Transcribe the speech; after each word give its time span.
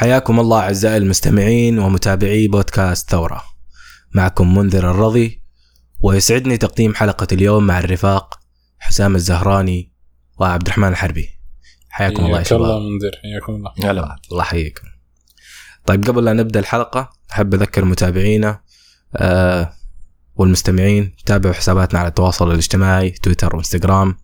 حياكم 0.00 0.40
الله 0.40 0.60
أعزائي 0.60 0.96
المستمعين 0.96 1.78
ومتابعي 1.78 2.48
بودكاست 2.48 3.10
ثورة. 3.10 3.44
معكم 4.14 4.54
منذر 4.58 4.90
الرضي 4.90 5.42
ويسعدني 6.00 6.56
تقديم 6.56 6.94
حلقة 6.94 7.26
اليوم 7.32 7.66
مع 7.66 7.78
الرفاق 7.78 8.40
حسام 8.78 9.14
الزهراني 9.14 9.92
وعبد 10.38 10.62
الرحمن 10.66 10.88
الحربي. 10.88 11.28
حياكم 11.88 12.16
الله 12.24 12.28
يا 12.38 12.44
حياك 12.44 12.52
الله 12.52 12.68
شباب. 12.68 12.82
منذر 12.82 13.10
حياكم 13.22 13.52
الله 13.54 13.90
هلا 13.90 14.16
الله 14.32 14.42
يحييكم. 14.42 14.88
طيب 15.86 16.04
قبل 16.04 16.24
لا 16.24 16.32
نبدأ 16.32 16.60
الحلقة 16.60 17.10
أحب 17.32 17.54
أذكر 17.54 17.84
متابعينا 17.84 18.60
آه 19.16 19.72
والمستمعين 20.34 21.14
تابعوا 21.26 21.54
حساباتنا 21.54 21.98
على 21.98 22.08
التواصل 22.08 22.50
الاجتماعي 22.50 23.10
تويتر 23.10 23.56
وإنستغرام 23.56 24.16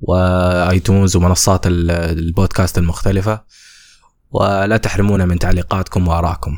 وآيتونز 0.00 1.16
ومنصات 1.16 1.66
ال- 1.66 1.90
البودكاست 1.90 2.78
المختلفة 2.78 3.61
ولا 4.32 4.76
تحرمونا 4.76 5.24
من 5.26 5.38
تعليقاتكم 5.38 6.08
وآرائكم. 6.08 6.56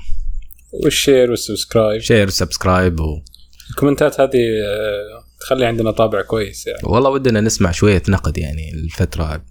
وال 0.84 0.97
share 0.97 1.30
وال 1.30 1.42
subscribe. 1.42 2.00
share 2.00 2.28
subscribe 2.28 3.00
و... 3.00 3.22
الكومنتات 3.70 4.20
هذه 4.20 4.38
آه، 4.66 5.24
تخلي 5.40 5.66
عندنا 5.66 5.90
طابع 5.90 6.22
كويس 6.22 6.66
يعني. 6.66 6.78
والله 6.84 7.10
ودنا 7.10 7.40
نسمع 7.40 7.70
شوية 7.70 8.02
نقد 8.08 8.38
يعني 8.38 8.74
الفترة. 8.74 9.44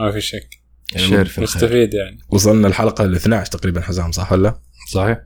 ما 0.00 0.12
في 0.12 0.20
شك. 0.20 0.48
ال 0.96 1.01
share 1.01 1.24
في 1.24 1.38
الخير. 1.38 1.44
نستفيد 1.44 1.94
يعني. 1.94 2.18
وصلنا 2.28 2.68
الحلقة 2.68 3.04
ال 3.04 3.14
12 3.16 3.52
تقريبا 3.52 3.80
حسام 3.80 4.12
صح 4.12 4.32
ولا؟ 4.32 4.60
صحيح. 4.92 5.18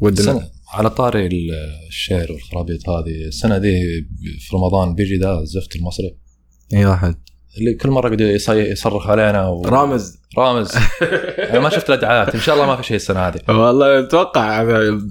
ودنا. 0.00 0.32
السنة 0.32 0.50
على 0.72 0.90
طاري 0.90 1.26
ال- 1.26 1.50
ال 1.88 1.95
share 1.95 2.32
والخرابيط 2.32 2.88
هذه 2.88 3.24
السنة 3.28 3.58
دي 3.58 3.72
في 4.40 4.56
رمضان 4.56 4.94
بيجي 4.94 5.16
ذا 5.18 5.38
الزفت 5.38 5.76
المصري. 5.76 6.18
اي 6.74 6.86
واحد. 6.86 7.14
اللي 7.58 7.74
كل 7.74 7.90
مرة 7.90 8.08
قد 8.08 8.20
يصي- 8.20 8.70
يصرخ 8.70 9.06
علينا 9.10 9.48
و... 9.48 9.62
رامز. 9.64 10.18
رامز. 10.38 10.76
أنا 11.50 11.60
ما 11.60 11.68
شفت 11.68 11.88
الأدعاءات. 11.88 12.34
إن 12.34 12.40
شاء 12.40 12.54
الله 12.54 12.66
ما 12.66 12.76
في 12.76 12.82
شيء 12.82 12.96
السنة 12.96 13.20
هذه. 13.20 13.38
والله 13.48 13.98
أتوقع 14.00 14.64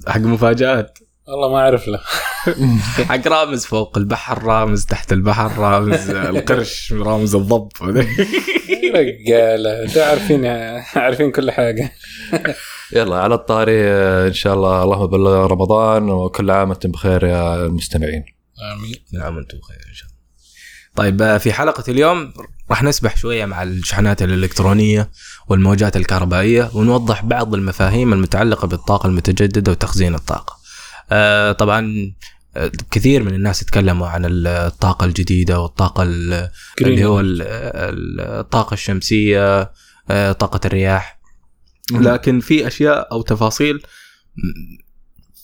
حق 0.08 0.20
مفاجآت. 0.20 0.98
والله 1.28 1.48
ما 1.48 1.58
أعرف 1.58 1.88
له. 1.88 2.00
حق 3.04 3.28
رامز 3.28 3.64
فوق 3.66 3.98
البحر 3.98 4.42
رامز 4.44 4.84
تحت 4.86 5.12
البحر 5.12 5.58
رامز 5.58 6.10
القرش 6.10 6.92
رامز 6.92 7.34
الضب. 7.34 7.68
رجالة. 8.94 9.84
ده 9.94 10.06
عارفين 10.06 10.46
عارفين 10.96 11.30
كل 11.32 11.50
حاجة. 11.50 11.92
يلا 12.92 13.16
على 13.16 13.34
الطاري 13.34 13.90
إن 14.26 14.32
شاء 14.32 14.54
الله. 14.54 14.82
اللهم 14.82 15.06
بلغ 15.06 15.46
رمضان 15.46 16.10
وكل 16.10 16.50
عام 16.50 16.70
وأنتم 16.70 16.90
بخير 16.90 17.24
يا 17.24 17.66
المستمعين 17.66 18.24
آمين. 18.72 18.94
نعم 19.12 19.38
أنتم 19.38 19.58
بخير 19.58 19.76
إن 19.88 19.94
شاء 19.94 20.06
الله. 20.08 20.11
طيب 20.96 21.22
آه، 21.22 21.38
في 21.38 21.52
حلقة 21.52 21.84
اليوم 21.90 22.32
راح 22.70 22.82
نسبح 22.82 23.16
شوية 23.16 23.44
مع 23.44 23.62
الشحنات 23.62 24.22
الإلكترونية 24.22 25.10
والموجات 25.48 25.96
الكهربائية 25.96 26.70
ونوضح 26.74 27.24
بعض 27.24 27.54
المفاهيم 27.54 28.12
المتعلقة 28.12 28.68
بالطاقة 28.68 29.06
المتجددة 29.06 29.72
وتخزين 29.72 30.14
الطاقة. 30.14 30.56
آه، 31.10 31.52
طبعا 31.52 32.12
آه، 32.56 32.72
كثير 32.90 33.22
من 33.22 33.34
الناس 33.34 33.62
يتكلموا 33.62 34.08
عن 34.08 34.22
الطاقة 34.26 35.04
الجديدة 35.04 35.60
والطاقة 35.60 36.02
ال- 36.02 36.48
اللي 36.92 37.04
هو 37.04 37.20
ال- 37.20 37.42
ال- 37.42 38.20
الطاقة 38.20 38.74
الشمسية 38.74 39.72
طاقة 40.32 40.60
الرياح 40.64 41.18
لكن 42.12 42.40
في 42.40 42.66
أشياء 42.66 43.08
أو 43.12 43.22
تفاصيل 43.22 43.82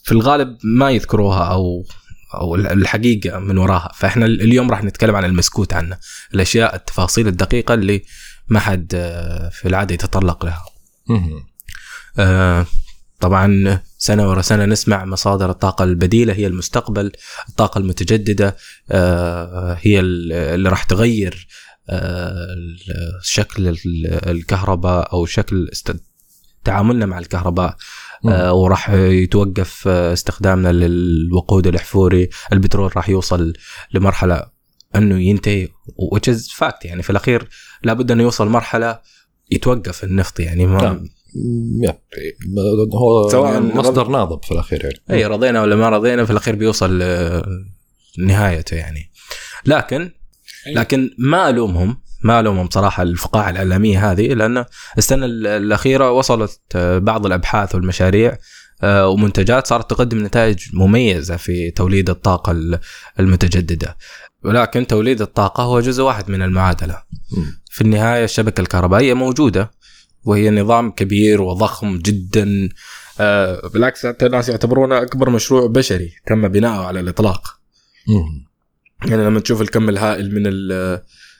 في 0.04 0.12
الغالب 0.12 0.56
ما 0.64 0.90
يذكروها 0.90 1.44
أو 1.44 1.84
أو 2.34 2.54
الحقيقة 2.54 3.38
من 3.38 3.58
وراها. 3.58 3.92
فإحنا 3.94 4.26
اليوم 4.26 4.70
راح 4.70 4.84
نتكلم 4.84 5.16
عن 5.16 5.24
المسكوت 5.24 5.72
عنه. 5.72 5.98
الأشياء 6.34 6.74
التفاصيل 6.74 7.28
الدقيقة 7.28 7.74
اللي 7.74 8.02
ما 8.48 8.60
حد 8.60 8.92
آه، 8.94 9.48
في 9.48 9.68
العادة 9.68 9.94
يتطرق 9.94 10.44
لها. 10.44 10.64
آه، 12.18 12.66
طبعا 13.20 13.80
سنة 13.98 14.28
ورا 14.28 14.42
سنة 14.42 14.64
نسمع 14.64 15.04
مصادر 15.04 15.50
الطاقة 15.50 15.84
البديلة 15.84 16.32
هي 16.32 16.46
المستقبل 16.46 17.12
الطاقة 17.48 17.78
المتجددة 17.78 18.56
آه، 18.90 19.78
هي 19.80 20.00
ال- 20.00 20.32
اللي 20.32 20.68
راح 20.68 20.82
تغير 20.82 21.46
آه، 21.90 22.46
شكل 23.22 23.68
ال- 23.68 23.76
الكهرباء 24.28 25.12
أو 25.12 25.26
شكل 25.26 25.70
تعاملنا 26.64 27.06
مع 27.06 27.18
الكهرباء. 27.18 27.76
وراح 28.24 28.90
يتوقف 28.90 29.88
آه، 29.88 30.12
استخدامنا 30.12 30.72
للوقود 30.72 31.66
الاحفوري 31.66 32.28
البترول 32.52 32.96
راح 32.96 33.08
يوصل 33.08 33.52
لمرحلة 33.94 34.46
إنه 34.96 35.20
ينتهي 35.20 35.68
which 36.14 36.32
is 36.32 36.50
fact. 36.50 36.84
يعني 36.84 37.02
في 37.02 37.10
الأخير 37.10 37.48
لابد 37.82 38.10
إنه 38.10 38.22
يوصل 38.22 38.48
مرحلة 38.48 39.00
يتوقف 39.50 40.04
النفط. 40.04 40.40
يعني 40.40 40.66
ما 40.66 40.82
نعم. 40.82 41.08
هو 42.94 43.28
سواء 43.30 43.60
مصدر 43.60 44.08
ناضب 44.08 44.44
في 44.44 44.52
الأخير 44.52 44.82
يعني. 44.82 44.96
اي 45.10 45.26
رضينا 45.26 45.62
ولا 45.62 45.76
ما 45.76 45.88
رضينا 45.88 46.24
في 46.24 46.30
الأخير 46.30 46.56
بيوصل 46.56 46.98
آه، 47.02 47.46
نهايته 48.18 48.76
يعني. 48.76 49.10
لكن 49.66 50.10
لكن 50.74 51.10
ما 51.18 51.48
ألومهم 51.50 52.00
ما 52.22 52.40
ألومهم 52.40 52.68
صراحة 52.70 53.02
الفقاعة 53.02 53.50
الإعلامية 53.50 54.10
هذه 54.12 54.34
لأن 54.34 54.64
السنة 54.98 55.26
ال- 55.26 55.46
الأخيرة 55.46 56.10
وصلت 56.10 56.60
آه، 56.76 56.98
بعض 56.98 57.26
الأبحاث 57.26 57.74
والمشاريع 57.74 58.36
آه، 58.82 59.08
ومنتجات 59.08 59.66
صارت 59.66 59.90
تقدم 59.90 60.24
نتائج 60.24 60.58
مميزة 60.72 61.36
في 61.36 61.70
توليد 61.70 62.10
الطاقة 62.10 62.52
ال- 62.52 62.78
المتجددة 63.20 63.96
ولكن 64.44 64.86
توليد 64.86 65.20
الطاقة 65.22 65.62
هو 65.62 65.80
جزء 65.80 66.02
واحد 66.02 66.30
من 66.30 66.42
المعادلة. 66.42 67.02
في 67.70 67.80
النهاية 67.80 68.24
الشبكة 68.24 68.60
الكهربائية 68.60 69.14
موجودة 69.14 69.70
وهي 70.24 70.50
نظام 70.50 70.90
كبير 70.90 71.42
وضخم 71.42 71.98
جدا 71.98 72.68
آه، 73.20 73.68
بالعكس 73.68 74.06
حتى 74.06 74.26
الناس 74.26 74.48
يعتبرونه 74.48 75.02
أكبر 75.02 75.30
مشروع 75.30 75.66
بشري 75.66 76.12
تم 76.26 76.48
بناؤه 76.48 76.86
على 76.86 77.00
الإطلاق. 77.00 77.58
يعني 79.06 79.24
لما 79.26 79.40
تشوف 79.40 79.60
الكم 79.62 79.88
الهائل 79.88 80.34
من 80.34 80.42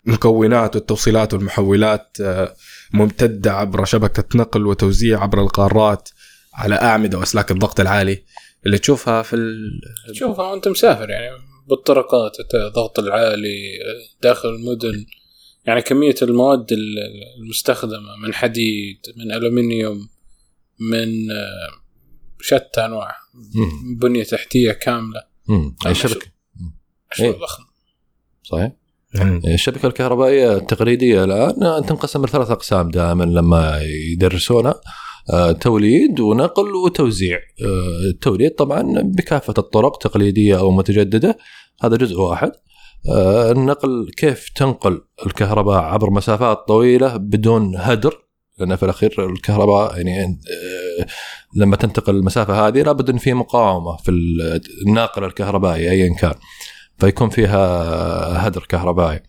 المكونات 0.07 0.77
والتوصيلات 0.77 1.35
والمحولات 1.35 2.17
آه، 2.21 2.55
ممتدة 2.93 3.53
عبر 3.53 3.85
شبكة 3.85 4.39
نقل 4.39 4.67
وتوزيع 4.67 5.23
عبر 5.23 5.43
القارات 5.43 6.09
على 6.55 6.75
أعمدة 6.75 7.19
وأسلاك 7.19 7.51
الضغط 7.51 7.81
العالي. 7.81 8.25
اللي 8.67 8.79
تشوفها 8.79 9.23
في 9.23 9.37
ال... 9.37 9.81
شوفها 10.13 10.51
وأنت 10.51 10.69
مسافر 10.69 11.11
يعني 11.11 11.37
بالطرقات 11.69 12.37
الضغط 12.55 12.99
العالي 12.99 13.79
داخل 14.23 14.49
المدن. 14.49 15.07
يعني 15.65 15.83
كمية 15.83 16.15
المواد 16.23 16.67
المستخدمة 17.41 18.17
من 18.23 18.35
حديد 18.35 18.99
من 19.17 19.33
الومنيوم 19.33 20.09
من 20.81 21.31
آه، 21.31 21.69
شتى 22.41 22.85
أنواع. 22.85 23.17
بنية 24.01 24.25
تحتية 24.25 24.73
كاملة. 24.73 25.23
أي 25.87 25.91
مشروع 25.91 26.23
إيه. 27.21 27.31
ضخم 27.31 27.65
صحيح. 28.43 28.73
الشبكة 29.47 29.87
الكهربائية 29.87 30.57
التقليدية 30.57 31.25
الآن 31.25 31.87
تنقسم 31.87 32.25
لثلاث 32.25 32.51
أقسام 32.51 32.91
دائما 32.91 33.25
لما 33.25 33.81
يدرسونها 34.13 34.81
آه، 35.33 35.53
توليد 35.53 36.21
ونقل 36.21 36.75
وتوزيع. 36.75 37.39
آه، 37.39 38.11
التوليد 38.11 38.51
طبعا 38.51 39.03
بكافة 39.03 39.55
الطرق 39.59 39.99
تقليدية 39.99 40.59
أو 40.59 40.71
متجددة. 40.71 41.39
هذا 41.83 41.97
جزء 41.97 42.21
واحد. 42.21 42.53
آه، 43.11 43.53
النقل 43.53 44.11
كيف 44.17 44.49
تنقل 44.57 45.01
الكهرباء 45.27 45.79
عبر 45.79 46.11
مسافات 46.11 46.59
طويلة 46.69 47.17
بدون 47.17 47.77
هدر؟ 47.77 48.29
لأن 48.59 48.77
في 48.77 48.83
الأخير 48.83 49.31
الكهرباء 49.31 49.97
يعني 49.97 50.41
لما 51.57 51.77
تنتقل 51.77 52.17
المسافة 52.17 52.69
هذه 52.69 52.83
لابد 52.83 53.11
ان 53.11 53.19
في 53.19 53.35
مقاومة 53.35 53.97
في 53.97 54.11
الناقل 54.87 55.25
الكهربائي 55.25 55.91
ايا 55.91 56.15
كان. 56.15 56.35
فيكون 56.99 57.29
فيها 57.29 58.47
هدر 58.47 58.65
كهربائي. 58.69 59.23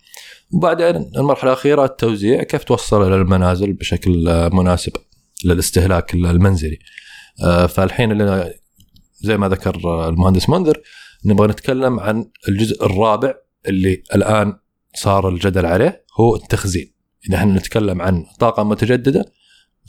وبعدين 0.51 1.11
المرحلة 1.17 1.51
الأخيرة 1.53 1.85
التوزيع 1.85 2.43
كيف 2.43 2.63
توصل 2.63 3.07
إلى 3.07 3.15
المنازل 3.15 3.73
بشكل 3.73 4.49
مناسب 4.53 4.91
للاستهلاك 5.45 6.13
المنزلي؟ 6.13 6.79
آه، 7.43 7.65
فالحين 7.65 8.11
اللي 8.11 8.53
زي 9.21 9.37
ما 9.37 9.49
ذكر 9.49 9.75
المهندس 10.09 10.49
منذر 10.49 10.81
نبغى 11.25 11.47
نتكلم 11.47 11.99
عن 11.99 12.25
الجزء 12.49 12.85
الرابع 12.85 13.33
اللي 13.67 14.03
الآن 14.15 14.59
صار 14.95 15.29
الجدل 15.29 15.65
عليه 15.65 16.05
هو 16.19 16.35
التخزين. 16.35 16.93
إذا 17.29 17.37
إحنا 17.37 17.53
نتكلم 17.53 18.01
عن 18.01 18.25
طاقة 18.39 18.63
متجددة 18.63 19.25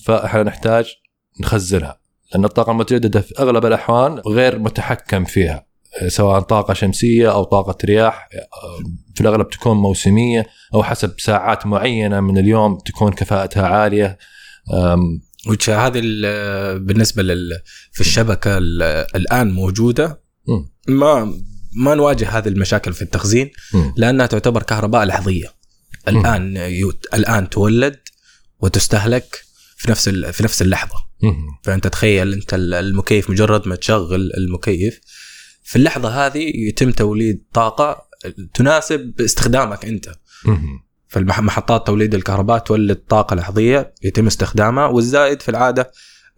فإحنا 0.04 0.42
نحتاج 0.42 0.94
نخزنها. 1.40 2.00
لأن 2.32 2.44
الطاقة 2.44 2.72
المتجددة 2.72 3.20
في 3.20 3.34
أغلب 3.38 3.66
الأحوال 3.66 4.20
غير 4.26 4.58
متحكم 4.58 5.24
فيها. 5.24 5.69
سواء 6.08 6.40
طاقة 6.40 6.74
شمسية 6.74 7.32
أو 7.32 7.44
طاقة 7.44 7.78
رياح 7.84 8.28
في 9.14 9.20
الأغلب 9.20 9.48
تكون 9.50 9.76
موسمية 9.76 10.46
أو 10.74 10.82
حسب 10.82 11.14
ساعات 11.20 11.66
معينة 11.66 12.20
من 12.20 12.38
اليوم 12.38 12.78
تكون 12.78 13.12
كفاءتها 13.12 13.66
عالية 13.66 14.18
هذه 15.68 16.00
ال- 16.04 16.78
بالنسبة 16.84 17.22
لل 17.22 17.50
في 17.92 18.00
الشبكة 18.00 18.58
ال- 18.58 18.82
الآن 19.16 19.50
موجودة. 19.50 20.22
ما 20.88 21.34
ما 21.76 21.94
نواجه 21.94 22.28
هذه 22.38 22.48
المشاكل 22.48 22.92
في 22.92 23.02
التخزين. 23.02 23.50
لأنها 23.96 24.26
تعتبر 24.26 24.62
كهرباء 24.62 25.04
لحظية 25.04 25.54
الآن. 26.08 26.56
الآن 27.14 27.50
تولد 27.50 27.96
وتستهلك 28.60 29.44
في 29.76 29.90
نفس 29.90 30.08
في 30.08 30.42
نفس 30.42 30.62
اللحظة. 30.62 30.96
فأنت 31.62 31.86
تخيل 31.86 32.32
أنت 32.32 32.54
ال- 32.54 32.74
المكيف 32.74 33.30
مجرد 33.30 33.68
ما 33.68 33.76
تشغل 33.76 34.30
المكيف 34.36 35.00
في 35.70 35.76
اللحظة 35.76 36.26
هذه 36.26 36.52
يتم 36.54 36.90
توليد 36.90 37.42
طاقة 37.52 38.08
تناسب 38.54 39.20
استخدامك 39.20 39.84
أنت. 39.84 40.08
فالمحطات 41.08 41.86
توليد 41.86 42.14
الكهرباء 42.14 42.58
تولد 42.58 42.96
طاقه 42.96 43.36
لحظيه 43.36 43.94
يتم 44.02 44.26
استخدامها 44.26 44.86
والزائد 44.86 45.42
في 45.42 45.48
العادة 45.48 45.90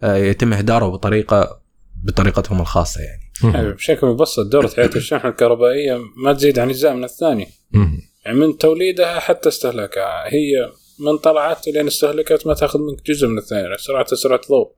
آه، 0.03 0.15
يتم 0.15 0.53
إهداره 0.53 0.85
بطريقه 0.85 1.61
بطريقتهم 2.03 2.61
الخاصة 2.61 3.01
يعني 3.01 3.53
يعني. 3.53 3.73
بشكل 3.73 4.07
مبسط 4.07 4.45
دورة 4.45 4.67
حياة 4.75 4.89
الشحنة 4.95 5.29
الكهربائية 5.29 5.97
ما 6.23 6.33
تزيد 6.33 6.59
عن 6.59 6.69
أجزاء 6.69 6.93
من 6.93 7.03
الثانية 7.03 7.47
مهم. 7.71 7.99
يعني 8.25 8.37
من 8.37 8.57
توليدها 8.57 9.19
حتى 9.19 9.49
استهلاكها 9.49 10.33
هي 10.33 10.71
من 10.99 11.17
طلعت 11.17 11.67
لين 11.67 11.87
استهلكت 11.87 12.47
ما 12.47 12.53
تأخذ 12.53 12.79
منك 12.79 13.05
جزء 13.05 13.27
من 13.27 13.37
الثانية 13.37 13.77
سرعتها 13.77 14.15
سرعة 14.15 14.41
ضوء 14.49 14.71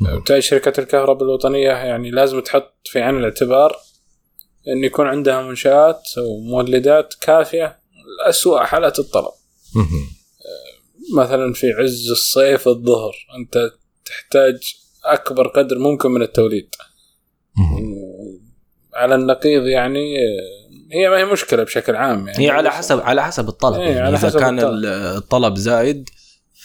بالتالي 0.00 0.42
شركة 0.42 0.80
الكهرباء 0.80 1.24
الوطنية 1.24 1.68
يعني 1.70 2.10
لازم 2.10 2.40
تحط 2.40 2.74
في 2.84 3.00
عين 3.00 3.16
الاعتبار 3.18 3.76
أن 4.68 4.84
يكون 4.84 5.06
عندها 5.06 5.42
منشآت 5.42 6.02
ومولدات 6.18 7.14
كافية 7.20 7.78
لأسوأ 8.26 8.60
حالات 8.64 8.98
الطلب 8.98 9.32
مهم. 9.76 10.06
مثلا 11.16 11.52
في 11.52 11.72
عز 11.72 12.10
الصيف 12.10 12.68
الظهر 12.68 13.12
أنت 13.38 13.70
تحتاج 14.04 14.74
أكبر 15.04 15.46
قدر 15.48 15.78
ممكن 15.78 16.10
من 16.10 16.22
التوليد. 16.22 16.68
على 18.94 19.14
النقيض 19.14 19.66
يعني 19.66 20.16
هي 20.92 21.08
ما 21.10 21.18
هي 21.18 21.24
مشكلة 21.24 21.62
بشكل 21.62 21.96
عام 21.96 22.28
يعني 22.28 22.44
هي 22.46 22.50
على 22.50 22.70
حسب 22.70 23.00
على 23.00 23.24
حسب 23.24 23.48
الطلب 23.48 23.80
يعني 23.80 24.00
على 24.00 24.16
إذا 24.16 24.28
حسب 24.28 24.40
كان 24.40 24.58
الطلب. 24.58 24.74
ال- 24.74 24.86
الطلب 25.16 25.56
زايد 25.56 26.10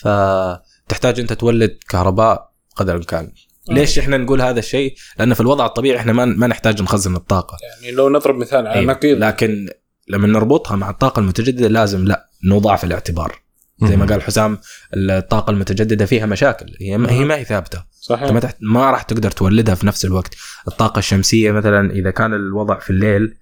فتحتاج 0.01 1.19
أنت 1.19 1.33
تولد 1.33 1.77
كهرباء 1.89 2.48
قدر 2.79 2.93
الامكان. 2.93 3.31
ليش 3.69 3.99
إحنا 3.99 4.17
نقول 4.17 4.41
هذا 4.41 4.59
الشيء؟ 4.59 4.95
لأنه 5.19 5.33
في 5.33 5.41
الوضع 5.41 5.65
الطبيعي 5.65 5.97
إحنا 5.97 6.13
ما 6.13 6.25
ما 6.25 6.47
نحتاج 6.47 6.81
نخزن 6.81 7.15
الطاقة. 7.15 7.57
يعني 7.61 7.95
لو 7.95 8.09
نضرب 8.09 8.35
مثال 8.35 8.67
على 8.67 8.69
أيوة. 8.69 8.81
النقيض. 8.81 9.17
لكن 9.17 9.69
لما 10.07 10.27
نربطها 10.27 10.75
مع 10.75 10.89
الطاقة 10.89 11.19
المتجددة 11.19 11.67
لازم 11.67 12.05
لا 12.05 12.29
نوضع 12.45 12.75
في 12.75 12.83
الاعتبار. 12.83 13.41
زي 13.83 13.95
ما 13.95 14.05
قال 14.05 14.21
حسام 14.21 14.57
الطاقة 14.93 15.51
المتجددة 15.51 16.05
فيها 16.05 16.25
مشاكل. 16.25 16.75
هي 16.81 16.97
ما 16.97 17.11
هي 17.11 17.25
ما 17.25 17.35
هي 17.35 17.45
ثابتة. 17.45 17.77
أنت 17.77 18.11
ما, 18.11 18.17
صحيح 18.17 18.39
تحت... 18.39 18.57
ما 18.61 18.91
راح 18.91 19.01
تقدر 19.01 19.31
تولدها 19.31 19.75
في 19.75 19.87
نفس 19.87 20.05
الوقت. 20.05 20.35
الطاقة 20.67 20.99
الشمسية 20.99 21.51
مثلا 21.51 21.91
إذا 21.91 22.11
كان 22.11 22.33
الوضع 22.33 22.79
في 22.79 22.89
الليل 22.89 23.37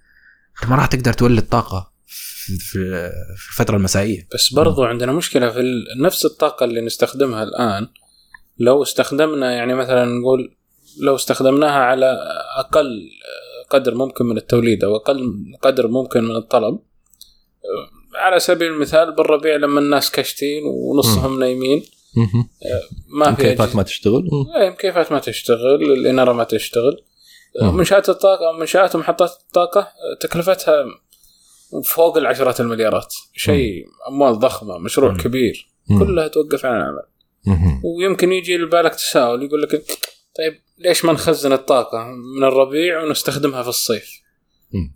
أنت 0.61 0.69
ما 0.69 0.75
راح 0.75 0.85
تقدر 0.85 1.13
تولد 1.13 1.43
طاقة 1.43 1.91
في 2.59 2.79
الفترة 3.51 3.77
المسائية. 3.77 4.27
بس 4.33 4.53
برضو 4.53 4.83
عندنا 4.83 5.11
مشكلة 5.11 5.49
في 5.49 5.63
نفس 6.01 6.25
الطاقة 6.25 6.63
اللي 6.63 6.81
نستخدمها 6.81 7.43
الآن 7.43 7.87
لو 8.59 8.83
استخدمنا 8.83 9.51
يعني 9.51 9.75
مثلا 9.75 10.05
نقول 10.05 10.55
لو 11.01 11.15
استخدمناها 11.15 11.79
على 11.79 12.19
أقل 12.57 13.09
قدر 13.69 13.95
ممكن 13.95 14.25
من 14.25 14.37
التوليد 14.37 14.83
أو 14.83 14.95
أقل 14.95 15.33
قدر 15.61 15.87
ممكن 15.87 16.23
من 16.23 16.35
الطلب 16.35 16.79
على 18.15 18.39
سبيل 18.39 18.71
المثال 18.71 19.15
بالربيع 19.15 19.55
لما 19.55 19.79
الناس 19.79 20.11
كشتين 20.11 20.63
ونصهم 20.65 21.39
نايمين. 21.39 21.83
ما 23.07 23.35
في 23.35 23.41
كيفات 23.41 23.75
ما 23.75 23.83
تشتغل 23.83 24.29
مم. 24.31 24.61
إيه 24.61 24.69
مكيفات 24.69 25.11
ما 25.11 25.19
تشتغل 25.19 25.91
الإنارة 25.91 26.33
ما 26.33 26.43
تشتغل. 26.43 27.01
منشات 27.61 28.09
الطاقة 28.09 28.51
منشات 28.59 28.95
ومحطات 28.95 29.31
الطاقة 29.31 29.87
تكلفتها 30.19 30.85
فوق 31.83 32.17
العشرات 32.17 32.61
المليارات 32.61 33.13
شيء 33.33 33.85
أموال 34.07 34.39
ضخمة 34.39 34.77
مشروع. 34.77 35.17
كبير. 35.17 35.69
كلها 35.99 36.27
توقف 36.27 36.65
عن 36.65 36.75
العمل. 36.81 37.03
ويمكن 37.83 38.31
يجي 38.33 38.57
لبالك 38.57 38.95
تساؤل 38.95 39.43
يقول 39.43 39.61
لك 39.61 39.71
طيب 40.37 40.61
ليش 40.77 41.05
ما 41.05 41.13
نخزن 41.13 41.53
الطاقة 41.53 42.03
من 42.37 42.43
الربيع 42.43 43.03
ونستخدمها 43.03 43.63
في 43.63 43.69
الصيف. 43.69 44.21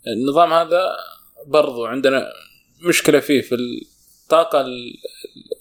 النظام 0.08 0.54
هذا 0.54 0.82
برضو 1.48 1.86
عندنا 1.86 2.28
مشكلة 2.88 3.20
فيه 3.20 3.42
في 3.42 3.56
الطاقة 3.56 4.62
ال- 4.62 4.94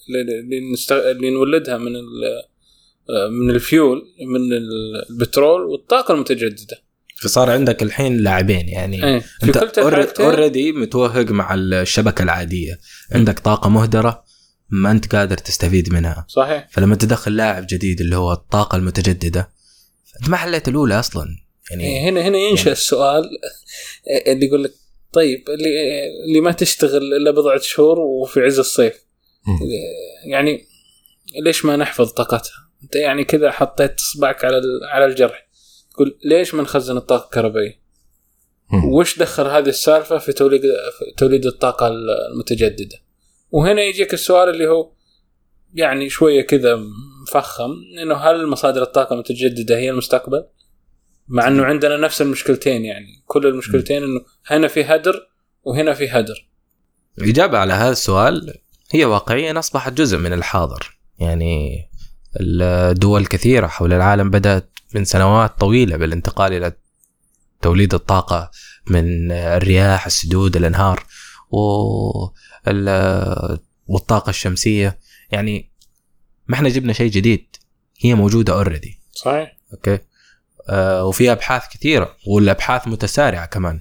اللي, 0.09 0.73
نست... 0.73 0.93
اللي 0.93 1.31
نولدها 1.31 1.77
من 1.79 1.97
ال... 1.97 2.05
من 3.31 3.51
الفيول 3.51 4.07
من 4.27 4.53
البترول 4.53 5.63
والطاقة 5.63 6.15
المتجددة. 6.15 6.83
فصار 7.23 7.51
عندك 7.51 7.83
الحين 7.83 8.17
لاعبين 8.17 8.69
يعني 8.69 9.05
إيه 9.05 9.19
في 9.19 9.47
أنت 9.47 9.57
already 10.21 10.73
متوهق 10.73 11.31
مع 11.31 11.55
الشبكة 11.55 12.23
العادية. 12.23 12.79
عندك 13.13 13.39
طاقة 13.39 13.71
مهدرة 13.71 14.25
ما 14.71 14.91
أنت 14.91 15.15
قادر 15.15 15.37
تستفيد 15.39 15.93
منها 15.93 16.25
صحيح 16.29 16.69
فلما 16.71 16.97
تدخل 16.97 17.37
لاعب 17.37 17.67
جديد 17.71 18.01
اللي 18.01 18.17
هو 18.17 18.33
الطاقة 18.33 18.77
المتجددة 18.77 19.51
أنت 20.21 20.29
ما 20.31 20.37
حليت 20.37 20.69
الأولى 20.69 20.99
أصلا 20.99 21.27
يعني 21.71 21.85
إيه 21.85 22.09
هنا 22.11 22.21
هنا 22.21 22.39
ينشأ 22.39 22.73
السؤال 22.73 23.31
اللي 24.27 24.47
يقول 24.47 24.65
لك 24.65 24.73
طيب 25.13 25.45
اللي 25.51 25.69
اللي 26.29 26.41
ما 26.41 26.53
تشتغل 26.53 27.15
إلا 27.15 27.31
بضعة 27.31 27.61
شهور 27.61 27.99
وفي 27.99 28.41
عز 28.41 28.59
الصيف 28.59 28.95
مم. 29.47 29.59
يعني 30.31 30.67
ليش 31.45 31.65
ما 31.65 31.77
نحفظ 31.77 32.11
طاقتها؟ 32.13 32.53
أنت 32.83 32.97
يعني 32.97 33.25
كذا 33.25 33.51
حطيت 33.51 33.95
اصبعك 34.01 34.45
على 34.45 34.59
ال- 34.59 34.85
على 34.93 35.05
الجرح 35.07 35.49
تقول 35.95 36.19
ليش 36.25 36.55
ما 36.55 36.63
نخزن 36.63 36.97
الطاقة 36.97 37.25
الكهربائية؟ 37.25 37.81
وش 38.85 39.19
دخل 39.19 39.47
هذه 39.47 39.69
السالفة 39.69 40.19
في 40.19 40.33
توليد 40.33 40.63
في 40.63 41.15
توليد 41.17 41.47
الطاقة 41.47 41.87
المتجددة؟ 42.33 42.97
وهنا 43.51 43.83
يجيك 43.83 44.15
السؤال 44.15 44.49
اللي 44.49 44.67
هو 44.69 44.93
يعني 45.75 46.09
شوية 46.11 46.43
كذا 46.47 46.79
مفخم 47.23 47.71
إنه 48.03 48.15
هل 48.15 48.47
مصادر 48.47 48.83
الطاقة 48.83 49.15
المتجدده 49.15 49.77
هي 49.79 49.91
المستقبل؟ 49.91 50.45
مع 51.29 51.49
إنه 51.49 51.65
عندنا 51.65 51.97
نفس 51.97 52.23
المشكلتين 52.23 52.85
يعني 52.85 53.23
كل 53.27 53.47
المشكلتين 53.47 54.03
إنه 54.03 54.21
هنا 54.47 54.69
في 54.69 54.85
هدر 54.85 55.29
وهنا 55.63 55.95
في 55.95 56.09
هدر. 56.09 56.49
الإجابة 57.19 57.59
على 57.59 57.73
هذا 57.73 57.93
السؤال 57.93 58.55
هي 58.93 59.05
واقعيا 59.05 59.59
أصبحت 59.59 59.93
جزء 59.93 60.19
من 60.19 60.33
الحاضر 60.33 60.99
يعني 61.19 61.89
الدول 62.41 63.27
كثيرة 63.27 63.67
حول 63.67 63.93
العالم 63.93 64.31
بدأت 64.31 64.71
من 64.95 65.05
سنوات 65.05 65.61
طويلة 65.61 65.97
بالانتقال 65.97 66.53
إلى 66.53 66.73
توليد 67.63 67.95
الطاقة 67.95 68.51
من 68.87 69.33
الرياح 69.33 70.07
السدود 70.07 70.57
الأنهار 70.57 71.05
وال- 71.51 72.31
والطاقة 73.87 74.31
الشمسية. 74.31 74.99
يعني 75.31 75.71
ما 76.49 76.55
إحنا 76.55 76.69
جبنا 76.69 76.93
شيء 76.93 77.11
جديد. 77.11 77.47
هي 78.01 78.15
موجودة 78.15 78.53
already 78.53 79.01
صحيح؟ 79.13 79.59
okay؟ 79.73 79.99
آه 80.69 81.05
وفي 81.05 81.33
أبحاث 81.33 81.63
كثيرة 81.73 82.17
والأبحاث 82.27 82.89
متسارعة 82.89 83.47
كمان. 83.47 83.81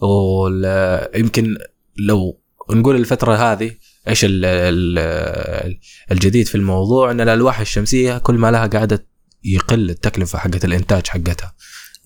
ويمكن 0.00 1.56
لو 1.96 2.40
نقول 2.70 2.96
الفترة 2.96 3.34
هذه 3.34 3.76
إيش 4.08 4.24
ال 4.24 4.44
ال 4.44 5.78
الجديد 6.10 6.46
في 6.46 6.54
الموضوع 6.54 7.10
إن 7.10 7.20
الألواح 7.20 7.60
الشمسية 7.60 8.18
كل 8.18 8.34
ما 8.34 8.50
لها 8.50 8.66
قاعدة 8.66 9.06
يقل 9.44 9.90
التكلفة 9.90 10.38
حقت 10.38 10.64
الإنتاج 10.64 11.06
حقتها. 11.06 11.54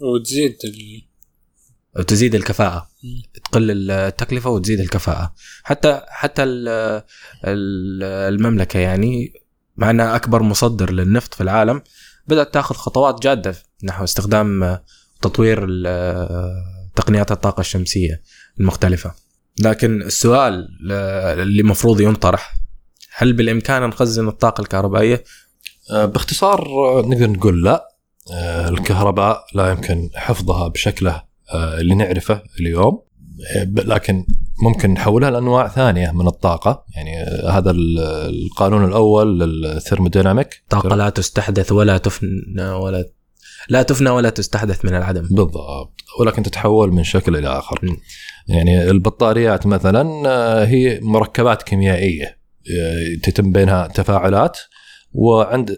وتزيد 0.01 0.57
ال... 0.65 1.09
وتزيد 1.99 2.35
الكفاءة. 2.35 2.89
تقل 3.45 3.91
التكلفة 3.91 4.51
وتزيد 4.51 4.81
الكفاءة. 4.81 5.35
حتى 5.65 6.01
حتى 6.09 6.43
ال- 6.43 6.69
ال- 7.45 8.03
المملكة 8.35 8.79
يعني 8.79 9.33
مع 9.77 9.91
إنها 9.91 10.17
أكبر 10.17 10.43
مصدر 10.43 10.93
للنفط 10.93 11.35
في 11.35 11.41
العالم 11.43 11.83
بدأت 12.27 12.55
تاخذ 12.55 12.75
خطوات 12.75 13.23
جادة 13.23 13.55
نحو 13.85 14.05
استخدام 14.05 14.79
تطوير 15.23 15.61
تقنيات 16.97 17.33
الطاقة 17.33 17.61
الشمسية 17.61 18.23
المختلفة. 18.61 19.15
لكن 19.61 20.03
السؤال 20.03 20.69
اللي 21.41 21.61
المفروض 21.61 22.01
ينطرح 22.01 22.55
هل 23.17 23.33
بالإمكان 23.33 23.83
نخزن 23.83 24.29
الطاقة 24.29 24.61
الكهربائية؟ 24.61 25.25
آه، 25.91 26.05
باختصار 26.05 26.69
نقدر 27.07 27.31
نقول 27.31 27.65
لا. 27.65 27.89
آه، 28.33 28.69
الكهرباء 28.69 29.45
لا 29.55 29.71
يمكن 29.71 30.11
حفظها 30.15 30.69
بشكله 30.69 31.23
اللي 31.55 31.95
نعرفه 31.95 32.43
اليوم. 32.61 33.03
آه، 33.57 33.65
لكن 33.65 34.27
ممكن 34.63 34.91
نحولها 34.91 35.31
لأنواع 35.31 35.69
ثانية 35.69 36.11
من 36.13 36.27
الطاقة. 36.27 36.85
يعني 36.97 37.23
آه، 37.23 37.51
هذا 37.51 37.71
ال- 37.71 37.99
القانون 38.29 38.85
الأول 38.85 39.41
للثيرموديناميك. 39.41 40.63
طاقة 40.71 40.97
لا 40.97 41.09
تستحدث 41.09 41.73
ولا 41.73 41.99
تفنى 41.99 42.69
ولا 42.69 43.05
لا 43.69 43.83
تفنى 43.83 44.11
ولا 44.11 44.31
تستحدث 44.31 44.85
من 44.85 44.95
العدم. 44.95 45.23
بالضبط. 45.23 45.55
ولكن 46.21 46.43
تتحول 46.43 46.93
من 46.93 47.05
شكل 47.05 47.37
إلى 47.37 47.49
آخر. 47.49 47.79
م. 47.83 47.97
يعني 48.49 48.91
البطاريات 48.91 49.67
مثلا 49.67 50.23
آه، 50.27 50.65
هي 50.65 51.01
مركبات 51.03 51.63
كيميائية 51.63 52.39
آه، 52.81 53.15
تتم 53.23 53.53
بينها 53.53 53.87
تفاعلات. 53.87 54.59
وعند 55.13 55.77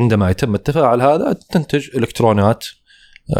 عندما 0.00 0.30
يتم 0.30 0.54
التفاعل 0.54 1.00
هذا 1.02 1.36
تنتج 1.50 1.88
إلكترونات 1.96 2.64
آه، 2.64 2.83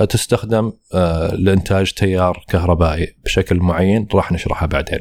تستخدم 0.08 0.72
آه، 0.94 1.34
لإنتاج 1.34 1.92
تيار 1.92 2.44
كهربائي 2.48 3.16
بشكل 3.24 3.56
معين. 3.56 4.08
راح 4.14 4.32
نشرحها 4.32 4.66
بعدين. 4.66 5.00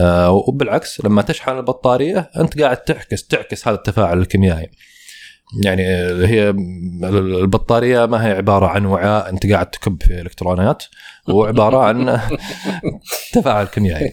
آه، 0.00 0.30
وبالعكس 0.30 1.00
لما 1.04 1.22
تشحن 1.22 1.56
البطارية 1.56 2.30
أنت 2.36 2.60
قاعد 2.60 2.76
تعكس 2.76 3.26
تعكس 3.26 3.68
هذا 3.68 3.76
التفاعل 3.76 4.18
الكيميائي. 4.18 4.70
يعني 5.64 5.82
هي 6.26 6.50
البطارية 7.04 8.06
ما 8.06 8.26
هي 8.26 8.32
عبارة 8.32 8.66
عن 8.66 8.86
وعاء 8.86 9.30
أنت 9.30 9.46
قاعد 9.46 9.66
تكب 9.70 10.02
فيه 10.02 10.20
إلكترونات 10.20 10.84
هو 11.30 11.44
عباره 11.44 11.78
عن 11.78 12.20
تفاعل 13.32 13.66
كيميائي. 13.66 14.12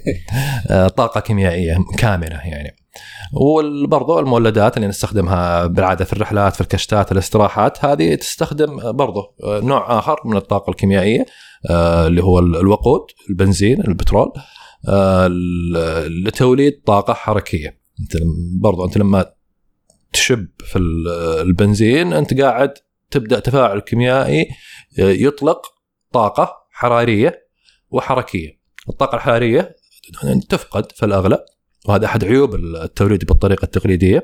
آه، 0.70 0.88
طاقة 0.88 1.20
كيميائية 1.20 1.78
كامنة 1.98 2.40
يعني. 2.46 2.83
وبرضو 3.34 4.20
المولدات 4.20 4.78
اللي 4.78 4.88
نستخدمها 4.88 5.68
بالعادة 5.68 6.06
في 6.06 6.14
الرحلات 6.14 6.56
في 6.56 6.62
الكشتات 6.62 7.12
الاستراحات 7.12 7.86
هذه 7.86 8.16
تستخدم 8.16 8.92
برضو 8.92 9.36
نوع 9.44 10.00
آخر 10.00 10.20
من 10.26 10.38
الطاقة 10.38 10.70
الكيميائية 10.70 11.26
آه، 11.70 12.08
اللي 12.08 12.24
هو 12.24 12.40
الوقود 12.40 13.02
البنزين 13.30 13.82
البترول 13.88 14.32
آه، 14.90 15.28
لتوليد 16.08 16.82
طاقة 16.86 17.14
حركية. 17.14 17.80
أنت 18.00 18.12
برضو 18.62 18.86
أنت 18.86 18.98
لما 18.98 19.34
تشب 20.14 20.48
في 20.60 20.80
البنزين 21.42 22.14
أنت 22.14 22.42
قاعد 22.42 22.74
تبدأ 23.12 23.40
تفاعل 23.40 23.80
كيميائي 23.80 24.48
يطلق 24.98 25.66
طاقة 26.12 26.54
حرارية 26.72 27.48
وحركية. 27.90 28.60
الطاقة 28.90 29.16
الحرارية 29.16 29.76
تفقد 30.50 30.92
في 30.92 31.06
الأغلب 31.06 31.40
وهذا 31.88 32.06
أحد 32.06 32.24
عيوب 32.24 32.56
التوليد 32.56 33.26
بالطريقة 33.26 33.66
التقليدية. 33.66 34.24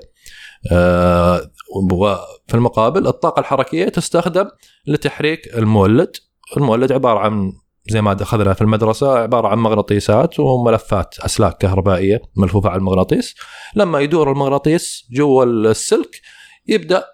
آه، 0.71 1.51
وفي 1.91 2.53
المقابل 2.53 3.07
الطاقة 3.07 3.39
الحركية 3.39 3.89
تستخدم 3.89 4.45
لتحريك 4.87 5.57
المولد. 5.57 6.15
المولد 6.57 6.91
عبارة 6.91 7.19
عن 7.19 7.53
زي 7.89 8.01
ما 8.01 8.21
أخذنا 8.21 8.53
في 8.53 8.61
المدرسة 8.61 9.17
عبارة 9.17 9.47
عن 9.47 9.57
مغناطيسات 9.57 10.39
وملفات 10.39 11.19
أسلاك 11.19 11.57
كهربائية 11.57 12.21
ملفوفة 12.37 12.69
على 12.69 12.79
المغناطيس. 12.79 13.35
لما 13.75 13.99
يدور 13.99 14.31
المغناطيس 14.31 15.07
جوا 15.11 15.43
السلك 15.45 16.21
يبدأ 16.67 17.05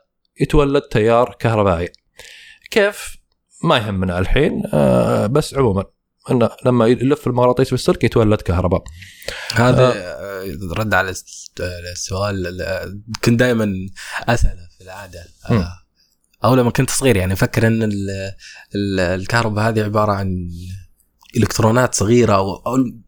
يتولد 0.41 0.81
تيار 0.81 1.35
كهربائي. 1.39 1.89
كيف؟ 2.71 3.17
ما 3.63 3.77
يهمنا 3.77 4.19
الحين 4.19 4.63
آه 4.73 5.27
بس 5.27 5.55
عموما. 5.55 5.94
انه 6.31 6.49
لما 6.65 6.87
يلف 6.87 7.27
المغناطيس 7.27 7.67
في 7.67 7.73
السلك 7.73 8.03
يتولد 8.03 8.41
كهرباء. 8.41 8.83
هذا 9.53 9.93
آه. 9.95 10.57
رد 10.77 10.93
على 10.93 11.13
السؤال 11.91 12.65
كنت 13.23 13.39
دائما 13.39 13.73
أسأله 14.29 14.67
في 14.77 14.83
العادة. 14.83 15.25
آه. 15.49 15.81
أو 16.43 16.55
لما 16.55 16.71
كنت 16.71 16.89
صغير 16.89 17.17
يعني 17.17 17.33
أفكر 17.33 17.67
أن 17.67 17.89
الكهرباء 18.99 19.69
هذه 19.69 19.83
عبارة 19.83 20.11
عن 20.11 20.49
إلكترونات 21.37 21.95
صغيرة 21.95 22.33
أو, 22.33 22.61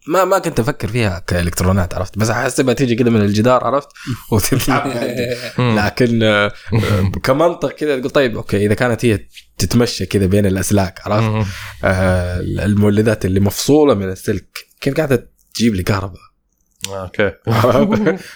ما 0.07 0.25
ما 0.25 0.39
كنت 0.39 0.59
أفكر 0.59 0.87
فيها 0.87 1.19
كإلكترونات 1.27 1.93
عرفت؟ 1.93 2.17
بس 2.17 2.29
احسبها 2.29 2.73
تيجي 2.73 2.95
كذا 2.95 3.09
من 3.09 3.21
الجدار 3.21 3.63
عرفت؟ 3.63 3.87
وتتلعب 4.31 4.87
لكن 5.77 6.23
آه، 6.23 6.51
كمنطق 7.23 7.71
كذا 7.71 7.99
تقول 7.99 8.09
طيب 8.11 8.35
okay 8.35 8.65
إذا 8.65 8.73
كانت 8.73 9.05
هي 9.05 9.27
تتمشى 9.57 10.05
كذا 10.05 10.25
بين 10.25 10.45
الأسلاك 10.45 10.99
عرفت؟ 11.05 11.47
آه 11.83 12.39
المولدات 12.39 13.25
اللي 13.25 13.39
مفصولة 13.39 13.93
من 13.93 14.09
السلك 14.09 14.57
كيف 14.81 14.93
قاعدة 14.93 15.31
تجيب 15.53 15.75
لي 15.75 15.83
كهرباء؟ 15.83 16.21
okay. 16.89 17.31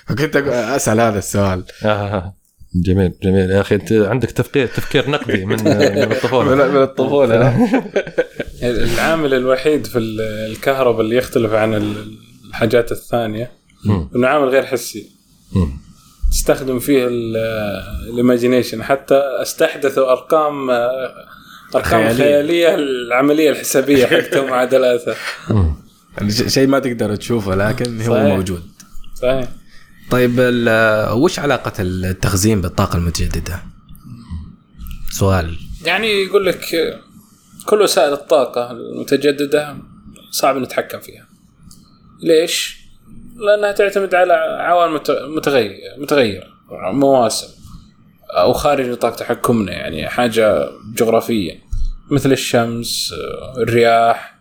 فكنت 0.06 0.36
أسأل 0.48 1.00
هذا 1.00 1.18
السؤال. 1.20 1.66
آه. 1.84 2.41
جميل 2.76 3.14
جميل. 3.24 3.52
يا 3.52 3.62
أخي 3.62 3.76
أنت 3.76 3.92
عندك 3.92 4.32
تفكير 4.32 4.68
تفكير 4.68 5.10
نقدي 5.10 5.46
من 5.46 5.64
من 5.64 6.12
الطفولة. 6.12 6.68
من 6.68 6.82
الطفولة. 6.82 7.68
العامل 8.64 9.34
الوحيد 9.34 9.88
في 9.88 10.00
الكهرباء 10.00 11.02
اللي 11.02 11.16
يختلف 11.18 11.54
عن 11.54 11.96
الحاجات 12.50 12.92
الثانية 12.92 13.52
إنه 14.16 14.28
عامل 14.28 14.50
غير 14.50 14.66
حسي. 14.66 15.10
تستخدم 16.32 16.80
فيه 16.80 17.08
الايماجينيشن 18.10 18.84
حتى 18.84 19.16
استحدثوا 19.42 20.12
أرقام 20.12 20.70
أرقام 21.76 21.84
خيالية, 21.84 22.14
خيالية 22.24 22.76
العملية 22.76 23.50
الحسابية 23.50 24.06
حقته 24.06 24.46
معادلاتها 24.46 25.16
يعني 26.18 26.32
شيء 26.32 26.68
ما 26.68 26.80
تقدر 26.80 27.16
تشوفه 27.16 27.56
لكن 27.56 28.02
هو 28.02 28.14
صحيح. 28.16 28.36
موجود. 28.36 28.62
صحيح. 29.22 29.48
طيب 30.12 30.32
وش 31.12 31.40
علاقة 31.40 31.74
التخزين 31.80 32.62
بالطاقة 32.62 32.98
المتجددة؟ 32.98 33.60
سؤال 35.12 35.58
يعني 35.86 36.08
يقول 36.08 36.46
لك 36.46 36.66
كل 37.66 37.82
وسائل 37.82 38.14
الطاقة 38.14 38.72
المتجددة 38.72 39.76
صعب 40.32 40.58
نتحكم 40.58 41.00
فيها. 41.00 41.28
ليش؟ 42.22 42.82
لأنها 43.36 43.72
تعتمد 43.72 44.16
على 44.16 44.34
عوامل 44.60 45.02
متغيرة 45.36 45.98
متغيرة 45.98 46.48
مواسم 46.92 47.48
أو 48.30 48.54
خارج 48.54 48.90
نطاق 48.90 49.16
تحكمنا 49.16 49.72
يعني 49.72 50.10
حاجة 50.10 50.70
جغرافية 50.96 51.60
مثل 52.12 52.32
الشمس 52.32 53.14
الرياح 53.58 54.41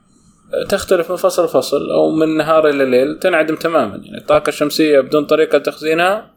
تختلف 0.69 1.11
من 1.11 1.17
فصل 1.17 1.45
لفصل 1.45 1.91
أو 1.91 2.11
من 2.11 2.37
نهار 2.37 2.69
إلى 2.69 2.85
ليل 2.85 3.19
تنعدم 3.19 3.55
تماما. 3.55 3.97
يعني 3.97 4.19
الطاقة 4.19 4.49
الشمسية 4.49 5.01
بدون 5.01 5.25
طريقة 5.25 5.59
تخزينها 5.59 6.31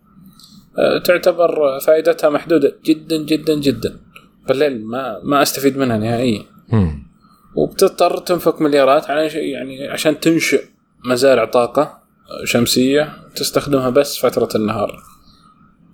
آه، 0.78 0.98
تعتبر 0.98 1.80
فائدتها 1.80 2.30
محدودة 2.30 2.76
جدا 2.86 3.18
جدا 3.18 3.54
جدا. 3.56 4.00
بالليل 4.48 4.86
ما 4.86 5.20
ما 5.24 5.42
أستفيد 5.42 5.78
منها 5.78 5.98
نهائيا. 5.98 6.44
وبتضطر 7.56 8.18
تنفق 8.18 8.62
مليارات 8.62 9.10
على 9.10 9.28
يعني 9.28 9.88
عشان 9.88 10.20
تنشئ 10.20 10.64
مزارع 11.06 11.46
طاقة 11.46 12.00
شمسية 12.44 13.14
تستخدمها 13.36 13.90
بس 13.90 14.18
فترة 14.18 14.50
النهار. 14.56 15.04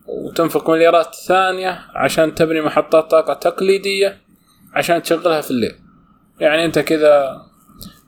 وتنفق 0.08 0.70
مليارات 0.70 1.16
ثانية 1.16 1.80
عشان 1.96 2.36
تبني 2.36 2.62
محطات 2.62 3.12
طاقة 3.12 3.34
تقليدية 3.34 4.22
عشان 4.74 5.02
تشغلها 5.02 5.42
في 5.42 5.52
الليل. 5.52 5.76
يعني 6.40 6.66
أنت 6.66 6.80
كذا 6.80 7.42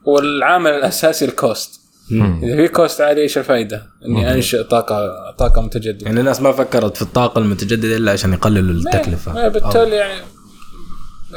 والعامل 0.04 0.70
الأساسي 0.70 1.24
ال 1.24 1.33
cost. 1.33 1.80
إذا 2.42 2.56
في 2.56 2.68
cost 2.68 3.00
عالي 3.00 3.20
إيش 3.20 3.38
الفائده؟ 3.38 3.86
إني 4.06 4.32
أنشئ 4.32 4.62
طاقة 4.62 5.30
طاقة 5.38 5.62
متجددة. 5.62 6.06
يعني 6.06 6.20
الناس 6.20 6.40
ما 6.40 6.52
فكرت 6.52 6.96
في 6.96 7.02
الطاقة 7.02 7.38
المتجددة 7.38 7.96
إلا 7.96 8.12
عشان 8.12 8.32
يقللوا 8.32 8.74
التكلفة. 8.74 9.48
بالتالي 9.48 9.96
يعني 9.96 10.20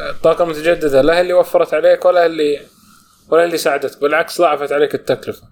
الطاقة 0.09 0.43
المتجدده 0.43 1.01
لا 1.01 1.15
هي 1.15 1.21
اللي 1.21 1.33
وفرت 1.33 1.73
عليك 1.73 2.05
ولا 2.05 2.25
اللي 2.25 2.59
ولا 3.29 3.45
اللي 3.45 3.57
ساعدتك 3.57 4.01
بالعكس 4.01 4.41
ضاعفت 4.41 4.71
عليك 4.71 4.95
التكلفة. 4.95 5.43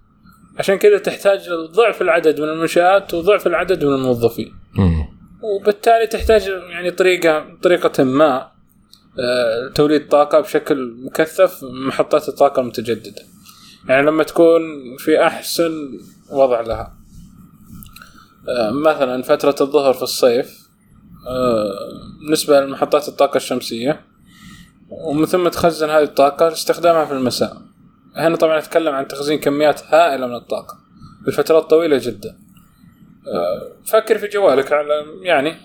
عشان 0.60 0.76
كذا 0.76 0.98
تحتاج 0.98 1.50
ضعف 1.76 2.02
العدد 2.02 2.42
من 2.42 2.50
المنشآت 2.50 3.14
وضعف 3.14 3.48
العدد 3.48 3.86
من 3.86 3.94
الموظفين. 3.94 4.54
وبالتالي 5.42 6.08
تحتاج 6.08 6.48
يعني 6.70 6.92
طريقه 6.92 7.46
طريقة 7.64 8.04
ما 8.04 8.53
توليد 9.76 10.08
طاقة 10.08 10.40
بشكل 10.40 10.96
مكثف 11.06 11.64
محطات 11.64 12.30
الطاقة 12.30 12.60
المتجددة. 12.60 13.22
يعني 13.90 14.08
لما 14.08 14.24
تكون 14.24 14.62
في 14.98 15.26
أحسن 15.28 16.00
وضع 16.32 16.62
لها. 16.62 16.94
آه، 18.50 18.72
مثلا 18.72 19.24
فترة 19.24 19.56
الظهر 19.62 19.94
في 19.94 20.04
الصيف 20.04 20.68
آه، 21.28 21.74
بالنسبة 22.22 22.62
لمحطات 22.62 23.08
الطاقة 23.08 23.38
الشمسية 23.38 24.06
ومن 24.90 25.26
ثم 25.26 25.48
تخزن 25.48 25.90
هذه 25.90 26.04
الطاقة 26.04 26.50
لاستخدامها 26.50 27.06
في 27.06 27.14
المساء. 27.14 27.58
هنا 28.16 28.36
طبعا 28.36 28.60
نتكلم 28.60 28.96
عن 28.96 29.08
تخزين 29.08 29.40
كميات 29.40 29.82
هائلة 29.88 30.28
من 30.28 30.36
الطاقة 30.36 30.78
لفترات 31.28 31.64
طويلة 31.64 31.98
جدا. 31.98 32.38
فكر 33.86 34.18
في 34.18 34.28
جوالك 34.28 34.72
على 34.72 35.06
يعني 35.22 35.56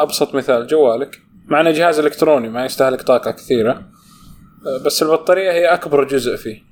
أبسط 0.00 0.34
مثال 0.34 0.66
جوالك. 0.66 1.22
معنا 1.52 1.70
جهاز 1.70 1.98
إلكتروني 1.98 2.48
ما 2.48 2.64
يستهلك 2.64 3.02
طاقة 3.02 3.30
كثيرة 3.30 3.82
بس 4.84 5.02
البطارية 5.02 5.52
هي 5.52 5.66
أكبر 5.66 6.04
جزء 6.04 6.36
فيه 6.36 6.62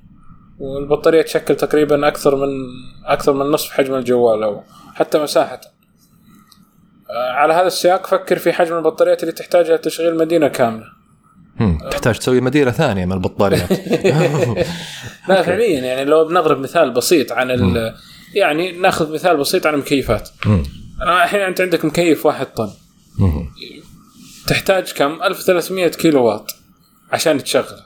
والبطارية 0.59 1.21
تشكل 1.21 1.55
تقريبا 1.55 2.07
أكثر 2.07 2.35
من 2.35 2.49
أكثر 3.05 3.33
من 3.33 3.45
نصف 3.45 3.71
حجم 3.71 3.93
الجوال 3.93 4.43
أو 4.43 4.63
حتى 4.93 5.19
مساحته 5.19 5.67
على 7.09 7.53
هذا 7.53 7.67
السياق 7.67 8.07
فكر 8.07 8.39
في 8.39 8.53
حجم 8.53 8.77
البطاريات 8.77 9.23
اللي 9.23 9.31
تحتاجها 9.33 9.75
لتشغيل 9.75 10.17
مدينة 10.17 10.47
كاملة. 10.47 10.85
تحتاج 11.91 12.19
تسوي 12.19 12.41
مدينة 12.41 12.71
ثانية 12.71 13.05
من 13.05 13.11
البطاريات. 13.11 13.71
لا 15.29 15.41
فعليا 15.41 15.79
يعني 15.79 16.05
لو 16.05 16.25
بنضرب 16.27 16.59
مثال 16.59 16.91
بسيط 16.91 17.31
عن 17.31 17.51
ال 17.51 17.95
يعني 18.35 18.71
ناخذ 18.71 19.13
مثال 19.13 19.37
بسيط 19.37 19.67
عن 19.67 19.73
المكيفات. 19.73 20.29
الحين 21.01 21.41
أنت 21.41 21.61
عندك 21.61 21.85
مكيف 21.85 22.25
واحد 22.25 22.45
طن. 22.45 22.69
تحتاج 24.47 24.93
كم؟ 24.93 25.23
1300 25.23 25.87
كيلو 25.87 26.23
وات 26.25 26.51
عشان 27.11 27.43
تشغله 27.43 27.85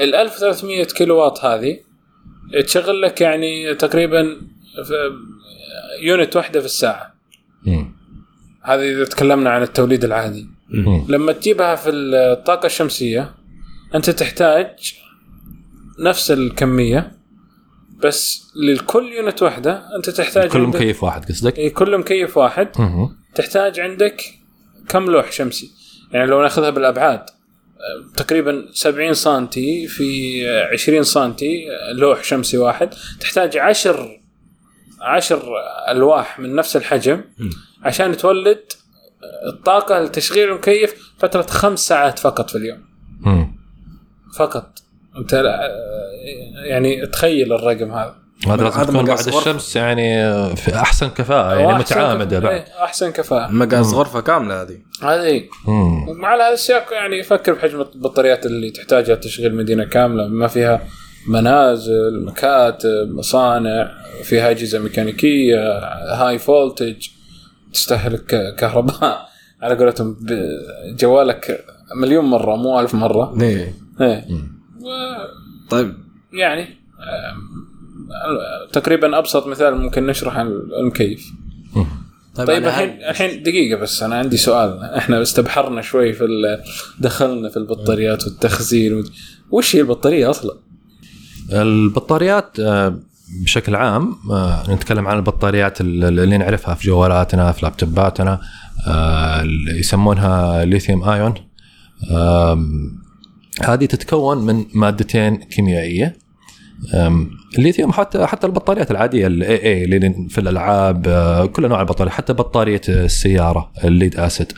ال 0.00 0.14
1300 0.14 0.84
كيلو 0.84 1.16
وات 1.16 1.44
هذه 1.44 1.80
تشغل 2.64 3.02
لك 3.02 3.20
يعني 3.20 3.74
تقريبا 3.74 4.40
unit 6.00 6.36
واحدة 6.36 6.60
في 6.60 6.66
الساعة. 6.66 7.14
هذه 8.62 8.92
إذا 8.92 9.04
تكلمنا 9.04 9.50
عن 9.50 9.62
التوليد 9.62 10.04
العادي. 10.04 10.46
لما 11.08 11.32
تجيبها 11.32 11.74
في 11.74 11.90
الطاقة 11.90 12.66
الشمسية 12.66 13.34
أنت 13.94 14.10
تحتاج 14.10 14.94
نفس 16.00 16.30
الكمية 16.30 17.12
بس 18.04 18.46
لكل 18.56 19.12
unit 19.12 19.42
واحدة 19.42 19.96
أنت 19.96 20.10
تحتاج 20.10 20.50
كل 20.50 20.60
مكيف 20.60 21.04
واحد 21.04 21.24
قصدك؟ 21.24 21.58
إيه، 21.58 21.74
كل 21.74 21.98
مكيف 21.98 22.36
واحد. 22.36 22.68
تحتاج 23.34 23.80
عندك 23.80 24.22
كم 24.88 25.04
لوح 25.04 25.32
شمسي؟ 25.32 25.70
يعني 26.12 26.26
لو 26.26 26.42
ناخذها 26.42 26.70
بالأبعاد 26.70 27.20
آه، 27.20 28.16
تقريبا 28.16 28.66
70 28.72 29.14
سنتي 29.14 29.86
في 29.86 30.40
آه، 30.48 30.72
20 30.72 31.02
سنتي 31.02 31.72
آه، 31.72 31.92
لوح 31.92 32.24
شمسي 32.24 32.58
واحد. 32.58 32.94
تحتاج 33.20 33.56
عشر 33.56 34.20
عشر 35.00 35.42
ألواح 35.88 36.40
من 36.40 36.54
نفس 36.54 36.76
الحجم. 36.76 37.24
عشان 37.82 38.16
تولد 38.16 38.58
آه، 38.58 39.48
الطاقة 39.48 40.00
لتشغيل 40.00 40.48
المكيف 40.48 41.12
فترة 41.18 41.42
خمس 41.42 41.78
ساعات 41.88 42.18
فقط 42.18 42.50
في 42.50 42.58
اليوم. 42.58 42.84
فقط. 44.36 44.78
أنت 45.16 45.32
يعني 46.64 47.06
تخيل 47.06 47.52
الرقم 47.52 47.90
هذا. 47.92 48.16
هذا 48.46 48.64
لازم 48.64 48.82
تكون 48.82 49.04
بعد 49.04 49.10
غرفة. 49.10 49.38
الشمس 49.38 49.76
يعني 49.76 50.06
في 50.56 50.74
أحسن 50.74 51.08
كفاءة 51.08 51.54
يعني 51.54 51.78
متعامدة 51.78 52.40
كفاءة- 52.40 52.42
بعد. 52.42 52.52
إيه، 52.54 52.64
أحسن 52.84 53.10
كفاءة. 53.10 53.50
مقاس 53.52 53.92
غرفة 53.92 54.20
كاملة 54.20 54.62
هذه. 54.62 54.78
هذه. 55.02 55.42
ومع 56.08 56.34
هذا 56.34 56.52
السياق 56.52 56.92
يعني 56.92 57.22
فكر 57.22 57.52
بحجم 57.52 57.80
البطاريات 57.80 58.46
اللي 58.46 58.70
تحتاجها 58.70 59.14
تشغيل 59.14 59.54
مدينة 59.54 59.84
كاملة 59.84 60.26
ما 60.28 60.46
فيها 60.46 60.80
منازل 61.28 62.24
مكاتب 62.24 63.08
مصانع 63.10 63.90
فيها 64.22 64.50
أجهزة 64.50 64.78
ميكانيكية 64.78 65.78
هاي 66.14 66.38
فولتج 66.38 67.06
تستهلك 67.72 68.54
كهرباء. 68.58 69.28
على 69.62 69.74
قولتهم 69.76 70.16
جوالك 71.00 71.64
مليون 71.96 72.24
مرة 72.24 72.56
مو 72.56 72.80
ألف 72.80 72.94
مرة. 72.94 73.42
إيه. 73.42 73.74
إيه. 74.00 74.24
و- 74.80 75.68
طيب. 75.70 75.94
يعني 76.32 76.68
تقريبا 78.72 79.18
أبسط 79.18 79.46
مثال 79.46 79.74
ممكن 79.74 80.06
نشرح 80.06 80.36
عن 80.36 80.46
المكيف 80.80 81.32
طيب 82.34 82.48
أنا- 82.64 82.66
الحين 82.66 82.88
الحين 83.10 83.42
دقيقة 83.42 83.80
بس 83.80 84.02
أنا 84.02 84.14
عندي 84.14 84.36
سؤال. 84.36 84.82
إحنا 84.84 85.22
استبحرنا 85.22 85.82
شوي 85.82 86.12
في 86.12 86.24
دخلنا 87.00 87.48
في 87.48 87.56
البطاريات 87.56 88.24
والتخزين 88.24 89.04
وش 89.50 89.76
هي 89.76 89.80
البطارية 89.80 90.30
أصلا؟ 90.30 90.54
البطاريات 91.52 92.60
آه، 92.60 92.98
بشكل 93.44 93.76
عام 93.76 94.14
آه، 94.30 94.70
نتكلم 94.70 95.08
عن 95.08 95.16
البطاريات 95.16 95.80
ال- 95.80 96.04
اللي 96.04 96.38
نعرفها 96.38 96.74
في 96.74 96.86
جوالاتنا 96.88 97.52
في 97.52 97.64
لابتوباتنا 97.66 98.40
آه، 98.86 99.42
يسمونها 99.68 100.64
ليثيوم 100.64 101.04
ايون 101.04 101.34
هذه 103.62 103.84
تتكون 103.86 104.38
من 104.38 104.64
مادتين 104.74 105.36
كيميائية. 105.36 106.16
الليثيوم 107.58 107.92
حتى 107.92 108.26
حتى 108.26 108.46
البطاريات 108.46 108.90
العادية 108.90 109.26
ال 109.26 109.62
AA 109.62 109.84
اللي 109.84 110.28
في 110.28 110.38
الألعاب 110.38 111.02
كل 111.52 111.64
انواع 111.64 111.80
البطاريات 111.80 112.14
حتى 112.14 112.32
بطارية 112.32 112.80
السيارة 112.88 113.72
ال 113.84 113.90
lead 113.90 114.16
acid. 114.16 114.52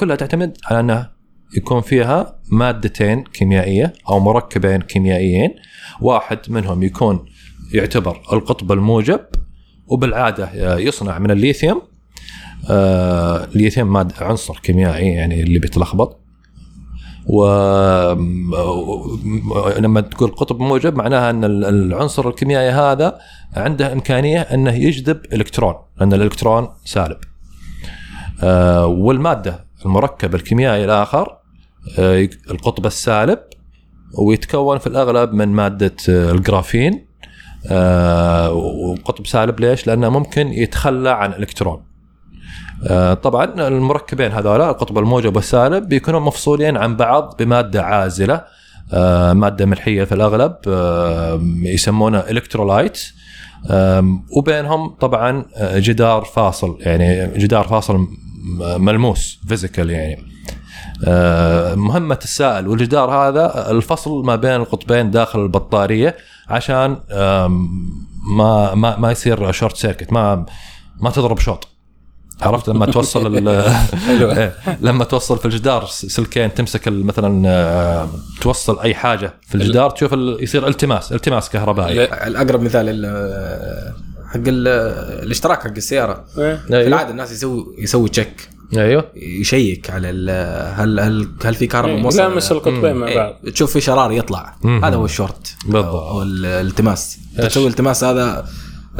كلها 0.00 0.16
تعتمد 0.16 0.56
على 0.64 0.80
أنها 0.80 1.12
يكون 1.56 1.80
فيها 1.80 2.38
مادتين 2.50 3.24
كيميائية 3.24 3.92
أو 4.08 4.20
مركبين 4.20 4.80
كيميائيين. 4.82 5.50
واحد 6.00 6.38
منهم 6.48 6.82
يكون 6.82 7.24
يعتبر 7.74 8.20
القطب 8.32 8.72
الموجب 8.72 9.20
وبالعادة 9.86 10.78
يصنع 10.78 11.18
من 11.18 11.30
الليثيوم. 11.30 11.82
الليثيوم 12.70 13.92
ماد 13.92 14.12
عنصر 14.20 14.58
كيميائي 14.62 15.08
يعني 15.08 15.42
اللي 15.42 15.58
بيتلخبط. 15.58 16.21
و 17.26 17.44
لما 19.78 20.00
تقول 20.00 20.30
قطب 20.30 20.60
موجب 20.60 20.94
معناها 20.96 21.30
أن 21.30 21.44
ال- 21.44 21.64
العنصر 21.64 22.28
الكيميائي 22.28 22.70
هذا 22.70 23.18
عنده 23.56 23.92
إمكانية 23.92 24.40
أنه 24.40 24.72
يجذب 24.74 25.20
إلكترون 25.32 25.74
لأن 26.00 26.12
الإلكترون 26.12 26.68
سالب. 26.84 27.16
آه، 28.42 28.86
والمادة 28.86 29.64
المركب 29.86 30.34
الكيميائي 30.34 30.84
الآخر 30.84 31.36
آه، 31.98 32.28
القطب 32.50 32.86
السالب 32.86 33.38
ويتكون 34.18 34.78
في 34.78 34.86
الأغلب 34.86 35.32
من 35.34 35.48
مادة 35.48 35.96
آه، 36.08 36.30
الجرافين. 36.32 37.06
وقطب 38.52 39.26
سالب 39.26 39.60
ليش؟ 39.60 39.86
لأنه 39.86 40.08
ممكن 40.08 40.52
يتخلى 40.52 41.10
عن 41.10 41.32
إلكترون. 41.32 41.82
طبعا 43.22 43.68
المركبين 43.68 44.32
هذولا 44.32 44.70
القطب 44.70 44.98
الموجب 44.98 45.36
والسالب 45.36 45.88
بيكونوا 45.88 46.20
مفصولين 46.20 46.76
عن 46.76 46.96
بعض 46.96 47.36
بمادة 47.38 47.82
عازلة 47.82 48.44
آه، 48.92 49.32
مادة 49.32 49.66
ملحية 49.66 50.04
في 50.04 50.14
الأغلب 50.14 50.56
آه، 50.68 51.40
يسمونها 51.62 52.30
electrolyte 52.30 53.02
وبينهم 54.36 54.88
طبعا 54.88 55.44
آه، 55.56 55.78
جدار 55.78 56.24
فاصل 56.24 56.78
يعني 56.80 57.38
جدار 57.38 57.64
فاصل 57.64 58.08
ملموس 58.78 59.40
physical 59.48 59.90
يعني. 59.90 60.32
آه، 61.06 61.74
مهمة 61.74 62.18
السائل 62.24 62.68
والجدار 62.68 63.10
هذا 63.10 63.70
الفصل 63.70 64.24
ما 64.24 64.36
بين 64.36 64.54
القطبين 64.54 65.10
داخل 65.10 65.40
البطارية 65.40 66.16
عشان 66.48 66.96
ما 68.36 68.74
ما 68.74 68.96
ما 68.96 69.10
يصير 69.10 69.52
short 69.52 69.76
circuit 69.76 70.12
ما 70.12 70.46
ما 71.00 71.10
تضرب 71.10 71.38
شوط. 71.38 71.71
عرفت 72.42 72.68
لما 72.68 72.86
توصل. 72.86 73.36
إيه، 74.08 74.54
لما 74.80 75.04
توصل 75.04 75.38
في 75.38 75.44
الجدار 75.44 75.86
سلكين 75.86 76.54
تمسك 76.54 76.88
ال- 76.88 77.06
مثلا 77.06 77.42
آه، 77.48 78.08
توصل 78.40 78.78
أي 78.80 78.94
حاجة 78.94 79.34
في 79.48 79.54
الجدار 79.54 79.90
تشوف 79.90 80.14
ال- 80.14 80.36
يصير 80.42 80.68
التماس 80.68 81.12
التماس 81.12 81.50
كهربائي 81.50 81.94
لا. 81.94 82.26
الأقرب 82.26 82.62
مثال 82.62 82.86
ال- 82.88 83.92
حق 84.26 84.36
ال- 84.46 84.68
الاشتراك 85.24 85.62
حق 85.62 85.70
السيارة 85.76 86.24
إيه. 86.38 86.56
في 86.56 86.86
العادة 86.86 87.10
الناس 87.10 87.32
يسوي 87.32 87.66
يسوي 87.78 88.08
check 88.08 88.48
أيوه 88.76 89.04
يشيك 89.16 89.90
على 89.90 90.10
ال- 90.10 90.74
هل 90.80 91.00
هل 91.00 91.28
هل 91.44 91.54
في 91.54 91.66
كهرباء 91.66 91.94
إيه، 91.96 92.02
موصله 92.02 92.28
لامس 92.28 92.52
القطبين 92.52 92.94
مع 92.96 93.14
بعض 93.14 93.34
إيه، 93.44 93.52
تشوف 93.52 93.72
في 93.72 93.80
شرار 93.80 94.12
يطلع. 94.12 94.54
هذا 94.64 94.96
هو 94.96 95.04
الشورت 95.04 95.54
بالضبط. 95.66 95.84
أو 95.94 96.22
ال- 96.22 96.46
الالتماس؟ 96.46 97.18
تسوي 97.38 97.66
التماس 97.66 98.04
هذا 98.04 98.46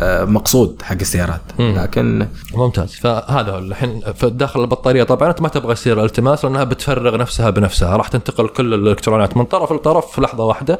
مقصود 0.01 0.83
حق 0.83 0.97
السيارات. 1.01 1.41
مم. 1.59 1.75
لكن 1.79 2.27
ممتاز. 2.55 2.95
فهذا 2.95 3.53
هو 3.53 3.59
الحين 3.59 4.01
في 4.13 4.31
داخل 4.31 4.61
البطارية 4.61 5.03
طبعا 5.03 5.31
أنت 5.31 5.41
ما 5.41 5.49
تبغى 5.49 5.73
يصير 5.73 6.05
التماس 6.05 6.45
لأنها 6.45 6.65
بتفرغ 6.65 7.17
نفسها 7.17 7.51
بنفسها. 7.51 7.97
راح 7.97 8.09
تنتقل 8.09 8.49
كل 8.49 8.75
الالكترونات 8.75 9.37
من 9.37 9.45
طرف 9.45 9.73
لطرف 9.73 10.07
في 10.07 10.21
لحظة 10.21 10.45
واحدة. 10.45 10.79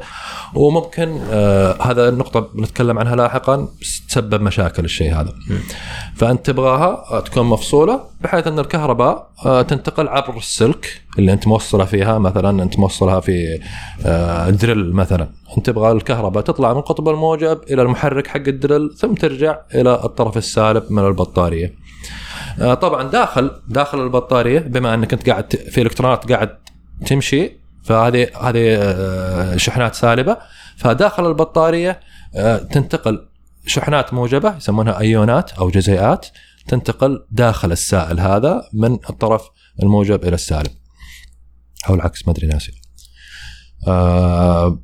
وممكن 0.53 1.19
آه 1.31 1.77
هذا 1.81 2.09
النقطة 2.09 2.39
بنتكلم 2.39 2.99
عنها 2.99 3.15
لاحقا 3.15 3.67
تسبب 4.09 4.41
مشاكل 4.41 4.85
الشيء 4.85 5.15
هذا. 5.15 5.33
فأنت 6.15 6.45
تبغاها 6.45 7.19
تكون 7.19 7.45
مفصولة 7.45 8.12
بحيث 8.23 8.47
أن 8.47 8.59
الكهرباء 8.59 9.29
آه 9.45 9.61
تنتقل 9.61 10.07
عبر 10.07 10.37
السلك 10.37 11.01
اللي 11.19 11.33
أنت 11.33 11.47
موصله 11.47 11.85
فيها 11.85 12.17
مثلا 12.17 12.63
أنت 12.63 12.79
موصلها 12.79 13.19
في 13.19 13.59
آه 14.05 14.49
دريل 14.49 14.93
مثلا. 14.93 15.29
أنت 15.57 15.65
تبغى 15.65 15.91
الكهرباء 15.91 16.43
تطلع 16.43 16.73
من 16.73 16.79
القطب 16.79 17.09
الموجب 17.09 17.61
إلى 17.71 17.81
المحرك 17.81 18.27
حق 18.27 18.47
الدريل 18.47 18.89
ثم 18.97 19.13
ترجع 19.13 19.59
إلى 19.75 20.01
الطرف 20.03 20.37
السالب 20.37 20.83
من 20.89 21.07
البطارية. 21.07 21.73
آه، 22.61 22.73
طبعا 22.73 23.03
داخل 23.03 23.51
داخل 23.67 24.03
البطارية 24.03 24.59
بما 24.59 24.93
أنك 24.93 25.13
أنت 25.13 25.29
قاعد 25.29 25.55
في 25.71 25.81
الكترونات 25.81 26.31
قاعد 26.31 26.49
تمشي 27.05 27.51
فهذه 27.83 28.27
هذه 28.41 29.57
شحنات 29.57 29.95
سالبة. 29.95 30.37
فداخل 30.77 31.27
البطارية 31.27 31.99
تنتقل 32.71 33.25
شحنات 33.65 34.13
موجبة 34.13 34.57
يسمونها 34.57 34.99
أيونات 34.99 35.51
أو 35.51 35.69
جزيئات. 35.69 36.27
تنتقل 36.67 37.25
داخل 37.31 37.71
السائل 37.71 38.19
هذا 38.19 38.69
من 38.73 38.93
الطرف 38.93 39.41
الموجب 39.83 40.23
إلى 40.23 40.35
السالب. 40.35 40.71
أو 41.89 41.95
العكس 41.95 42.27
ما 42.27 42.33
أدري 42.33 42.47
ناسي. 42.47 42.71
آه 43.87 44.83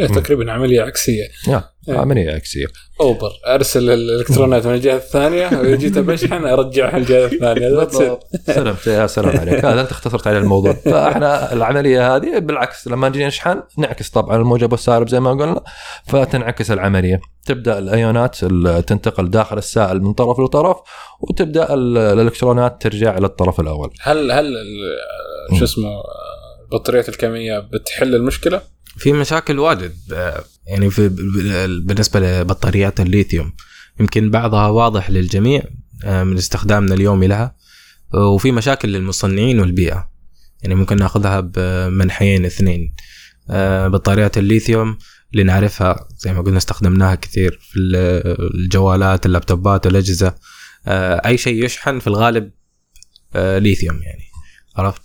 إيه، 0.00 0.06
تقريبا 0.06 0.52
عملية 0.52 0.82
عكسية 0.82 1.22
يا 1.48 1.54
إيه. 1.56 1.69
عمليه 1.98 2.30
عكسيه. 2.30 2.66
أوبر. 3.00 3.30
أرسل 3.46 3.90
الإلكترونات 3.90 4.66
من 4.66 4.74
الجهة 4.74 4.96
الثانية. 4.96 5.50
وجيت 5.60 5.98
بشحن 5.98 6.44
ارجعها 6.44 6.96
الجهة 6.96 7.24
الثانية. 7.26 7.84
That's 7.84 7.94
it. 7.94 8.52
سلمت 8.54 8.86
يا 8.86 9.06
سلام 9.06 9.36
عليك. 9.38 9.64
هذا 9.64 9.80
أنت 9.80 9.90
اختصرت 9.90 10.26
على 10.26 10.38
الموضوع. 10.38 10.72
فإحنا 10.72 11.52
العملية 11.52 12.16
هذه 12.16 12.38
بالعكس 12.38 12.88
لما 12.88 13.08
نجي 13.08 13.26
نشحن 13.26 13.62
نعكس 13.78 14.10
طبعا 14.10 14.36
الموجب 14.36 14.72
والسالب 14.72 15.08
زي 15.08 15.20
ما 15.20 15.30
قلنا 15.30 15.60
فتنعكس 16.06 16.70
العملية. 16.70 17.20
تبدأ 17.46 17.78
الأيونات 17.78 18.36
ال- 18.42 18.84
تنتقل 18.86 19.30
داخل 19.30 19.58
السائل 19.58 20.02
من 20.02 20.12
طرف 20.12 20.40
لطرف 20.40 20.76
وتبدأ 21.20 21.74
ال- 21.74 21.98
الإلكترونات 21.98 22.82
ترجع 22.82 23.18
إلى 23.18 23.26
الطرف 23.26 23.60
الأول. 23.60 23.90
هل 24.00 24.32
هل 24.32 24.46
ال- 24.46 25.58
شو 25.58 25.64
اسمه 25.64 25.90
البطاريات 26.72 27.08
الكمية 27.08 27.58
بتحل 27.58 28.14
المشكلة؟ 28.14 28.60
في 29.00 29.12
مشاكل 29.12 29.58
واجد 29.58 29.96
آه، 30.12 30.44
يعني 30.66 30.90
في 30.90 31.08
بالنسبة 31.84 32.20
لبطاريات 32.20 33.00
الليثيوم. 33.00 33.52
يمكن 34.00 34.30
بعضها 34.30 34.68
واضح 34.68 35.10
للجميع 35.10 35.62
آه، 36.04 36.24
من 36.24 36.36
استخدامنا 36.36 36.94
اليومي 36.94 37.26
لها 37.26 37.56
وفي 38.14 38.52
مشاكل 38.52 38.88
للمصنعين 38.88 39.60
والبيئة. 39.60 40.10
يعني 40.62 40.74
ممكن 40.74 40.96
ناخذها 40.96 41.40
بمنحيين 41.40 42.44
اثنين. 42.44 42.94
آه، 43.50 43.88
بطاريات 43.88 44.38
الليثيوم 44.38 44.98
اللي 45.32 45.42
نعرفها 45.42 46.08
زي 46.18 46.32
ما 46.32 46.42
قلنا 46.42 46.58
استخدمناها 46.58 47.14
كثير 47.14 47.58
في 47.62 47.76
ال- 47.78 48.54
الجوالات 48.54 49.26
اللابتوبات 49.26 49.86
الأجهزة. 49.86 50.34
أي 50.86 51.38
شيء 51.38 51.64
يشحن 51.64 51.98
في 51.98 52.06
الغالب 52.06 52.50
ليثيوم 53.34 54.02
يعني. 54.02 54.22
عرفت؟ 54.76 55.02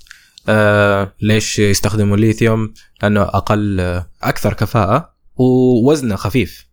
آه، 0.47 1.13
ليش 1.21 1.59
يستخدموا 1.59 2.15
الليثيوم 2.15 2.73
لأنه 3.03 3.21
أقل 3.21 3.79
آه، 3.79 4.07
أكثر 4.23 4.53
كفاءة 4.53 5.13
ووزنه 5.35 6.15
خفيف. 6.15 6.65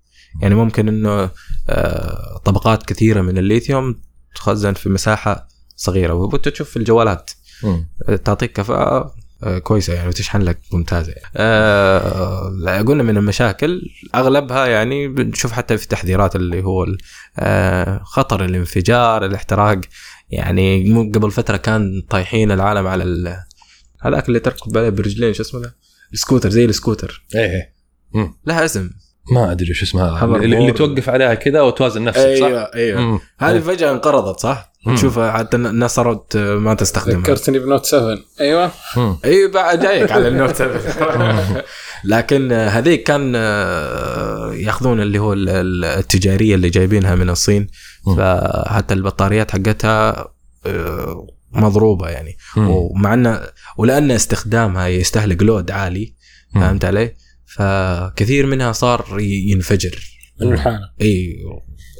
يعني 0.43 0.55
ممكن 0.55 0.89
إنه 0.89 1.31
آه، 1.69 2.41
طبقات 2.45 2.83
كثيرة 2.83 3.21
من 3.21 3.39
الليثيوم 3.39 4.01
تخزن 4.35 4.73
في 4.73 4.89
مساحة 4.89 5.49
صغيرة 5.77 6.15
وانت 6.15 6.49
تشوف 6.49 6.71
في 6.71 6.77
الجوالات. 6.77 7.31
مم. 7.63 7.89
تعطيك 8.25 8.53
كفاءة 8.53 9.15
آه، 9.45 9.59
كويسة 9.59 9.95
يعني 9.95 10.09
وتشحن 10.09 10.43
لك 10.43 10.61
ممتازة 10.73 11.13
يعني. 11.13 11.33
آه 11.37 12.51
لا، 12.59 12.83
قلنا 12.83 13.03
من 13.03 13.17
المشاكل. 13.17 13.83
أغلبها 14.15 14.67
يعني 14.67 15.09
بنشوف 15.09 15.53
حتى 15.53 15.79
في 15.79 15.89
تحذيرات 15.89 16.37
اللي 16.37 16.63
هو 16.63 16.87
آه 17.39 18.01
خطر 18.05 18.45
الانفجار 18.45 19.27
الاحتراق. 19.27 19.81
يعني 20.31 20.93
قبل 21.15 21.31
فترة 21.31 21.57
كان 21.57 22.03
طايحين 22.11 22.51
العالم 22.51 22.87
على 22.87 23.05
هذاك 24.03 24.29
اللي 24.29 24.41
تركب 24.41 24.79
عليه 24.79 24.89
برجلين 24.89 25.33
شو 25.33 25.43
اسمه 25.43 25.61
ده؟ 25.61 25.77
السكوتر 26.13 26.49
زي 26.51 26.65
السكوتر 26.65 27.25
إيه 27.35 27.41
إيه. 27.41 27.75
مم. 28.15 28.35
لها 28.47 28.65
اسم 28.65 28.91
ما 29.33 29.53
أدري 29.53 29.75
شو 29.75 29.85
اسمها 29.85 30.25
اللي, 30.25 30.59
اللي. 30.59 30.73
توقف 30.73 31.09
عليها 31.09 31.35
كذا 31.35 31.61
وتوازن 31.61 32.05
نفسك 32.05 32.35
صح؟ 32.41 32.71
أيوه 32.75 33.01
مم. 33.01 33.19
هذه. 33.39 33.59
فجأة 33.59 33.93
انقرضت 33.93 34.41
صح؟ 34.41 34.73
تشوفها 34.97 35.33
حتى 35.33 35.57
الناس 35.57 35.95
صارت 35.95 36.37
آه، 36.37 36.55
ما 36.55 36.75
تستخدمها 36.75 37.21
ذكرتني 37.21 37.59
ب 37.59 37.64
Note 37.64 37.87
7 37.87 38.19
أيوه. 38.41 38.71
أي 39.25 39.49
بعد 39.49 39.81
جايك 39.81 40.13
على 40.13 40.29
النوت 40.29 40.55
7 40.55 41.65
لكن 42.05 42.53
آه، 42.53 42.69
هذيك 42.69 43.03
كان 43.03 43.33
آه، 43.37 44.53
ياخذون 44.55 45.01
اللي 45.01 45.19
هو 45.19 45.33
ال- 45.33 45.49
ال- 45.49 45.85
التجارية 45.85 46.55
اللي 46.55 46.69
جايبينها 46.71 47.15
من 47.15 47.31
الصين. 47.31 47.67
فحتى 48.17 48.95
البطاريات 48.95 49.51
حقتها 49.51 50.29
مضروبة 51.55 52.09
يعني 52.09 52.37
مم. 52.57 52.69
ومع 52.71 53.15
انه 53.15 53.41
ولأن 53.77 54.11
استخدامها 54.11 54.87
يستهلك 54.89 55.43
لود 55.43 55.71
عالي. 55.71 56.17
فهمت 56.55 56.85
علي؟ 56.85 57.15
فكثير 57.57 58.47
منها 58.47 58.73
صار 58.73 59.17
ينفجر 59.21 59.99
من 60.41 60.53
الحالة 60.53 60.79
إي 61.01 61.37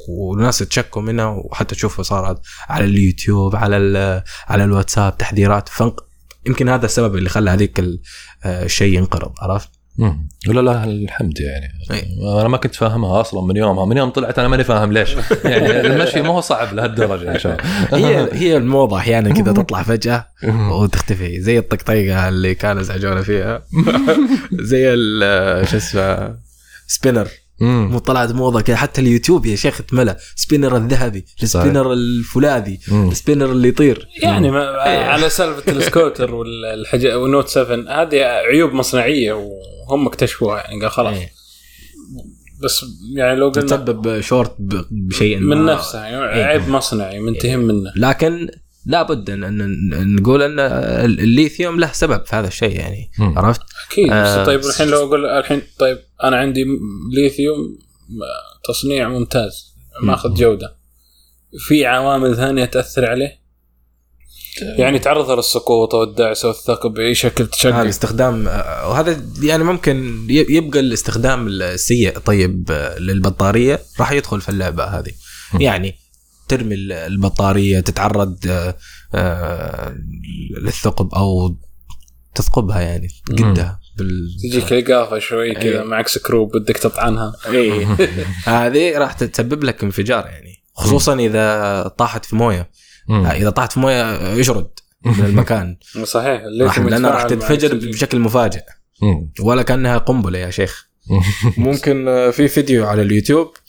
والناس 0.09 0.57
تشكوا 0.59 1.01
منها 1.01 1.25
وحتى 1.25 1.75
تشوفها 1.75 2.03
صارت 2.03 2.41
على 2.69 2.85
اليوتيوب 2.85 3.55
على 3.55 3.77
ال- 3.77 4.23
على 4.47 4.63
الواتساب 4.63 5.17
تحذيرات 5.17 5.69
فانق... 5.69 6.05
يمكن 6.47 6.69
هذا 6.69 6.85
السبب 6.85 7.15
اللي 7.15 7.29
خلى 7.29 7.49
هذيك 7.51 7.79
آه، 7.79 8.63
الشيء 8.65 8.97
ينقرض 8.97 9.31
عرفت؟ 9.39 9.69
مم. 9.97 10.29
ولا 10.49 10.61
لا 10.61 10.83
الحمد 10.83 11.39
يعني. 11.39 11.67
أي. 11.91 12.17
أنا 12.41 12.47
ما 12.47 12.57
كنت 12.57 12.75
فاهمها 12.75 13.21
أصلا 13.21 13.41
من 13.41 13.57
يومها. 13.57 13.85
من 13.85 13.97
يوم 13.97 14.09
طلعت 14.09 14.39
أنا 14.39 14.47
ماني 14.47 14.63
فاهم 14.63 14.91
ليش. 14.91 15.15
يعني 15.45 15.81
المشي 15.81 16.21
ما 16.21 16.29
هو 16.29 16.41
صعب 16.41 16.73
لهالدرجة 16.73 17.31
يا 17.33 17.37
شباب 17.37 17.59
هي 17.91 18.29
هي 18.33 18.57
الموضة 18.57 18.97
أحيانا 18.97 19.33
كذا 19.33 19.53
تطلع 19.53 19.83
فجأة 19.83 20.27
وتختفي. 20.71 21.41
زي 21.41 21.59
الطقطيقه 21.59 22.29
اللي 22.29 22.55
كانوا 22.55 22.81
ازعجونا 22.81 23.21
فيها. 23.21 23.61
زي 24.51 24.95
شو 25.65 25.77
اسمه 25.77 26.35
سبينر. 26.87 27.27
مو 27.63 27.99
طلعت 27.99 28.31
موضة 28.31 28.61
كذا. 28.61 28.75
حتى 28.75 29.01
اليوتيوب 29.01 29.45
يا 29.45 29.55
شيخ 29.55 29.79
اتملى 29.81 30.15
سبينر 30.35 30.77
الذهبي 30.77 31.25
السبينر 31.43 31.93
الفولاذي. 31.93 32.79
السبينر 32.91 33.51
اللي 33.51 33.67
يطير. 33.67 34.07
يعني 34.23 34.51
ما 34.51 34.65
على 34.85 35.29
سالفة 35.29 35.71
السكوتر 35.77 36.35
والحاجة 36.35 37.19
وال 37.19 37.28
Note 37.28 37.47
7 37.47 38.01
هذه 38.01 38.17
عيوب 38.23 38.73
مصنعية 38.73 39.33
وهم 39.33 40.07
اكتشفوها 40.07 40.57
يعني 40.61 40.81
قال 40.81 40.91
خلاص. 40.91 41.17
إيه. 41.17 41.29
بس 42.63 42.85
يعني 43.15 43.35
لو 43.39 43.49
قلنا 43.49 43.65
تسبب 43.67 44.21
شورت 44.21 44.55
ب- 44.59 44.85
بشيء 44.91 45.37
من 45.39 45.57
ما. 45.57 45.73
نفسها 45.73 46.05
يعني 46.07 46.35
إيه. 46.35 46.43
عيب 46.43 46.69
مصنعي 46.69 47.19
منتهين 47.19 47.59
منه. 47.59 47.91
لكن 47.95 48.49
لابد 48.85 49.29
ان 49.29 49.43
أن 49.43 50.15
نقول 50.15 50.41
أن 50.41 50.59
الليثيوم 51.19 51.79
له 51.79 51.91
سبب 51.91 52.25
في 52.25 52.35
هذا 52.35 52.47
الشيء 52.47 52.75
يعني 52.75 53.11
مم. 53.19 53.39
عرفت؟ 53.39 53.61
أكيد 53.91 54.11
آه. 54.11 54.41
بس 54.41 54.45
طيب 54.45 54.59
الحين 54.59 54.87
لو 54.87 55.07
أقول 55.07 55.25
الحين 55.25 55.61
طيب 55.79 55.99
أنا 56.23 56.37
عندي 56.37 56.65
ليثيوم 57.13 57.79
تصنيع 58.63 59.09
ممتاز 59.09 59.73
ماخذ 60.01 60.33
جودة 60.33 60.75
في 61.59 61.85
عوامل 61.85 62.35
ثانية 62.35 62.65
تأثر 62.65 63.05
عليه 63.05 63.43
يعني 64.61 64.99
تعرض 64.99 65.31
للسقوط 65.31 65.95
أو 65.95 66.03
الدعس 66.03 66.45
أو 66.45 66.51
الثقب 66.51 66.93
بأي 66.93 67.15
شكل 67.15 67.43
هذا 67.43 67.51
تشقق 67.51 67.75
الاستخدام 67.75 68.47
آه، 68.47 68.89
وهذا 68.89 69.21
يعني 69.41 69.63
ممكن 69.63 70.25
يبقى 70.29 70.79
الاستخدام 70.79 71.47
السيء 71.47 72.17
طيب 72.19 72.71
آه، 72.71 72.99
للبطارية 72.99 73.79
راح 73.99 74.11
يدخل 74.11 74.41
في 74.41 74.49
اللعبة 74.49 74.83
هذه. 74.83 75.11
يعني 75.59 75.95
ترمي 76.47 76.75
ال- 76.75 76.91
البطاريه 76.91 77.79
تتعرض 77.79 78.37
آه، 78.47 78.75
آه، 79.15 79.95
للثقب 80.61 81.15
أو 81.15 81.55
تثقبها 82.35 82.81
يعني 82.81 83.07
قدها 83.29 83.79
بال 83.97 84.27
تجيك 84.43 84.73
ايقافه 84.73 85.19
شوي 85.19 85.53
كذا 85.53 85.63
إيه. 85.63 85.83
معك 85.83 86.07
سكرو 86.07 86.45
بدك 86.45 86.77
تطعنها 86.77 87.33
إيه. 87.47 87.85
هذه 88.45 88.97
راح 88.97 89.13
تسبب 89.13 89.63
لك 89.63 89.83
انفجار 89.83 90.25
يعني 90.25 90.63
خصوصا 90.73 91.15
إذا 91.19 91.87
طاحت 91.97 92.25
في 92.25 92.35
موية 92.35 92.69
مم. 93.09 93.25
إذا 93.25 93.49
طاحت 93.49 93.71
في 93.71 93.79
موية 93.79 94.33
يشرد 94.33 94.69
من 95.05 95.25
المكان 95.29 95.77
صحيح 96.03 96.41
راح 96.61 96.79
لأنها 96.79 97.11
راح 97.11 97.23
تنفجر. 97.23 97.75
بشكل 97.75 98.19
مفاجئ. 98.19 98.61
ولا 99.41 99.61
كأنها 99.61 99.97
قنبلة 99.97 100.39
يا 100.39 100.49
شيخ 100.49 100.87
ممكن 101.57 102.07
آه، 102.07 102.29
في 102.29 102.47
فيديو 102.47 102.85
على 102.87 103.01
اليوتيوب 103.01 103.47
آه، 103.47 103.62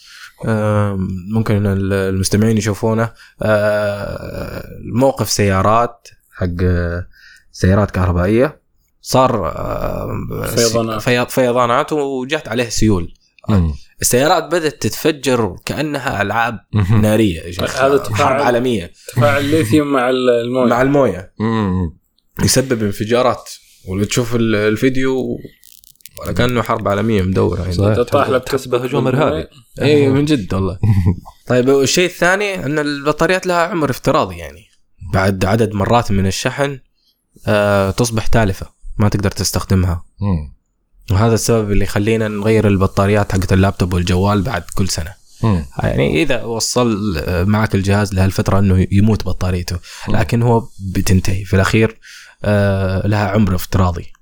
ممكن 1.34 1.66
ال- 1.66 1.92
المستمعين 1.92 2.58
يشوفونه 2.58 3.12
آه، 3.42 4.64
موقف 4.94 5.30
سيارات 5.30 6.08
حق 6.32 6.46
آه، 6.62 7.06
سيارات 7.52 7.90
كهربائية 7.90 8.60
صار 9.00 9.46
آه، 9.48 10.08
فيضانات. 10.56 11.00
في- 11.02 11.26
فيضانات 11.28 11.92
وجات 11.92 12.48
عليه 12.48 12.68
سيول 12.68 13.14
مم. 13.48 13.72
السيارات 14.00 14.44
بدأت 14.44 14.82
تتفجر 14.82 15.56
كأنها 15.66 16.22
ألعاب 16.22 16.58
مم. 16.72 17.00
نارية. 17.02 17.42
هذا 17.76 17.96
تفاعل. 17.96 18.42
عالمية 18.42 18.92
تفاعل 19.12 19.44
الليثيوم 19.44 19.92
مع 19.92 20.10
الموية 20.10 20.68
مع 20.70 20.82
الموية 20.82 21.32
مم. 21.40 21.96
يسبب 22.44 22.82
انفجارات 22.82 23.50
وتشوف 23.88 24.34
ال- 24.36 24.54
الفيديو 24.54 25.38
ولا 26.20 26.32
كأنه 26.32 26.62
حرب 26.62 26.88
عالمية 26.88 27.22
مدورة 27.22 27.62
هنا 27.62 27.72
صحيح. 27.72 27.96
تطاح 27.96 28.28
لك 28.28 28.44
تحسبه 28.44 28.84
هجوم 28.84 29.06
ارهابي 29.06 29.46
اي 29.82 30.08
من 30.08 30.24
جد 30.24 30.54
والله. 30.54 30.78
طيب 31.46 31.68
والشيء 31.68 32.06
الثاني 32.06 32.66
إن 32.66 32.78
البطاريات 32.78 33.46
لها 33.46 33.66
عمر 33.66 33.90
افتراضي 33.90 34.36
يعني. 34.36 34.64
بعد 35.12 35.44
عدد 35.44 35.72
مرات 35.74 36.12
من 36.12 36.26
الشحن 36.26 36.78
آه 37.46 37.90
تصبح 37.90 38.26
تالفة 38.26 38.66
ما 38.98 39.08
تقدر 39.08 39.30
تستخدمها. 39.30 40.04
مم. 40.20 40.54
وهذا 41.10 41.34
السبب 41.34 41.72
اللي 41.72 41.84
يخلينا 41.84 42.28
نغير 42.28 42.68
البطاريات 42.68 43.32
حقت 43.32 43.52
اللابتوب 43.52 43.92
والجوال 43.92 44.42
بعد 44.42 44.62
كل 44.74 44.88
سنة. 44.88 45.14
مم. 45.42 45.64
يعني 45.82 46.22
إذا 46.22 46.44
وصل 46.44 47.16
آه، 47.18 47.44
معك 47.44 47.74
الجهاز 47.74 48.14
لهالفترة 48.14 48.58
إنه 48.58 48.86
يموت 48.92 49.24
بطاريته 49.24 49.78
لكن 50.08 50.42
هو 50.42 50.68
بتنتهي. 50.94 51.44
في 51.44 51.54
الأخير 51.56 51.98
آه 52.44 53.06
لها 53.06 53.28
عمر 53.28 53.54
افتراضي. 53.54 54.12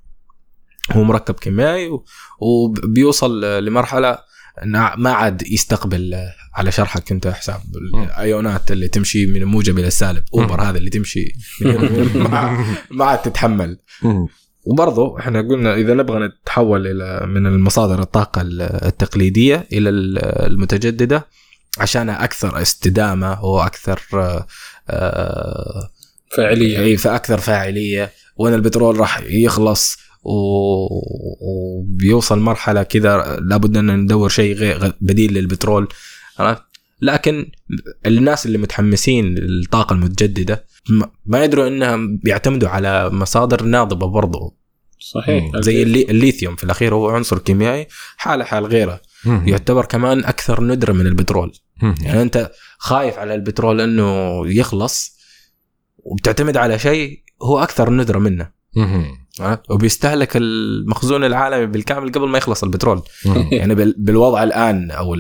هو 0.92 1.02
مركب 1.02 1.35
كيميائي 1.35 1.90
وبيوصل 2.40 3.44
لمرحلة 3.64 4.18
ما 4.96 5.12
عاد 5.12 5.42
يستقبل 5.42 6.14
على 6.55 6.72
شرحك 6.72 7.12
أنت 7.12 7.28
حساب 7.28 7.61
الأيونات 7.94 8.72
اللي 8.72 8.88
تمشي 8.88 9.26
من 9.26 9.37
الموجب 9.42 9.78
إلى 9.78 9.87
السالب. 9.87 10.24
أوبر 10.35 10.61
هذا 10.62 10.78
اللي 10.78 10.90
تمشي 10.90 11.33
ما 12.90 13.05
عاد 13.05 13.22
تتحمل. 13.22 13.78
وبرضه 14.64 15.18
إحنا 15.18 15.40
قلنا 15.40 15.74
إذا 15.74 15.94
نبغى 15.94 16.26
نتحول 16.26 16.87
إلى 16.87 17.26
من 17.26 17.46
المصادر 17.46 18.02
الطاقة 18.02 18.40
ال- 18.40 18.62
التقليدية 18.62 19.66
إلى 19.72 19.88
ال- 19.88 20.18
المتجددة 20.52 21.26
عشانها 21.78 22.24
أكثر 22.24 22.62
استدامة 22.62 23.44
وأكثر 23.44 24.00
آه، 24.14 24.46
آه، 24.90 25.90
فعليا 26.37 26.81
اي 26.81 26.96
فأكثر 26.96 27.38
فاعلية. 27.38 28.11
وأن 28.37 28.55
البترول 28.55 28.96
راح 29.00 29.20
يخلص 29.26 29.96
وبيوصل 31.40 32.38
مرحلة 32.38 32.82
كذا 32.82 33.37
لابد 33.40 33.76
أن 33.76 33.96
ندور 34.00 34.28
شيء 34.28 34.54
غير 34.54 34.92
بديل 35.00 35.35
للبترول 35.35 35.88
عرفت؟ 36.38 36.62
لكن 37.00 37.50
الناس 38.06 38.46
اللي 38.46 38.58
متحمسين 38.58 39.35
للطاقة 39.35 39.92
المتجددة 39.92 40.64
ما- 41.26 41.44
يدروا 41.44 41.68
إنهم 41.68 42.16
بيعتمدوا 42.16 42.68
على 42.68 43.11
مصادر 43.11 43.62
ناضبة 43.62 44.06
برضو 44.06 44.56
صحيح 44.98 45.50
زي 45.56 45.82
اللي 45.82 46.02
الليثيوم 46.02 46.56
في 46.56 46.64
الأخير 46.64 46.94
هو 46.94 47.08
عنصر 47.11 47.38
كيميائي 47.38 47.87
حاله 48.16 48.44
حال 48.44 48.66
غيره 48.66 49.00
مم. 49.24 49.42
يعتبر 49.48 49.85
كمان 49.85 50.24
أكثر 50.24 50.64
ندرة 50.64 50.92
من 50.92 51.06
البترول 51.06 51.52
مم. 51.82 51.94
يعني 52.02 52.22
أنت 52.22 52.50
خايف 52.78 53.18
على 53.18 53.35
البترول 53.35 53.80
إنه 53.80 54.40
يخلص 54.46 55.18
وبتعتمد 55.98 56.56
على 56.56 56.78
شيء 56.78 57.22
هو 57.42 57.62
أكثر 57.62 57.90
ندرة 57.90 58.18
منه 58.18 58.50
مم. 58.76 59.21
وبيستهلك 59.70 60.37
المخزون 60.37 61.24
العالمي 61.24 61.66
بالكامل 61.66 62.12
قبل 62.12 62.28
ما 62.28 62.38
يخلص 62.38 62.62
البترول. 62.64 63.02
يعني 63.52 63.74
بال- 63.74 63.94
بالوضع 63.98 64.42
الآن 64.42 64.90
أو 64.90 65.16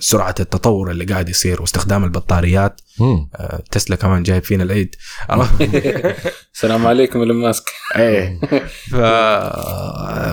سرعة 0.00 0.34
التطور 0.40 0.90
اللي 0.90 1.04
قاعد 1.04 1.28
يصير 1.28 1.60
واستخدام 1.60 2.04
البطاريات. 2.04 2.80
آه، 3.00 3.62
تسلا 3.70 3.96
كمان 3.96 4.22
جايب 4.22 4.42
فينا 4.42 4.62
العيد؟ 4.64 4.94
السلام 6.54 6.86
عليكم 6.86 7.20
إيلون 7.20 7.36
ماسك. 7.36 7.64
إيه. 7.96 8.40
ف 8.90 8.94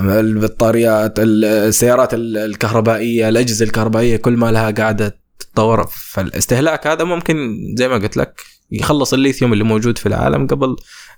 البطاريات 0.09 1.13
السيارات 1.19 2.13
ال- 2.13 2.37
الكهربائية 2.37 3.29
الأجهزة 3.29 3.65
الكهربائية 3.65 4.17
كل 4.17 4.37
ما 4.37 4.51
لها 4.51 4.71
قاعدة 4.71 5.19
تتطور. 5.39 5.87
فالاستهلاك 5.87 6.87
هذا 6.87 7.03
ممكن 7.03 7.57
زي 7.77 7.87
ما 7.87 7.95
قلت 7.95 8.17
لك 8.17 8.41
يخلص 8.71 9.13
الليثيوم 9.13 9.53
اللي 9.53 9.63
موجود 9.63 9.97
في 9.97 10.05
العالم 10.05 10.47
قبل 10.47 10.75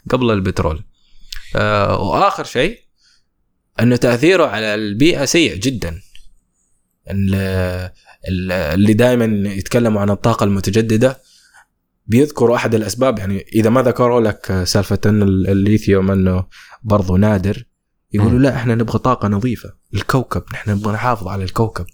قبل 0.10 0.32
البترول. 0.32 0.84
آه 1.56 2.02
وآخر 2.02 2.44
شيء 2.44 2.80
انه 3.80 3.96
تأثيره 3.96 4.46
على 4.46 4.76
البيئة 4.76 5.26
سيء 5.26 5.56
جدا. 5.56 6.02
ال- 7.10 7.36
ال- 8.30 8.52
اللي 8.52 8.94
دائما 8.94 9.50
يتكلموا 9.50 10.02
عن 10.02 10.10
الطاقة 10.10 10.44
المتجددة 10.44 11.22
بيذكروا 12.08 12.56
أحد 12.56 12.76
الأسباب. 12.76 13.20
يعني 13.20 13.46
إذا 13.56 13.70
ما 13.70 13.82
ذكروا 13.82 14.22
لك 14.22 14.64
سالفة 14.64 15.00
أن 15.06 15.24
ال- 15.24 15.50
الليثيوم 15.50 16.12
أنه 16.12 16.46
برضو 16.84 17.18
نادر 17.18 17.66
يقولوا. 18.14 18.40
لا 18.40 18.56
إحنا 18.56 18.76
نبغى 18.76 19.00
طاقة 19.00 19.28
نظيفة 19.28 19.74
الكوكب 19.94 20.44
نحن 20.54 20.72
نبغى 20.72 20.94
نحافظ 20.94 21.28
على 21.28 21.44
الكوكب 21.44 21.86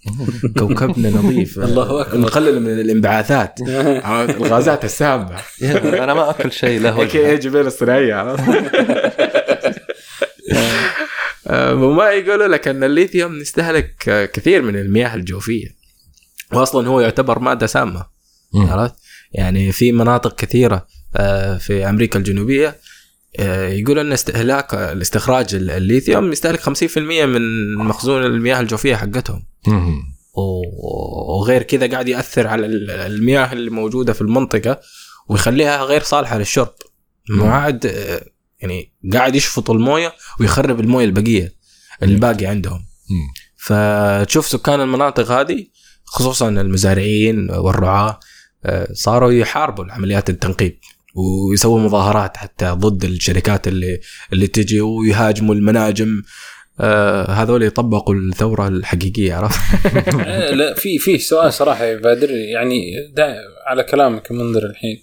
كوكبنا 0.58 1.10
نظيف 1.18 1.58
الله 1.58 2.00
أكبر. 2.00 2.18
نقلل 2.18 2.60
من 2.60 2.80
الانبعاثات؟ 2.80 3.60
الغازات 4.36 4.84
السامة 4.84 5.36
أنا 6.04 6.14
ما 6.14 6.30
أكل 6.30 6.52
شيء 6.52 6.80
له 6.80 6.98
وجه 6.98 7.34
جبال 7.36 7.66
الصناعية 7.66 8.36
وما 11.72 12.10
يقولوا 12.10 12.48
لك 12.48 12.68
أن 12.68 12.84
الليثيوم 12.84 13.40
يستهلك 13.40 14.08
آه، 14.08 14.24
كثير 14.24 14.62
من 14.62 14.76
المياه 14.76 15.14
الجوفية 15.14 15.66
واصلا 16.52 16.88
هو 16.88 17.00
يعتبر 17.00 17.38
مادة 17.38 17.66
سامة. 17.66 18.06
عرفت؟ 18.54 18.94
يعني 19.32 19.72
في 19.72 19.92
مناطق 19.92 20.34
كثيرة 20.34 20.86
آه، 21.16 21.56
في 21.58 21.88
أمريكا 21.88 22.18
الجنوبية 22.18 22.76
آه، 23.38 23.68
يقولوا 23.68 24.02
أن 24.02 24.12
استهلاك 24.12 24.74
الاستخراج 24.74 25.54
الليثيوم 25.54 26.32
يستهلك 26.32 26.60
50% 26.60 26.98
من 27.26 27.74
مخزون 27.74 28.24
المياه 28.24 28.60
الجوفية 28.60 28.96
حقتهم. 28.96 29.42
وغير 31.28 31.62
كذا 31.62 31.86
قاعد 31.90 32.08
يأثر 32.08 32.46
على 32.46 32.66
ال- 32.66 32.90
المياه 32.90 33.52
اللي 33.52 33.70
موجودة 33.70 34.12
في 34.12 34.20
المنطقة 34.20 34.80
ويخليها 35.28 35.84
غير 35.84 36.02
صالحة 36.02 36.38
للشرب. 36.38 36.74
ما 37.28 37.54
عاد 37.54 37.86
آه، 37.86 38.24
يعني 38.60 38.92
قاعد 39.12 39.34
يشفط 39.34 39.70
الموية 39.70 40.12
ويخرب 40.40 40.80
الموية 40.80 41.04
البقية 41.04 41.52
الباقي 42.02 42.46
عندهم. 42.46 42.84
فتشوف 43.56 44.46
سكان 44.48 44.80
المناطق 44.80 45.30
هذه 45.30 45.66
خصوصا 46.04 46.48
المزارعين 46.48 47.50
والرعاة 47.50 48.20
آه، 48.64 48.88
صاروا 48.92 49.32
يحاربوا 49.32 49.84
عمليات 49.92 50.30
التنقيب. 50.30 50.78
ويسووا 51.14 51.80
مظاهرات 51.80 52.36
حتى 52.36 52.70
ضد 52.70 53.04
الشركات 53.04 53.68
اللي 53.68 54.00
اللي 54.32 54.46
تجي 54.46 54.80
ويهاجموا 54.80 55.54
المناجم. 55.54 56.22
آه، 56.82 57.30
هذول 57.30 57.62
يطبقوا 57.62 58.14
الثورة 58.14 58.68
الحقيقية 58.68 59.34
عرفت؟ 59.34 59.60
آه، 60.26 60.50
لا 60.50 60.74
في 60.74 60.98
في 60.98 61.18
سؤال 61.18 61.52
صراحة 61.52 61.84
يا 61.84 61.96
بادر. 61.96 62.30
يعني 62.30 62.92
على 63.66 63.82
كلامك 63.82 64.32
منذر 64.32 64.66
الحين 64.66 65.02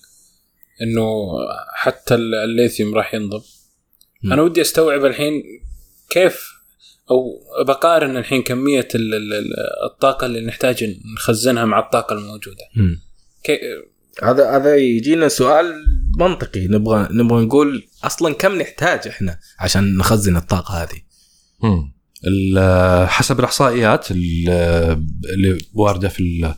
إنه 0.82 1.06
حتى 1.76 2.16
ال- 2.16 2.36
الليثيوم 2.36 2.96
راح 2.96 3.14
ينضب. 3.14 3.42
مم. 4.24 4.34
أنا 4.34 4.42
ودي 4.42 4.62
أستوعب 4.62 5.06
الحين 5.06 5.44
كيف 6.10 6.50
أو 7.12 7.40
بقارن 7.68 8.18
الحين 8.18 8.42
كمية 8.44 8.88
ال- 8.96 9.14
ال- 9.14 9.34
ال- 9.34 9.54
الطاقة 9.92 10.26
اللي 10.26 10.42
نحتاج 10.42 10.96
نخزنها 11.16 11.66
مع 11.66 11.80
الطاقة 11.80 12.14
الموجودة. 12.14 12.64
كي 13.44 13.60
هذا 14.24 14.56
هذا 14.58 14.76
يجينا 14.76 15.28
سؤال 15.28 15.74
منطقي 16.20 16.68
نبغى 16.68 17.08
نبغى 17.12 17.46
نقول 17.46 17.88
أصلا 18.04 18.34
كم 18.34 18.56
نحتاج 18.62 19.08
إحنا 19.08 19.40
عشان 19.60 19.98
نخزن 19.98 20.38
الطاقة 20.38 20.84
هذه؟ 20.84 21.02
مم. 21.64 21.94
ال- 22.28 23.08
حسب 23.10 23.40
الإحصائيات 23.40 24.12
ال- 24.12 24.50
اللي 25.34 25.58
واردة 25.74 26.10
في 26.10 26.54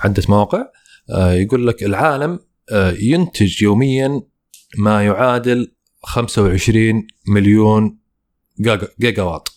عدة 0.00 0.22
مواقع 0.28 0.66
آه، 1.10 1.32
يقول 1.32 1.66
لك 1.66 1.82
العالم 1.82 2.38
آه، 2.72 2.90
ينتج 3.00 3.62
يوميا 3.62 4.22
ما 4.78 5.04
يعادل 5.04 5.72
25 6.02 7.06
مليون 7.28 7.98
جيجا 9.00 9.22
واط 9.22 9.48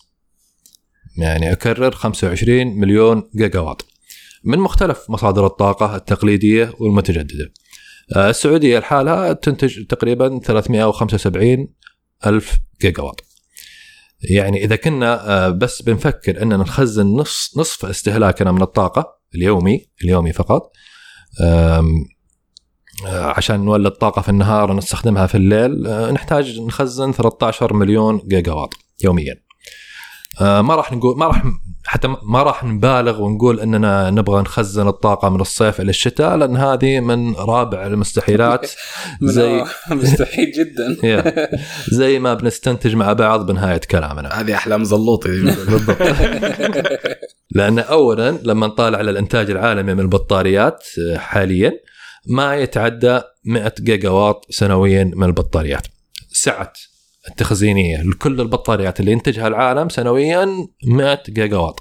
يعني 1.18 1.52
أكرر 1.52 1.90
25 1.90 2.66
مليون 2.80 3.30
جيجا 3.36 3.60
واط 3.60 3.86
من 4.44 4.58
مختلف 4.58 5.10
مصادر 5.10 5.46
الطاقة 5.46 5.96
التقليدية 5.96 6.72
والمتجددة. 6.78 7.52
آه، 8.16 8.30
السعودية 8.30 8.78
لحالها 8.78 9.32
تنتج 9.32 9.86
تقريبا 9.86 10.40
375 10.44 11.68
ألف 12.26 12.58
جيجا 12.80 13.02
واط 13.02 13.24
يعني 14.30 14.64
إذا 14.64 14.76
كنا 14.76 15.30
آه، 15.46 15.48
بس 15.48 15.82
بنفكر 15.82 16.42
اننا 16.42 16.56
نخزن 16.56 17.06
نص 17.06 17.54
نصف 17.56 17.84
استهلاكنا 17.84 18.52
من 18.52 18.62
الطاقة 18.62 19.18
اليومي 19.34 19.86
اليومي 20.04 20.32
فقط 20.32 20.72
آه، 21.42 21.84
عشان 23.06 23.64
نولد 23.64 23.92
طاقة 23.92 24.22
في 24.22 24.28
النهار 24.28 24.70
ونستخدمها 24.70 25.26
في 25.26 25.34
الليل 25.34 25.82
نحتاج 26.12 26.60
نخزن 26.60 27.12
13 27.12 27.74
مليون 27.74 28.20
جيجا 28.28 28.52
واط 28.52 28.74
يوميا. 29.04 29.49
ما 30.40 30.74
راح 30.74 30.92
نقول 30.92 31.18
ما 31.18 31.26
راح 31.26 31.42
حتى 31.84 32.08
ما 32.22 32.42
راح 32.42 32.64
نبالغ 32.64 33.22
ونقول 33.22 33.60
إننا 33.60 34.10
نبغى 34.10 34.40
نخزن 34.42 34.88
الطاقة 34.88 35.28
من 35.28 35.40
الصيف 35.40 35.80
إلى 35.80 35.90
الشتاء 35.90 36.36
لأن 36.36 36.56
هذه 36.56 37.00
من 37.00 37.34
رابع 37.34 37.86
المستحيلات. 37.86 38.70
زي- 39.22 39.64
مستحيل 39.90 40.52
جدا. 40.52 40.96
زي 42.00 42.18
ما 42.18 42.34
بنستنتج 42.34 42.94
مع 42.96 43.12
بعض 43.12 43.46
بنهاية 43.46 43.80
كلامنا. 43.90 44.40
هذه 44.40 44.54
أحلام 44.54 44.84
زلوطي. 44.84 45.28
بالضبط. 45.40 46.02
لأن 47.50 47.78
اولا 47.78 48.38
لما 48.42 48.66
نطالع 48.66 48.98
على 48.98 49.10
الإنتاج 49.10 49.50
العالمي 49.50 49.94
من 49.94 50.00
البطاريات 50.00 50.84
آه، 51.12 51.16
حاليا 51.18 51.72
ما 52.26 52.56
يتعدى 52.56 53.20
100 53.44 53.74
جيجا 53.80 54.08
واط 54.10 54.46
سنويا 54.50 55.04
من 55.16 55.24
البطاريات. 55.26 55.86
سعه 56.32 56.72
التخزينية 57.28 58.02
لكل 58.02 58.40
البطاريات 58.40 59.00
اللي 59.00 59.12
ينتجها 59.12 59.48
العالم 59.48 59.88
سنويا 59.88 60.48
100 60.86 61.22
جيجا 61.28 61.56
واط 61.56 61.80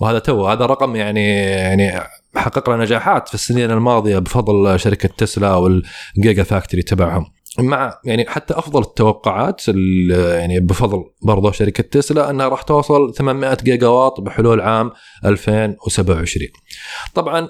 وهذا 0.00 0.18
تو 0.18 0.46
هذا 0.46 0.66
رقم 0.66 0.96
يعني 0.96 1.26
يعني 1.44 2.00
حقق 2.36 2.70
لنا 2.70 2.82
نجاحات 2.84 3.28
في 3.28 3.34
السنين 3.34 3.70
الماضية 3.70 4.18
بفضل 4.18 4.80
شركة 4.80 5.08
تسلا 5.18 5.54
وال 5.54 6.42
Gigafactory 6.42 6.82
تبعهم. 6.82 7.26
مع 7.58 7.94
يعني 8.04 8.26
حتى 8.28 8.54
أفضل 8.58 8.80
التوقعات 8.80 9.60
ال- 9.68 10.34
يعني 10.40 10.60
بفضل 10.60 11.04
برضه 11.22 11.52
شركة 11.52 11.82
تسلا 11.82 12.30
أنها 12.30 12.48
راح 12.48 12.62
توصل 12.62 13.14
800 13.14 13.56
جيجا 13.64 13.86
واط 13.88 14.20
بحلول 14.20 14.60
عام 14.60 14.90
2027 15.24 16.48
طبعا 17.14 17.48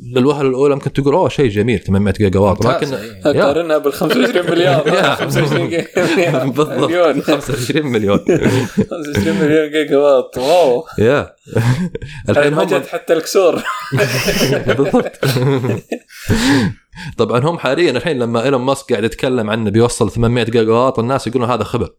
للوهله 0.00 0.48
الأولى 0.48 0.74
ممكن 0.74 0.92
تقول 0.92 1.14
أوه 1.14 1.28
شيء 1.28 1.48
جميل 1.48 1.78
800 1.78 2.14
جيجا 2.14 2.40
واط. 2.40 2.66
لكن. 2.66 2.94
قارنها 3.24 3.78
بال 3.78 3.92
25 3.92 4.50
مليار. 4.50 4.86
يا. 4.94 5.14
25 5.24 5.68
جيجا. 5.68 6.44
بالضبط. 6.44 6.90
مليون. 6.90 7.22
25 7.22 7.86
مليون. 7.86 8.18
25 8.18 9.36
مليون 9.40 9.70
جيجا 9.70 9.96
واط. 9.98 10.38
wow. 10.38 10.84
يا. 10.98 11.34
الحين 12.28 12.54
هم 12.54 12.82
حتى 12.92 13.12
الكسور. 13.12 13.62
بالضبط. 14.66 15.12
طبعا 17.18 17.40
هم 17.40 17.58
حاليا 17.58 17.90
الحين 17.90 18.18
لما 18.18 18.44
إيلون 18.44 18.60
ماسك 18.60 18.90
قاعد 18.92 19.04
يتكلم 19.04 19.50
عنه 19.50 19.70
بيوصل 19.70 20.10
800 20.10 20.44
جيجا 20.44 20.72
واط 20.72 20.98
الناس 20.98 21.26
يقولون 21.26 21.50
هذا 21.50 21.64
خبر. 21.64 21.90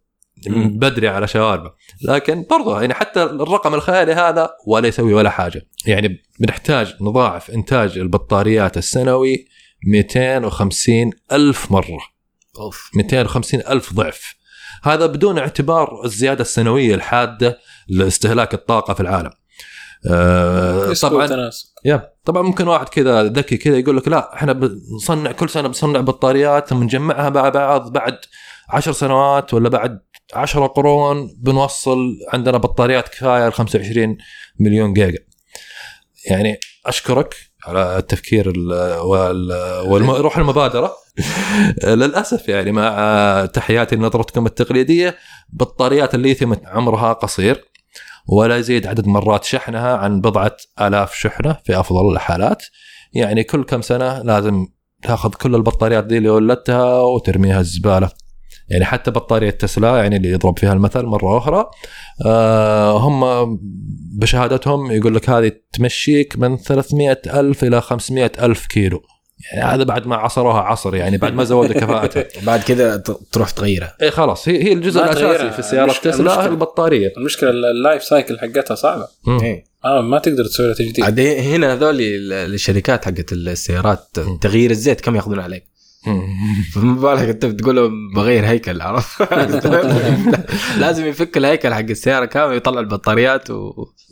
من 0.48 0.80
بدري 0.80 1.08
على 1.08 1.28
شواربه 1.28 1.72
لكن 2.08 2.46
برضه 2.50 2.82
يعني 2.82 2.94
حتى 2.94 3.24
الرقم 3.24 3.74
الخيالي 3.74 4.14
هذا 4.14 4.50
ولا 4.68 4.88
يسوي 4.88 5.14
ولا 5.14 5.30
حاجة. 5.30 5.62
يعني 5.86 6.24
بنحتاج 6.40 6.96
نضاعف 7.02 7.52
إنتاج 7.52 7.98
البطاريات 7.98 8.78
السنوي 8.78 9.46
250 9.88 11.12
ألف 11.32 11.72
مرة. 11.72 12.00
أوف. 12.60 12.92
250 12.96 13.60
ألف 13.60 13.94
ضعف. 13.94 14.36
هذا 14.84 15.06
بدون 15.06 15.38
اعتبار 15.38 16.02
الزيادة 16.06 16.42
السنوية 16.42 16.96
الحادة 16.96 17.60
لاستهلاك 17.88 18.54
الطاقة 18.54 18.94
في 18.94 19.00
العالم. 19.00 19.32
آه 20.12 20.94
طبعا 20.94 21.28
طبعا 21.28 21.50
يا 21.86 22.14
طبعا 22.26 22.42
ممكن 22.42 22.68
واحد 22.68 22.90
كذا 22.90 23.24
ذكي 23.24 23.58
كذا 23.58 23.78
يقول 23.78 23.98
لك 23.98 24.08
لا 24.08 24.34
إحنا 24.34 24.54
بنصنع 24.54 25.32
كل 25.32 25.50
سنة 25.50 25.68
بنصنع 25.68 26.00
بطاريات 26.00 26.68
ثم 26.68 26.84
نجمعها 26.84 27.30
مع 27.30 27.50
بعض 27.50 27.92
بعد 27.92 28.18
عشر 28.74 28.92
سنوات 28.92 29.54
ولا 29.54 29.70
بعد 29.70 30.00
عشرة 30.34 30.68
قرون 30.68 31.30
بنوصل 31.42 32.10
عندنا 32.34 32.58
بطاريات 32.58 33.08
كفاية 33.10 33.48
ل 33.50 33.54
25 33.54 34.18
مليون 34.60 34.94
جيجا. 34.94 35.18
يعني 36.30 36.58
أشكرك 36.86 37.36
على 37.66 37.98
التفكير 37.98 38.50
ال- 38.50 39.00
وال- 39.00 39.88
والروح 39.88 40.38
المبادرة. 40.44 40.94
للأسف 41.84 42.50
يعني 42.50 42.72
مع 42.72 43.46
تحياتي 43.54 43.96
لنظرتكم 43.96 44.46
التقليدية 44.46 45.16
بطاريات 45.50 46.16
الليثيوم 46.16 46.56
عمرها 46.66 47.14
قصير 47.14 47.66
ولا 48.28 48.58
يزيد 48.58 48.88
عدد 48.88 49.08
مرات 49.08 49.44
شحنها 49.44 49.98
عن 49.98 50.22
بضعة 50.22 50.58
آلاف 50.82 51.14
شحنة 51.16 51.58
في 51.66 51.80
أفضل 51.80 52.14
الحالات. 52.14 52.64
يعني 53.14 53.44
كل 53.44 53.64
كم 53.64 53.82
سنة 53.82 54.22
لازم 54.22 54.68
تاخذ 55.04 55.30
كل 55.34 55.56
البطاريات 55.56 56.04
دي 56.04 56.18
اللي 56.18 56.30
ولدتها 56.30 57.02
وترميها 57.02 57.60
الزبالة. 57.60 58.10
يعني 58.70 58.86
حتى 58.86 59.12
بطارية 59.12 59.50
تسلا 59.50 59.98
يعني 59.98 60.16
اللي 60.18 60.30
يضرب 60.30 60.60
فيها 60.60 60.74
المثل 60.74 61.04
مرة 61.06 61.38
أخرى 61.38 61.66
آه 62.26 62.98
هم 62.98 63.24
بشهادتهم 64.20 64.92
يقول 64.92 65.16
لك 65.16 65.30
هذه 65.30 65.52
تمشيك 65.74 66.40
من 66.40 66.58
300 66.58 67.22
ألف 67.28 67.64
إلى 67.64 67.82
500 67.82 68.32
ألف 68.42 68.66
كيلو 68.66 69.02
يعني 69.54 69.76
هذا 69.76 69.84
بعد 69.84 70.08
ما 70.08 70.16
عصروها 70.16 70.60
عصر 70.62 70.96
يعني 70.96 71.18
بعد 71.18 71.34
ما 71.34 71.44
زودوا 71.44 71.74
كفاءتها 71.74 72.26
بعد 72.48 72.62
ت- 72.62 73.18
تروح 73.32 73.50
تغيرها 73.50 73.96
اي 74.02 74.12
خلاص 74.12 74.50
هي 74.50 74.64
هي 74.64 74.74
الجزء 74.74 75.04
الأساسي. 75.04 75.52
في 75.52 75.62
المشكلة- 75.94 76.00
تسلا 76.02 76.20
المشكلة. 76.20 76.46
البطارية 76.46 77.14
المشكلة 77.18 77.50
ال 77.50 77.61
life 77.61 78.04
cycle 78.04 78.40
حقتها 78.40 78.76
صعبة. 78.76 79.08
إيه. 79.44 79.64
آه 79.86 80.02
ما 80.02 80.20
تقدر 80.20 80.46
تسوي 80.46 80.66
لها 80.68 80.76
تجديد 80.76 81.02
عاد 81.04 81.20
هنا 81.20 81.74
هذول 81.74 81.96
ال- 82.02 82.34
الشركات 82.54 83.06
حقت 83.06 83.32
السيارات 83.34 84.08
تغيير 84.42 84.72
الزيت 84.72 85.02
كم 85.02 85.16
ياخذون 85.16 85.40
عليك؟ 85.40 85.73
فما 86.74 86.94
بالك 87.02 87.30
أنت 87.30 87.46
بتقول 87.46 87.76
له 87.76 87.90
بغير 88.16 88.46
هيكل 88.46 88.82
عرفت؟ 88.82 89.34
لازم 90.80 91.06
يفك 91.06 91.38
الهيكل 91.38 91.74
حق 91.74 91.80
السيارة 91.80 92.26
كامل 92.26 92.56
يطلع 92.56 92.80
البطاريات 92.80 93.48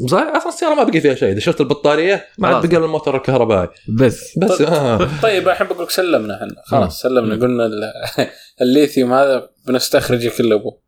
صحيح 0.07 0.35
أصلا 0.35 0.49
السيارة 0.49 0.73
ما 0.75 0.83
بقي 0.83 1.01
فيها 1.01 1.15
شيء 1.15 1.31
إذا 1.31 1.39
شفت 1.39 1.61
البطارية 1.61 2.25
ما 2.37 2.47
عاد. 2.47 2.65
بقى 2.65 2.77
الموتور 2.77 3.15
الكهربائي 3.17 3.69
وبس 3.89 4.37
بس 4.37 4.61
آه. 4.61 5.09
طيب 5.21 5.49
الحين 5.49 5.67
بقول 5.67 5.83
لك 5.83 5.89
سلمنا 5.89 6.35
إحنا 6.35 6.55
خلاص 6.65 7.01
سلمنا 7.01 7.35
قلنا 7.35 7.65
ال- 7.65 7.91
الليثيوم 8.61 9.13
هذا 9.13 9.49
بنستخرجه 9.67 10.31
كله 10.37 10.55
ابوه. 10.55 10.79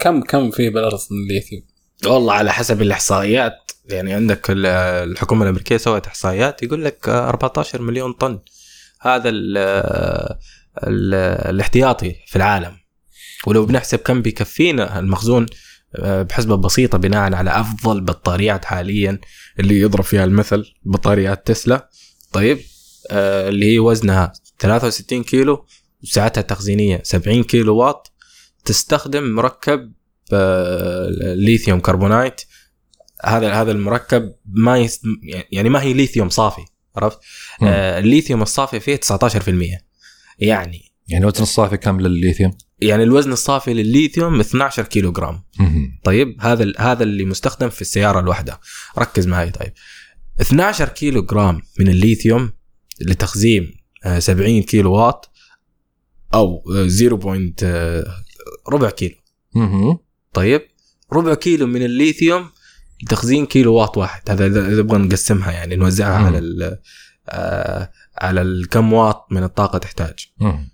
كم 0.00 0.20
كم 0.20 0.50
فيه 0.50 0.70
بالأرض 0.70 0.98
من 1.10 1.18
الليثيوم؟ 1.30 1.62
والله 2.06 2.32
على 2.32 2.52
حسب 2.52 2.82
الإحصائيات 2.82 3.52
يعني 3.90 4.12
عندك 4.12 4.50
ال- 4.50 4.66
الحكومة 5.10 5.42
الأمريكية 5.42 5.76
سوت 5.76 6.06
إحصائيات 6.06 6.62
يقول 6.62 6.84
لك 6.84 7.08
آه، 7.08 7.28
14 7.28 7.82
مليون 7.82 8.12
طن 8.12 8.38
هذا 9.00 9.28
ال 9.28 9.58
ال 10.84 11.14
الاحتياطي 11.50 12.14
في 12.26 12.36
العالم. 12.36 12.76
ولو 13.46 13.66
بنحسب 13.66 13.98
كم 13.98 14.22
بيكفينا 14.22 14.98
المخزون 14.98 15.46
آه، 15.96 16.22
بحسبة 16.22 16.56
بسيطة 16.56 16.98
بناء 16.98 17.34
على 17.34 17.50
أفضل 17.50 18.00
بطاريات 18.00 18.64
حاليا 18.64 19.20
اللي 19.60 19.80
يضرب 19.80 20.04
فيها 20.04 20.24
المثل 20.24 20.64
بطاريات 20.84 21.46
تسلا. 21.46 21.90
طيب 22.32 22.58
آه، 23.10 23.48
اللي 23.48 23.74
هي 23.74 23.78
وزنها 23.78 24.32
63 24.58 25.22
كيلو 25.22 25.66
وسعتها 26.02 26.40
التخزينية 26.40 27.00
70 27.04 27.44
كيلو 27.44 27.76
واط 27.76 28.12
تستخدم 28.64 29.24
مركب 29.24 29.92
آه، 30.32 31.08
lithium 31.34 31.80
carbonate. 31.80 32.40
هذا 33.24 33.52
هذا 33.52 33.72
المركب 33.72 34.34
ما. 34.46 34.88
يعني 35.52 35.68
ما 35.68 35.82
هي 35.82 35.92
ليثيوم 35.92 36.28
صافي. 36.28 36.64
عرفت؟ 36.96 37.18
آه 37.62 37.98
الليثيوم 37.98 38.42
الصافي 38.42 38.80
فيه 38.80 38.96
19% 38.96 39.48
يعني 40.38 40.92
يعني 41.08 41.24
وزن 41.26 41.42
الصافي 41.42 41.76
كم 41.76 42.00
للليثيوم؟ 42.00 42.52
يعني 42.80 43.02
الوزن 43.02 43.32
الصافي 43.32 43.74
للليثيوم 43.74 44.40
12 44.40 44.82
كيلو 44.82 45.12
جرام. 45.12 45.42
طيب 46.04 46.36
هذا 46.40 46.72
هذا 46.78 47.02
اللي 47.02 47.24
مستخدم 47.24 47.68
في 47.68 47.80
السيارة 47.80 48.20
الواحدة 48.20 48.60
ركز 48.98 49.26
معي 49.26 49.50
طيب 49.50 49.72
12 50.40 50.88
كيلو 50.88 51.22
جرام 51.22 51.62
من 51.80 51.88
الليثيوم 51.88 52.52
لتخزين 53.00 53.74
آه، 54.04 54.18
70 54.18 54.62
كيلو 54.62 54.92
واط 54.92 55.30
أو 56.34 56.64
آه، 56.76 56.88
0. 56.88 57.52
آه، 57.62 58.04
ربع 58.68 58.90
كيلو. 58.90 59.14
طيب 60.32 60.62
ربع 61.12 61.34
كيلو 61.34 61.66
من 61.66 61.82
الليثيوم 61.82 62.50
لتخزين 63.02 63.46
كيلو 63.46 63.74
واط 63.74 63.98
واحد 63.98 64.22
هذا 64.30 64.46
اذا 64.46 64.68
إذا 64.68 64.82
نبغى 64.82 64.98
نقسمها 64.98 65.52
يعني 65.52 65.76
نوزعها 65.76 66.18
مم. 66.18 66.26
على 66.26 66.38
ال 66.38 66.78
آه، 67.28 67.90
على 68.18 68.42
الكم 68.42 68.92
واط 68.92 69.26
من 69.30 69.42
الطاقة 69.42 69.78
تحتاج 69.78 70.26
مم. 70.40 70.68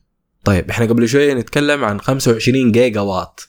طيب 0.44 0.70
إحنا 0.70 0.86
قبل 0.86 1.08
شوية 1.08 1.34
نتكلم 1.34 1.84
عن 1.84 2.00
25 2.00 2.72
جيجا 2.72 3.00
واط 3.00 3.48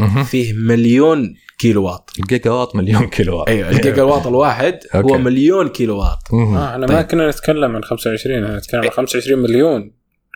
مم. 0.00 0.24
فيه 0.24 0.52
مليون 0.52 1.34
كيلو 1.58 1.84
واط 1.84 2.10
الجيجا 2.20 2.50
واط 2.50 2.76
مليون 2.76 3.06
كيلو 3.08 3.38
واط 3.38 3.48
أيوه 3.48 3.70
الجيجا 3.70 4.02
واط 4.02 4.26
الواحد 4.26 4.78
هو. 4.94 5.18
مليون 5.18 5.68
كيلو 5.68 5.98
واط. 5.98 6.18
آه 6.32 6.70
إحنا 6.70 6.86
ما 6.86 6.86
طيب. 6.86 7.06
كنا 7.06 7.30
نتكلم 7.30 7.76
عن 7.76 7.82
25 7.84 8.44
إحنا 8.44 8.58
نتكلم 8.58 8.80
عن 8.80 8.90
25 8.90 9.42
مليون 9.42 9.92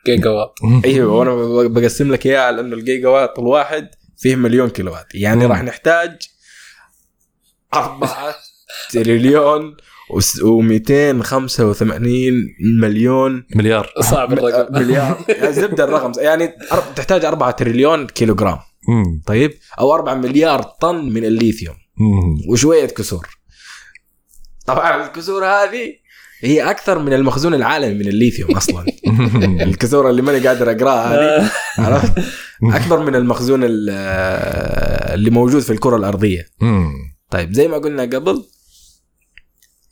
جيجا 0.06 0.30
وات 0.30 0.54
أيوه 0.84 1.12
وأنا 1.12 1.68
بقسم 1.68 2.12
لك 2.12 2.26
إياها 2.26 2.40
على 2.40 2.60
انه 2.60 2.76
الجيجا 2.76 3.08
واط 3.08 3.38
الواحد 3.38 3.88
فيه 4.16 4.36
مليون 4.36 4.68
كيلو 4.68 4.92
واط 4.92 5.06
يعني 5.14 5.46
مم. 5.46 5.52
راح 5.52 5.62
نحتاج 5.62 6.18
4 7.74 8.34
تريليون 8.92 9.76
و285 10.12 11.92
مليون. 12.80 13.44
مليار. 13.56 13.92
صعب 14.00 14.32
الرقم. 14.32 14.74
مليار. 14.74 15.24
زبدة 15.50 15.84
الرقم. 15.84 16.12
يعني 16.18 16.52
تحتاج 16.96 17.24
4 17.24 17.50
تريليون 17.50 18.06
كيلو 18.06 18.34
جرام 18.34 18.58
مم. 18.88 19.22
طيب؟ 19.26 19.50
أو 19.78 19.94
4 19.94 20.14
مليار 20.14 20.62
طن 20.62 21.12
من 21.12 21.24
الليثيوم. 21.24 21.74
وشوية 22.48 22.86
كسور. 22.86 23.26
طبعا 24.66 25.06
الكسور 25.06 25.44
هذه 25.44 25.92
هي 26.40 26.70
أكثر 26.70 26.98
من 26.98 27.12
المخزون 27.12 27.54
العالمي 27.54 27.94
من 27.94 28.08
الليثيوم 28.08 28.56
أصلا. 28.56 28.84
الكسور 29.66 30.10
اللي 30.10 30.22
ماني 30.22 30.46
قادر 30.48 30.70
أقرأها 30.70 31.14
هذه. 31.40 31.50
عرفت؟ 31.78 32.12
اكبر 32.64 33.00
من 33.04 33.14
المخزون 33.14 33.60
ال- 33.64 33.90
اللي 35.14 35.30
موجود 35.30 35.62
في 35.62 35.70
الكرة 35.72 35.96
الأرضية. 35.96 36.46
طيب 37.32 37.52
زي 37.52 37.68
ما 37.68 37.78
قلنا 37.78 38.02
قبل 38.02 38.44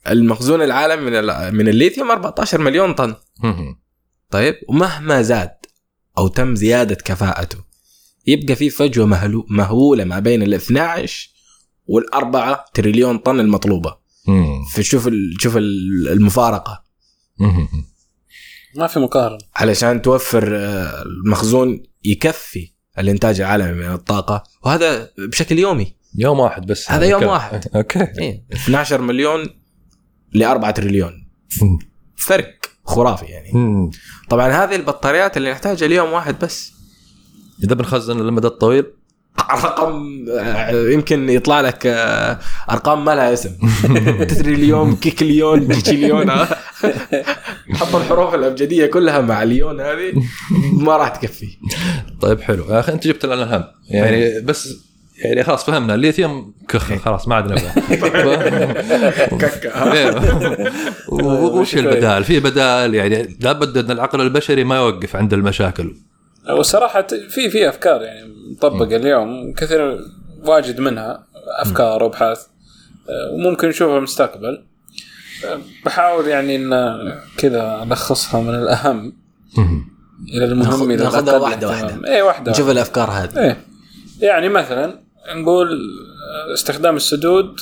المخزون 0.09 0.63
العالمي 0.63 1.11
من 1.11 1.15
ال- 1.17 1.55
من 1.55 1.69
الليثيوم 1.69 2.11
14 2.11 2.61
مليون 2.61 2.93
طن. 2.93 3.15
طيب 4.31 4.55
ومهما 4.69 5.23
زاد 5.23 5.51
أو 6.19 6.29
تم 6.29 6.55
زيادة 6.57 6.95
كفاءته 6.95 7.59
يبقى 8.27 8.55
في 8.57 8.71
فجوة 8.71 9.07
مهلو 9.07 9.47
مهولة 9.51 10.05
ما 10.05 10.19
بين 10.19 10.43
ال 10.43 10.55
12 10.55 11.31
والأربعة 11.87 12.65
تريليون 12.75 13.19
طن 13.19 13.41
المطلوبة 13.41 13.97
مم. 14.29 14.65
فشوف 14.75 15.09
ال... 15.09 15.35
شوف 15.41 15.57
ال- 15.57 16.09
المفارقة 16.09 16.85
مم. 17.39 17.69
ما 18.77 18.87
في 18.87 18.99
مقارنة 19.01 19.39
علشان 19.57 20.03
توفر 20.03 20.57
آه، 20.57 21.03
المخزون 21.03 21.83
يكفي 22.05 22.73
الإنتاج 22.99 23.41
العالمي 23.41 23.73
من 23.73 23.93
الطاقة 23.93 24.43
وهذا 24.63 25.11
بشكل 25.19 25.59
يومي 25.59 25.95
يوم 26.19 26.41
واحد 26.41 26.67
بس. 26.67 26.91
هذا 26.91 27.07
يوم 27.07 27.21
كده. 27.21 27.31
واحد. 27.31 27.65
okay. 27.77 28.07
إيه. 28.19 28.43
12 28.53 29.01
مليون 29.01 29.47
ل 30.33 30.43
4 30.43 30.71
تريليون. 30.71 31.29
فرق 32.17 32.55
خرافي 32.85 33.27
يعني. 33.27 33.51
مم. 33.53 33.91
طبعا 34.29 34.49
هذه 34.49 34.77
البطاريات 34.77 35.37
اللي 35.37 35.51
نحتاجها 35.51 35.89
ليوم 35.89 36.13
واحد 36.13 36.39
بس. 36.39 36.73
إذا 37.65 37.75
بنخزن 37.75 38.21
للمدى 38.21 38.47
الطويل. 38.47 38.85
رقم 39.65 40.25
آه، 40.39 40.71
يمكن 40.91 41.29
يطلع 41.29 41.61
لك 41.61 41.87
آه، 41.87 42.39
أرقام 42.71 43.05
ما 43.05 43.15
لها 43.15 43.33
اسم. 43.33 43.51
تريليون 44.39 44.97
كيكليون 44.97 45.69
جيجيليون. 45.69 46.31
آه. 46.31 46.49
حط 47.75 47.95
الحروف 47.95 48.35
الأبجدية 48.35 48.87
كلها 48.87 49.21
مع 49.21 49.43
اليون 49.43 49.81
هذه. 49.81 50.23
ما 50.73 50.97
راح 50.97 51.09
تكفي. 51.09 51.59
طيب 52.21 52.41
حلو. 52.41 52.65
يا 52.65 52.81
أخي 52.81 52.93
أنت 52.93 53.07
جبت 53.07 53.27
لنا 53.27 53.43
الهم 53.43 53.65
يعني 53.89 54.41
بس 54.41 54.90
يعني 55.25 55.45
خلاص 55.45 55.65
فهمنا 55.65 55.95
الليثيوم 55.95 56.55
كخ 56.69 56.95
خلاص 56.95 57.29
ما 57.29 57.35
عاد 57.35 57.53
نبغى 57.53 57.71
ككة. 59.41 59.93
إيه. 59.93 60.15
وش 61.59 61.75
البدال؟ 61.77 62.25
في 62.25 62.41
بدال 62.41 62.95
يعني 62.95 63.37
لابد 63.41 63.79
أن 63.79 63.91
العقل 63.91 64.21
البشري 64.21 64.65
ما 64.65 64.77
يوقف 64.77 65.17
عند 65.17 65.33
المشاكل 65.33 65.95
وصراحه 66.51 67.07
في 67.29 67.51
في 67.51 67.69
أفكار 67.69 68.03
يعني 68.03 68.29
مطبقة 68.53 68.97
اليوم 68.97 69.53
كثير 69.53 70.01
واجد 70.45 70.81
منها 70.81 71.27
أفكار 71.59 72.03
وأبحاث 72.03 72.39
آه، 73.09 73.35
وممكن 73.35 73.69
نشوفها 73.69 74.01
مستقبل 74.01 74.65
آه، 75.45 75.59
بحاول 75.85 76.29
يعني 76.29 76.57
إن 76.57 76.73
كذا 77.37 77.83
ألخصها 77.83 78.41
من 78.41 78.55
الأهم 78.55 79.13
إلى 80.35 80.45
المهم 80.45 80.91
إلى 80.91 81.05
ناخذها 81.05 81.53
اهتمام. 81.53 81.71
واحدة. 81.73 82.15
اي 82.15 82.23
واحدة 82.23 82.53
نشوف 82.53 82.71
الأفكار 82.71 83.11
هذه 83.11 83.39
إيه 83.39 83.57
يعني 84.21 84.49
مثلا 84.49 85.01
نقول 85.29 85.73
آه، 85.73 86.55
استخدام 86.55 86.97
السدود 86.97 87.61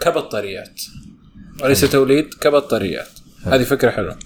كبطاريات. 0.00 0.80
وليس 1.62 1.80
توليد 1.80 2.34
كبطاريات. 2.34 3.08
هذه 3.44 3.62
فكرة 3.62 3.90
حلوة. 3.90 4.18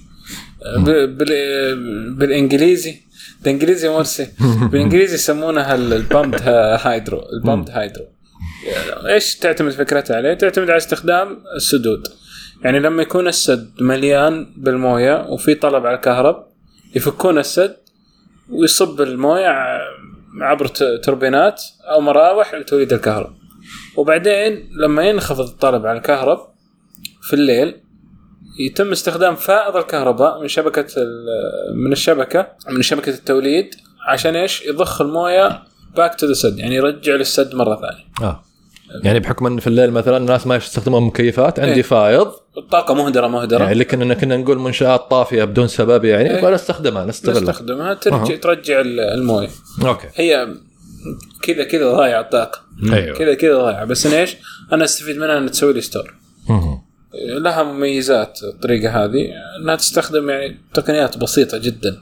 بالإنجليزي 2.17 3.01
بالانجليزي 3.43 3.89
مرسي 3.89 4.29
بالإنجليزي 4.71 5.15
يسمونها 5.15 5.75
ال 5.75 5.84
pumped 5.84 6.43
hydro 6.43 7.23
ال 7.33 7.38
pumped 7.38 7.71
hydro 7.71 8.05
إيش 9.07 9.37
تعتمد 9.37 9.73
فكرتها 9.73 10.17
عليه؟ 10.17 10.35
تعتمد 10.35 10.71
على 10.71 10.77
استخدام 10.77 11.39
السدود. 11.57 12.07
يعني 12.65 12.81
لما 12.81 13.03
يكون 13.03 13.29
السد 13.29 13.71
مليان 13.81 14.55
بالموية 14.57 15.27
وفي 15.29 15.55
طلب 15.55 15.87
على 15.87 15.97
الكهرب 15.97 16.47
يفكون 16.95 17.39
السد 17.39 17.77
ويصب 18.51 19.01
الموية 19.01 19.81
عبر 20.41 20.67
توربينات 21.03 21.63
أو 21.91 22.01
مراوح 22.01 22.55
لتوليد 22.55 22.93
الكهرب. 22.93 23.35
وبعدين 23.97 24.71
لما 24.81 25.03
ينخفض 25.03 25.41
الطلب 25.49 25.87
على 25.87 25.99
الكهرب 25.99 26.39
في 27.23 27.35
الليل 27.35 27.81
يتم 28.61 28.93
استخدام 28.93 29.35
فائض 29.35 29.77
الكهرباء 29.77 30.41
من 30.41 30.49
شبكة 30.49 30.87
ال- 30.97 31.77
من 31.85 31.93
الشبكة 31.93 32.47
من 32.71 32.83
شبكة 32.83 33.11
التوليد 33.11 33.75
عشان 34.09 34.37
إيش؟ 34.37 34.63
يضخ 34.67 35.01
الموية 35.01 35.63
back 35.97 36.15
to 36.15 36.27
the 36.27 36.33
سد 36.33 36.59
يعني 36.59 36.75
يرجع 36.75 37.13
للسد 37.15 37.55
مرة 37.55 37.77
ثانية. 37.77 38.05
آه. 38.31 38.43
يعني 39.05 39.21
بحكم 39.21 39.47
إن 39.47 39.59
في 39.61 39.67
الليل 39.67 39.91
مثلا 39.91 40.17
الناس 40.17 40.47
ما 40.47 40.57
يستخدمون 40.57 41.03
مكيفات 41.03 41.61
عندي 41.61 41.75
إيه. 41.75 41.83
فايض 41.83 42.33
الطاقه 42.59 42.95
مهدرة 42.95 43.27
مهدرة 43.27 43.59
يعني 43.59 43.73
اللي 43.73 43.85
كنا 43.85 44.15
كنا 44.15 44.37
نقول 44.37 44.59
منشآت 44.59 45.01
طافية 45.11 45.45
بدون 45.45 45.67
سبب 45.69 46.05
يعني 46.05 46.31
إيه. 46.31 46.41
فنستخدمها 46.43 47.05
نستغلها 47.05 47.41
نستخدمها 47.41 47.95
ترجع 47.95 48.17
أها. 48.35 48.37
ترجع 48.37 48.81
ال- 48.81 49.01
الموية 49.01 49.49
أوكي 49.87 50.07
هي 50.15 50.49
كذا 51.43 51.65
كذا 51.65 51.93
ضايعة 51.93 52.21
الطاقة 52.21 52.61
أيوه 52.93 53.17
كذا 53.19 53.35
كذا 53.35 53.57
ضايعة 53.59 53.85
بس 53.85 54.07
أنا 54.07 54.21
إيش؟ 54.21 54.37
أنا 54.73 54.85
أستفيد 54.85 55.17
منها 55.17 55.39
انها 55.39 55.49
تسوي 55.49 55.73
لي 55.73 55.81
store. 55.81 56.15
لها 57.15 57.63
مميزات 57.63 58.39
الطريقة 58.43 59.05
هذه 59.05 59.29
إنها 59.61 59.77
تستخدم 59.77 60.31
يعني 60.31 60.59
تقنيات 60.75 61.19
بسيطة 61.19 61.59
جدا. 61.59 61.99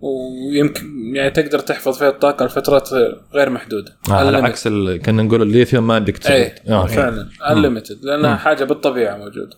ويمكن 0.00 1.16
يعني 1.16 1.30
تقدر 1.30 1.58
تحفظ 1.58 1.98
فيها 1.98 2.08
الطاقة 2.08 2.46
لفترات 2.46 2.90
غير 3.34 3.50
محدودة 3.50 3.96
آه 4.08 4.12
على. 4.12 4.36
عكس. 4.36 4.68
كنا 4.68 5.22
نقول 5.22 5.42
الليثيوم 5.42 5.86
ما 5.86 5.98
تسوي 5.98 6.34
إيه 6.34 6.54
آه،. 6.68 6.86
فعلا 6.86 7.28
انليمتد 7.50 8.04
لأنها 8.04 8.36
حاجة 8.36 8.64
بالطبيعة 8.64 9.16
موجودة. 9.16 9.56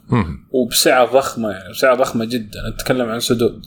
وبسعة 0.50 1.12
ضخمة 1.12 1.50
يعني 1.50 1.72
بسعة 1.72 1.94
ضخمة 1.94 2.24
جدا 2.24 2.68
نتكلم 2.68 3.08
عن 3.08 3.20
سدود. 3.20 3.62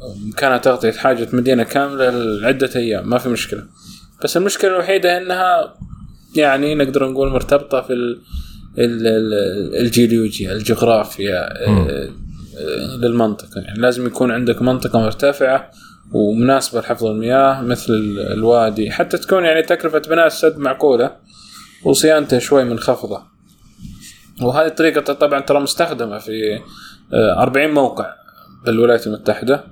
بامكانها 0.00 0.58
تغطيه 0.58 0.90
حاجة 0.90 1.28
مدينة 1.32 1.62
كاملة 1.62 2.10
لعدة 2.10 2.70
أيام 2.76 3.10
ما 3.10 3.18
في 3.18 3.28
مشكلة 3.28 3.64
بس 4.24 4.36
المشكلة 4.36 4.70
الوحيدة 4.70 5.18
إنها 5.18 5.74
يعني 6.36 6.74
نقدر 6.74 7.08
نقول 7.08 7.28
مرتبطة 7.28 7.80
في 7.80 8.16
الجيولوجيا 8.78 10.52
الجغرافيا 10.52 11.66
آه، 11.66 11.68
آه، 11.88 12.96
للمنطقة. 12.96 13.60
يعني 13.60 13.80
لازم 13.80 14.06
يكون 14.06 14.30
عندك 14.30 14.62
منطقة 14.62 14.98
مرتفعة 15.00 15.70
ومناسبة 16.12 16.80
لحفظ 16.80 17.04
المياه 17.06 17.60
مثل 17.62 17.92
ال- 17.92 18.32
الوادي. 18.32 18.90
حتى 18.90 19.18
تكون 19.18 19.44
يعني 19.44 19.62
تكلفة 19.62 19.98
بناء 19.98 20.26
السد 20.26 20.58
معقولة 20.58 21.16
وصيانته 21.84 22.38
شوي 22.38 22.64
منخفضة. 22.64 23.22
وهذه 24.42 24.66
الطريقة 24.66 25.00
طبعا 25.00 25.40
ترى 25.40 25.60
مستخدمة 25.60 26.18
في 26.18 26.32
آه، 27.14 27.42
40 27.42 27.70
موقع 27.70 28.12
بالولايات 28.66 29.06
المتحدة 29.06 29.64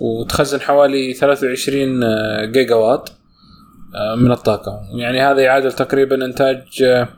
وتخزن 0.00 0.60
حوالي 0.60 1.12
23 1.14 2.02
آه، 2.02 2.44
جيجا 2.44 2.74
وات 2.74 3.10
آه، 3.94 4.14
من 4.14 4.32
الطاقة. 4.32 4.80
يعني 4.94 5.20
هذا 5.22 5.40
يعادل 5.40 5.72
تقريبا 5.72 6.24
إنتاج 6.24 6.62
آه، 6.84 7.08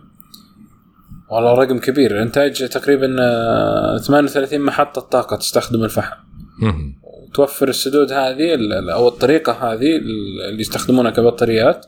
والله 1.30 1.54
رقم 1.54 1.78
كبير 1.78 2.22
انتاج 2.22 2.68
تقريبا 2.68 3.16
آه، 3.20 3.98
38 3.98 4.60
محطة 4.60 5.00
طاقة 5.00 5.36
تستخدم 5.36 5.84
الفحم 5.84 6.16
مهم. 6.62 6.94
وتوفر 7.02 7.68
السدود 7.68 8.12
هذه 8.12 8.56
أو 8.92 9.08
الطريقة 9.08 9.52
هذه 9.52 9.96
اللي 9.96 10.60
يستخدمونها 10.60 11.10
كبطاريات 11.10 11.86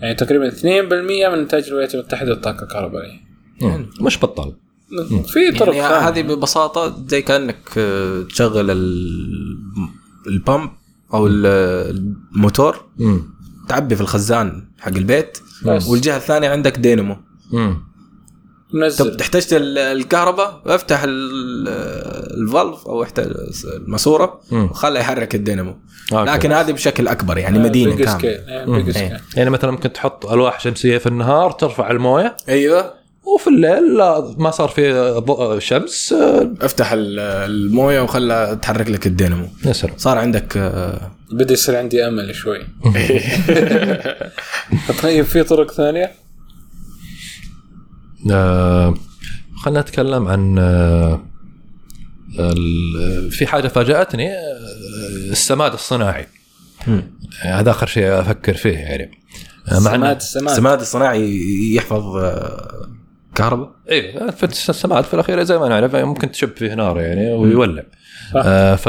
يعني 0.00 0.14
تقريبا 0.14 0.50
2% 0.50 0.62
من 1.28 1.38
إنتاج 1.38 1.64
الولايات 1.68 1.94
المتحده 1.94 2.32
الطاقة 2.32 2.62
الكهربائية. 2.62 3.20
مش 4.00 4.18
بطال 4.18 4.52
في 5.32 5.50
طرق 5.58 5.74
يعني. 5.76 5.94
هذه 5.94 6.22
ببساطة 6.22 7.06
زي 7.08 7.22
كأنك 7.22 7.56
آه، 7.78 8.22
تشغل 8.22 8.70
ال- 8.70 9.88
ال 10.26 10.35
pump 10.35 10.70
أو 11.14 11.26
ال- 11.26 11.46
الموتور. 12.34 12.84
تعبي 13.68 13.94
في 13.96 14.00
الخزان 14.00 14.68
حق 14.78 14.88
البيت 14.96 15.38
بس. 15.66 15.86
والجهة 15.88 16.16
الثانية 16.16 16.48
عندك 16.48 16.78
دينامو. 16.78 17.16
منزل. 18.72 19.10
طب 19.14 19.20
احتجت 19.20 19.52
ال- 19.52 19.78
الكهرباء؟ 19.78 20.62
افتح 20.66 21.02
ال- 21.02 21.68
ال 22.42 22.49
valve 22.49 22.86
أو 22.88 23.02
احتاج 23.02 23.26
الماسورة 23.76 24.40
مم. 24.50 24.64
وخله 24.64 25.00
يحرك 25.00 25.34
الدينامو. 25.34 25.76
أوكي. 26.12 26.30
لكن 26.30 26.52
هذه 26.52 26.72
بشكل 26.72 27.08
أكبر 27.08 27.38
يعني 27.38 27.58
مدينة 27.58 27.94
big 27.96 28.04
كاملة. 28.06 28.28
يعني 28.28 29.20
يعني 29.36 29.50
مثلا 29.50 29.70
ممكن 29.70 29.92
تحط 29.92 30.26
ألواح 30.26 30.60
شمسية 30.60 30.98
في 30.98 31.06
النهار 31.06 31.50
ترفع 31.52 31.90
الموية. 31.90 32.36
أيوه. 32.48 33.00
وفي 33.24 33.46
الليل 33.50 33.96
لا 33.96 34.34
ما 34.38 34.50
صار 34.50 34.68
في 34.68 35.10
ضوء 35.18 35.58
شمس 35.58 36.12
آه، 36.12 36.50
افتح 36.62 36.92
ال- 36.92 37.18
الموية 37.20 38.00
وخلها 38.00 38.54
تحرك 38.54 38.90
لك 38.90 39.06
الدينامو. 39.06 39.46
يسر 39.64 39.90
صار 39.96 40.18
عندك 40.18 40.56
آه، 40.56 41.10
بدا 41.32 41.52
يصير 41.52 41.76
عندي 41.76 42.06
أمل 42.06 42.34
شوي. 42.34 42.58
طيب 45.02 45.24
في 45.24 45.42
طرق 45.42 45.70
ثانية؟ 45.72 46.12
آه، 48.30 48.94
خلينا 49.56 49.80
نتكلم 49.80 50.28
عن 50.28 50.58
آه، 50.58 51.20
ال- 52.38 53.30
في 53.30 53.46
حاجة 53.46 53.68
فاجأتني 53.68 54.28
آه، 54.32 54.36
السماد 55.30 55.72
الصناعي. 55.72 56.26
مم. 56.86 57.02
هذا 57.40 57.70
آخر 57.70 57.86
شيء 57.86 58.20
أفكر 58.20 58.54
فيه 58.54 58.76
يعني. 58.78 59.10
مع 59.72 59.78
سماد 59.78 59.94
انه 59.94 60.12
السماد. 60.12 60.48
السماد 60.50 60.80
الصناعي 60.80 61.40
يحفظ 61.74 62.02
كهرباء؟ 63.34 63.70
إيه 63.88 64.30
في 64.30 64.44
السماد 64.44 65.04
في 65.04 65.14
الأخير 65.14 65.42
زي 65.42 65.58
ما 65.58 65.68
نعرف 65.68 65.96
ممكن 65.96 66.30
تشب 66.30 66.56
فيه 66.56 66.74
نار 66.74 67.00
يعني 67.00 67.32
ويولع. 67.32 67.82
آه 68.36 68.74
ف 68.74 68.88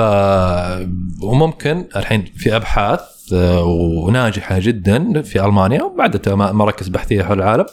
وممكن 1.24 1.86
الحين 1.96 2.26
في 2.38 2.56
أبحاث 2.56 3.00
وناجحة 3.34 4.60
جدا 4.60 5.22
في 5.22 5.46
ألمانيا 5.46 5.84
وبعدها 5.84 6.36
مراكز 6.36 6.88
بحثية 6.88 7.24
حول 7.24 7.38
العالم. 7.42 7.66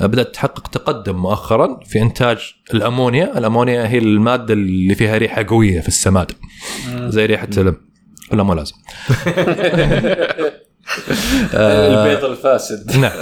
بدأت 0.00 0.34
تحقق 0.34 0.68
تقدم 0.68 1.16
مؤخرا 1.16 1.80
في 1.84 2.02
إنتاج 2.02 2.38
الأمونيا، 2.74 3.38
الأمونيا 3.38 3.88
هي 3.88 3.98
المادة 3.98 4.54
اللي 4.54 4.94
فيها 4.94 5.18
ريحة 5.18 5.46
قوية 5.48 5.80
في 5.80 5.88
السماد 5.88 6.32
زي 7.08 7.26
ريحة 7.26 7.48
لا 8.32 8.42
مو 8.42 8.54
لازم 8.54 8.74
البيض 11.54 12.24
الفاسد. 12.24 12.96
نعم. 12.96 13.12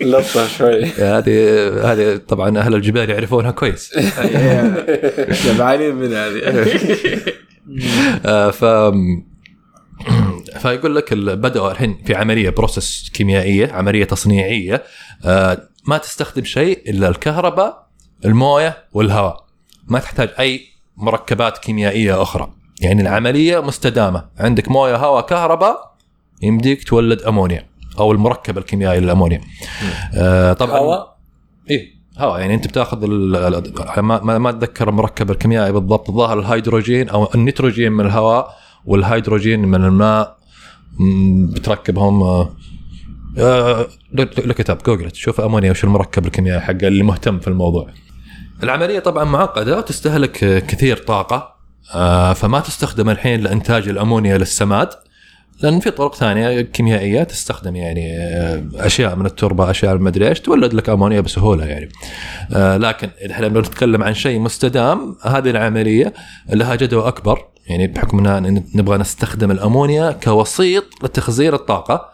لطه 0.10 0.46
شوي. 0.46 0.84
هذه 0.84 1.68
هذه 1.92 2.16
طبعا 2.16 2.58
أهل 2.58 2.74
الجبال 2.74 3.10
يعرفونها 3.10 3.50
كويس. 3.50 3.92
شبعانين 5.44 5.94
من 5.94 6.12
هذه. 6.12 6.42
آه، 8.26 8.50
ف 8.50 8.64
فيقول 10.62 10.96
لك 10.96 11.14
بدأوا 11.14 11.70
الحين 11.70 12.02
في 12.06 12.14
عملية 12.14 12.50
بروسس 12.50 13.10
كيميائية 13.10 13.72
عملية 13.72 14.04
تصنيعية. 14.04 14.82
آه، 15.24 15.68
ما 15.88 15.98
تستخدم 15.98 16.44
شيء 16.44 16.90
إلا 16.90 17.08
الكهرباء 17.08 17.86
الموية 18.24 18.76
والهواء. 18.92 19.44
ما 19.86 19.98
تحتاج 19.98 20.28
أي 20.38 20.60
مركبات 20.96 21.58
كيميائية 21.58 22.22
أخرى. 22.22 22.52
يعني 22.80 23.02
العملية 23.02 23.60
مستدامة. 23.60 24.24
عندك 24.38 24.68
موية 24.68 24.96
هواء 24.96 25.26
كهرباء 25.26 25.94
يمديك 26.42 26.84
تولد 26.84 27.22
أمونيا 27.22 27.66
أو 27.98 28.12
المركب 28.12 28.58
الكيميائي 28.58 29.00
للأمونيا. 29.00 29.40
آه، 30.14 30.52
طبعا 30.52 30.78
هواء؟ 30.78 31.16
إيه 31.70 31.94
هواء. 32.18 32.40
يعني 32.40 32.54
أنت 32.54 32.66
بتاخذ 32.66 33.06
ما 34.00 34.38
ما 34.38 34.50
أتذكر 34.50 34.88
المركب 34.88 35.30
الكيميائي 35.30 35.72
بالضبط. 35.72 36.08
الظاهر 36.08 36.38
الهيدروجين 36.38 37.08
أو 37.08 37.28
النيتروجين 37.34 37.92
من 37.92 38.06
الهواء. 38.06 38.63
والهيدروجين 38.86 39.60
من 39.60 39.84
الماء 39.84 40.36
بتركبهم 41.52 42.22
آه، 42.22 42.50
آه، 43.38 43.86
له 44.12 44.54
كتاب 44.54 44.78
جوجل 44.86 45.10
تشوف 45.10 45.40
أمونيا 45.40 45.70
وش 45.70 45.84
المركب 45.84 46.26
الكيميائي 46.26 46.60
حقه 46.60 46.88
اللي 46.88 47.02
مهتم 47.02 47.38
في 47.38 47.48
الموضوع. 47.48 47.88
العملية 48.62 48.98
طبعا 48.98 49.24
معقدة 49.24 49.78
وتستهلك 49.78 50.64
كثير 50.66 50.96
طاقة 50.96 51.54
آه، 51.94 52.32
فما 52.32 52.60
تستخدم 52.60 53.10
الحين 53.10 53.40
لإنتاج 53.40 53.88
الأمونيا 53.88 54.38
للسماد 54.38 54.88
لأن 55.62 55.80
في 55.80 55.90
طرق 55.90 56.14
ثانية 56.14 56.60
كيميائية 56.60 57.22
تستخدم 57.22 57.76
يعني 57.76 58.18
أشياء 58.74 59.16
من 59.16 59.26
التربة 59.26 59.70
أشياء 59.70 59.94
من 59.94 60.02
مدري 60.02 60.28
إيش 60.28 60.40
تولد 60.40 60.74
لك 60.74 60.88
أمونيا 60.88 61.20
بسهولة 61.20 61.64
يعني. 61.64 61.88
لكن 62.78 63.08
إحنا 63.30 63.46
لما 63.46 63.60
نتكلم 63.60 64.02
عن 64.02 64.14
شيء 64.14 64.40
مستدام 64.40 65.16
هذه 65.22 65.50
العملية 65.50 66.14
لها 66.48 66.74
جدوى 66.74 67.08
أكبر. 67.08 67.53
يعني 67.66 67.86
بحكم 67.86 68.26
إن 68.26 68.64
نبغى 68.74 68.98
نستخدم 68.98 69.50
الأمونيا 69.50 70.12
كوسيط 70.12 70.84
لتخزين 71.02 71.54
الطاقة. 71.54 72.08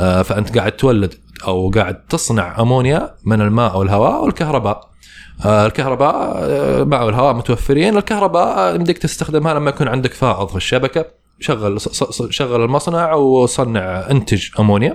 آه، 0.00 0.22
فأنت 0.22 0.58
قاعد 0.58 0.72
تولد 0.72 1.14
أو 1.46 1.70
قاعد 1.70 2.06
تصنع 2.06 2.60
أمونيا 2.60 3.14
من 3.24 3.40
الماء 3.40 3.78
والهواء 3.78 4.24
والكهرباء 4.24 4.90
آه، 5.44 5.66
الكهرباء 5.66 6.14
آه، 6.14 6.82
الماء 6.82 7.06
والهواء 7.06 7.34
متوفرين. 7.34 7.96
الكهرباء 7.96 8.58
آه، 8.58 8.74
يمديك 8.74 8.98
تستخدمها 8.98 9.54
لما 9.54 9.70
يكون 9.70 9.88
عندك 9.88 10.12
فائض 10.12 10.48
في 10.48 10.56
الشبكة. 10.56 11.04
شغل 11.40 11.80
شغل 12.30 12.64
المصنع 12.64 13.12
وصنع 13.14 14.10
إنتج 14.10 14.48
أمونيا. 14.60 14.92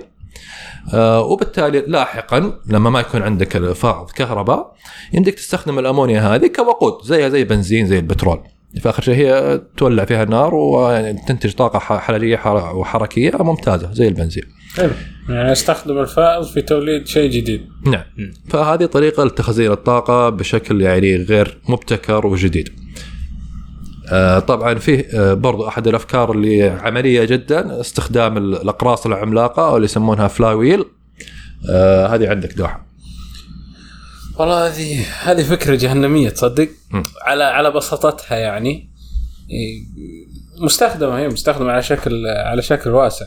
آه 0.94 1.20
وبالتالي 1.20 1.80
لاحقا 1.80 2.52
لما 2.66 2.90
ما 2.90 3.00
يكون 3.00 3.22
عندك 3.22 3.72
فائض 3.72 4.10
كهرباء 4.10 4.74
يمديك 5.12 5.34
تستخدم 5.34 5.78
الأمونيا 5.78 6.20
هذه 6.20 6.46
كوقود 6.46 7.04
زيها 7.04 7.28
زي 7.28 7.44
بنزين 7.44 7.86
زي 7.86 7.98
البترول. 7.98 8.42
في 8.80 8.88
آخر 8.88 9.02
شيء 9.02 9.14
هي 9.14 9.60
تولع 9.76 10.04
فيها 10.04 10.22
النار 10.22 10.54
وتنتج 10.54 11.52
طاقة 11.52 11.78
ح- 11.78 11.98
حرارية 11.98 12.36
حر- 12.36 12.76
وحركية 12.76 13.32
ممتازة 13.40 13.92
زي 13.92 14.08
البنزين. 14.08 14.42
حلو 14.76 14.90
يعني 15.28 15.52
أستخدم 15.52 15.98
الفائض 15.98 16.44
في 16.44 16.62
توليد 16.62 17.06
شيء 17.06 17.30
جديد 17.30 17.66
نعم 17.86 18.02
فهذه 18.48 18.84
طريقة 18.84 19.24
لتخزين 19.24 19.72
الطاقة 19.72 20.28
بشكل 20.28 20.80
يعني 20.82 21.16
غير 21.16 21.58
مبتكر 21.68 22.26
وجديد. 22.26 22.68
آه، 24.12 24.38
طبعا 24.38 24.74
فيه 24.74 25.06
آه، 25.14 25.34
برضو 25.34 25.68
أحد 25.68 25.88
الأفكار 25.88 26.32
اللي 26.32 26.62
عملية 26.64 27.24
جدا 27.24 27.80
استخدام 27.80 28.36
ال- 28.36 28.62
الأقراص 28.62 29.06
العملاقة 29.06 29.68
أو 29.68 29.76
اللي 29.76 29.84
يسمونها 29.84 30.28
فلاي 30.28 30.54
ويل 30.54 30.84
آه، 31.70 32.06
هذه 32.06 32.28
عندك 32.30 32.54
دوحه. 32.54 32.86
والله 34.42 34.66
هذه 34.66 35.04
هذه 35.22 35.42
فكرة 35.42 35.74
جهنمية 35.74 36.28
تصدق 36.28 36.68
مم. 36.90 37.02
على 37.22 37.44
على 37.44 37.70
بساطتها 37.70 38.36
يعني 38.38 38.90
إيه، 39.50 39.82
مستخدمة 40.64 41.18
هي 41.18 41.28
مستخدمة 41.28 41.70
على 41.72 41.82
شكل 41.82 42.26
على 42.26 42.62
شكل 42.62 42.90
واسع. 42.90 43.26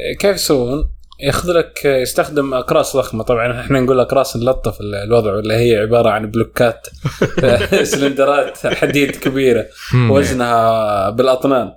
إيه، 0.00 0.16
كيف 0.18 0.34
يسوون؟ 0.36 0.90
ياخذ 1.20 1.52
لك 1.52 1.84
يستخدم 1.84 2.54
أقراص 2.54 2.96
ضخمة 2.96 3.22
طبعا 3.24 3.60
إحنا 3.60 3.80
نقول 3.80 4.00
أقراص 4.00 4.36
نلطف 4.36 4.78
الوضع 4.80 5.32
ولا 5.36 5.56
هي 5.58 5.76
عبارة 5.76 6.10
عن 6.10 6.30
بلوكات 6.30 6.86
سلندرات 7.82 8.66
حديد 8.66 9.10
كبيرة. 9.10 9.66
وزنها 10.10 11.10
بالأطنان. 11.10 11.72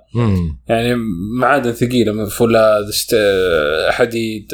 يعني 0.68 0.94
معادن 1.40 1.72
ثقيلة 1.72 2.12
من 2.12 2.26
فولاذ 2.26 2.90
حديد. 3.90 4.48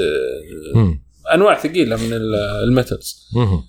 أنواع 1.34 1.58
ثقيلة 1.58 1.96
من 1.96 2.12
ال- 2.12 2.34
ال 2.68 2.77
metals 2.77 3.28
مم. 3.36 3.62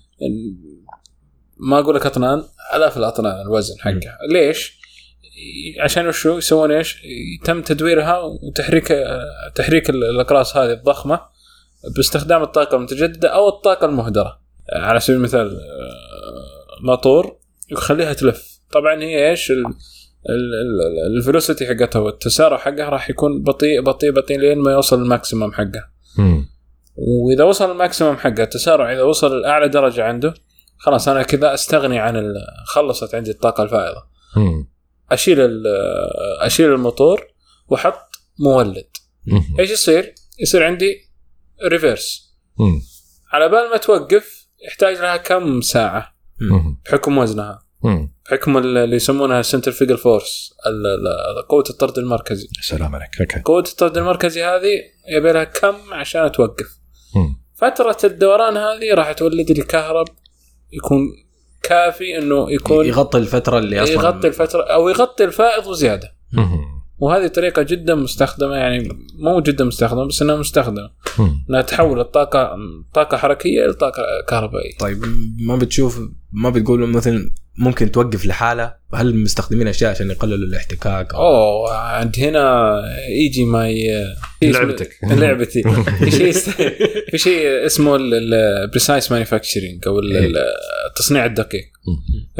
ما 1.56 1.78
أقول 1.78 1.94
لك 1.96 2.06
أطنان 2.06 2.42
ألاف 2.74 2.96
الأطنان 2.96 3.40
الوزن 3.40 3.74
حقها. 3.78 4.18
ليش؟ 4.32 4.78
عشان 5.80 6.06
وشو؟ 6.06 6.38
يسوون 6.38 6.70
إيش؟ 6.72 7.02
تم 7.44 7.62
تدويرها 7.62 8.18
وتحريك 8.20 8.94
تحريك 9.54 9.90
ال- 9.90 10.04
الأقراص 10.04 10.56
هذه 10.56 10.72
الضخمة 10.72 11.20
باستخدام 11.96 12.42
الطاقة 12.42 12.76
المتجددة 12.76 13.28
أو 13.28 13.48
الطاقة 13.48 13.84
المهدرة. 13.86 14.40
على 14.72 15.00
سبيل 15.00 15.16
المثال 15.16 15.60
آه، 15.60 16.86
موتور 16.86 17.36
يخليها 17.70 18.12
تلف. 18.12 18.58
طبعا 18.72 19.02
هي 19.02 19.30
إيش؟ 19.30 19.50
ال- 19.50 19.56
ال- 20.30 20.54
ال- 20.54 21.16
ال 21.16 21.22
velocity 21.22 21.66
حقتها 21.66 21.98
والتسارع 21.98 22.56
حقها 22.58 22.88
راح 22.88 23.10
يكون 23.10 23.42
بطيء 23.42 23.80
بطيء 23.82 24.12
بطيء 24.12 24.38
لين 24.38 24.58
ما 24.58 24.72
يوصل 24.72 25.02
ال 25.02 25.08
maximum 25.08 25.52
حقها. 25.52 25.90
مم. 26.18 26.46
وإذا 27.00 27.44
وصل 27.44 27.70
ال 27.70 27.76
maximum 27.76 28.16
حقه 28.16 28.42
التسارع 28.42 28.92
إذا 28.92 29.02
وصل 29.02 29.40
لأعلى 29.40 29.68
درجة 29.68 30.04
عنده 30.04 30.34
خلاص 30.78 31.08
أنا 31.08 31.22
كذا 31.22 31.54
أستغني 31.54 31.98
عن 31.98 32.34
خلصت 32.66 33.14
عندي 33.14 33.30
الطاقة 33.30 33.62
الفائضة 33.62 34.02
مم. 34.36 34.68
أشيل 35.10 35.62
أشيل 36.40 36.72
الموتور 36.72 37.26
وأحط 37.68 37.98
مولد 38.40 38.86
مم. 39.26 39.44
إيش 39.60 39.70
يصير؟ 39.70 40.14
يصير 40.40 40.64
عندي 40.64 41.10
reverse 41.64 42.34
مم. 42.58 42.82
على 43.32 43.48
بال 43.48 43.70
ما 43.70 43.76
توقف 43.76 44.48
يحتاج 44.66 44.96
لها 44.96 45.16
كم 45.16 45.60
ساعة. 45.60 46.14
بحكم 46.86 47.18
وزنها. 47.18 47.62
بحكم 48.26 48.58
ال- 48.58 48.76
اللي 48.76 48.96
يسمونها 48.96 49.42
centrifugal 49.42 49.98
force 49.98 50.54
قوة 51.48 51.64
الطرد 51.70 51.98
المركزي 51.98 52.48
سلام 52.62 52.94
عليك 52.94 53.20
أوكي 53.20 53.40
قوة 53.40 53.64
الطرد 53.72 53.98
المركزي 53.98 54.44
هذه 54.44 54.70
يبي 55.08 55.32
لها 55.32 55.44
كم 55.44 55.94
عشان 55.94 56.32
توقف. 56.32 56.77
فترة 57.54 57.96
الدوران 58.04 58.56
هذه 58.56 58.94
راح 58.94 59.12
تولد 59.12 59.52
لي 59.52 59.62
كهرب 59.62 60.06
يكون 60.72 61.00
كافي 61.62 62.18
إنه 62.18 62.50
يكون 62.52 62.86
يغطي 62.86 63.18
الفترة 63.18 63.58
اللي 63.58 63.82
أصلا 63.82 63.94
يغطي 63.94 64.28
الفترة 64.28 64.62
أو 64.62 64.88
يغطي 64.88 65.24
الفائض 65.24 65.66
وزيادة. 65.66 66.14
وهذه 66.98 67.26
طريقة 67.26 67.62
جدا 67.62 67.94
مستخدمة 67.94 68.54
يعني 68.54 68.88
مو 69.18 69.40
جدا 69.40 69.64
مستخدمة 69.64 70.04
بس 70.04 70.22
إنها 70.22 70.36
مستخدمة. 70.36 70.90
إنها 71.50 71.62
تحول 71.62 72.00
الطاقة 72.00 72.56
طاقة 72.94 73.16
حركية 73.16 73.64
إلى 73.64 73.72
طاقة 73.72 74.02
كهربائية 74.28 74.76
طيب 74.78 75.04
ما 75.46 75.56
بتشوف 75.56 76.00
ما 76.32 76.50
بتقول 76.50 76.88
مثلا 76.88 77.30
ممكن 77.58 77.92
توقف 77.92 78.26
لحالة 78.26 78.74
هل 78.94 79.16
مستخدمين 79.16 79.68
أشياء 79.68 79.90
عشان 79.90 80.10
يقللوا 80.10 80.48
الاحتكاك 80.48 81.14
أو 81.14 81.20
أوه 81.20 81.74
عند 81.74 82.16
هنا 82.18 82.72
يجي 83.26 83.44
ماي 83.44 84.04
لعبتك. 84.42 84.90
لعبتي 85.20 85.62
في 85.98 86.10
شيء 86.10 86.28
است- 86.30 86.50
في 87.10 87.18
شيء 87.18 87.66
اسمه 87.66 87.96
ال 88.00 88.14
precise 88.14 89.12
manufacturing 89.12 89.86
أو 89.86 89.98
ال- 89.98 90.16
إيه. 90.16 90.32
التصنيع 90.90 91.24
الدقيق 91.26 91.64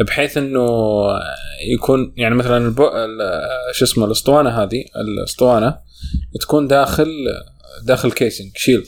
بحيث 0.07 0.37
إنه 0.37 0.67
يكون 1.75 2.13
يعني 2.17 2.35
مثلا 2.35 2.75
شو 3.73 3.85
اسمه 3.85 4.05
الأسطوانة 4.07 4.51
هذه 4.51 4.85
الأسطوانة 4.97 5.79
تكون 6.41 6.69
داخل 6.69 7.09
داخل 7.83 8.13
casing 8.13 8.51
shield 8.57 8.85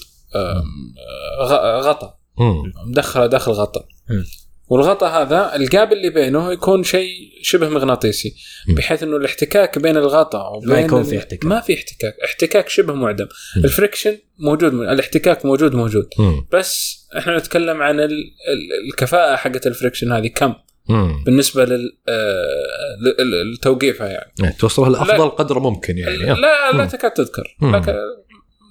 غطاء 1.80 2.18
مم. 2.38 2.72
مدخلة 2.86 3.26
داخل 3.26 3.52
غطاء 3.52 3.86
مم. 4.10 4.24
والغطاء 4.70 5.22
هذا 5.22 5.56
القابل 5.56 5.92
اللي 5.92 6.10
بينه 6.10 6.52
يكون 6.52 6.82
شيء 6.82 7.10
شبه 7.42 7.68
مغناطيسي. 7.68 8.34
بحيث 8.68 9.02
إنه 9.02 9.16
الاحتكاك 9.16 9.78
بين 9.78 9.96
الغطاء 9.96 10.56
وبين 10.56 10.70
ما 10.70 10.80
يكون 10.80 11.02
في 11.02 11.18
احتكاك. 11.18 11.44
ما 11.44 11.60
في 11.60 11.74
احتكاك 11.74 12.16
احتكاك 12.24 12.68
شبه 12.68 12.94
معدم. 12.94 13.26
ال 13.56 13.63
friction 13.63 14.18
موجود 14.38 14.74
الاحتكاك 14.74 15.44
موجود 15.46 15.74
موجود. 15.74 16.08
بس 16.52 17.00
إحنا 17.18 17.38
نتكلم 17.38 17.82
عن 17.82 18.00
ال... 18.00 18.10
ال- 18.10 18.88
الكفاءة 18.88 19.36
حقت 19.36 19.66
ال 19.66 19.71
friction 19.71 20.12
هذه 20.12 20.26
كم 20.28 20.54
مم. 20.88 21.24
بالنسبة 21.24 21.64
لل 21.64 21.98
آه، 22.08 23.54
لتوقيفها 23.54 24.08
يعني 24.08 24.32
يعني 24.38 24.54
توصلها 24.58 24.90
لأفضل 24.90 25.18
لا. 25.18 25.24
قدر 25.24 25.58
ممكن 25.58 25.98
يعني 25.98 26.16
لا 26.16 26.72
لا. 26.72 26.84
تكاد 26.86 27.10
تذكر 27.10 27.56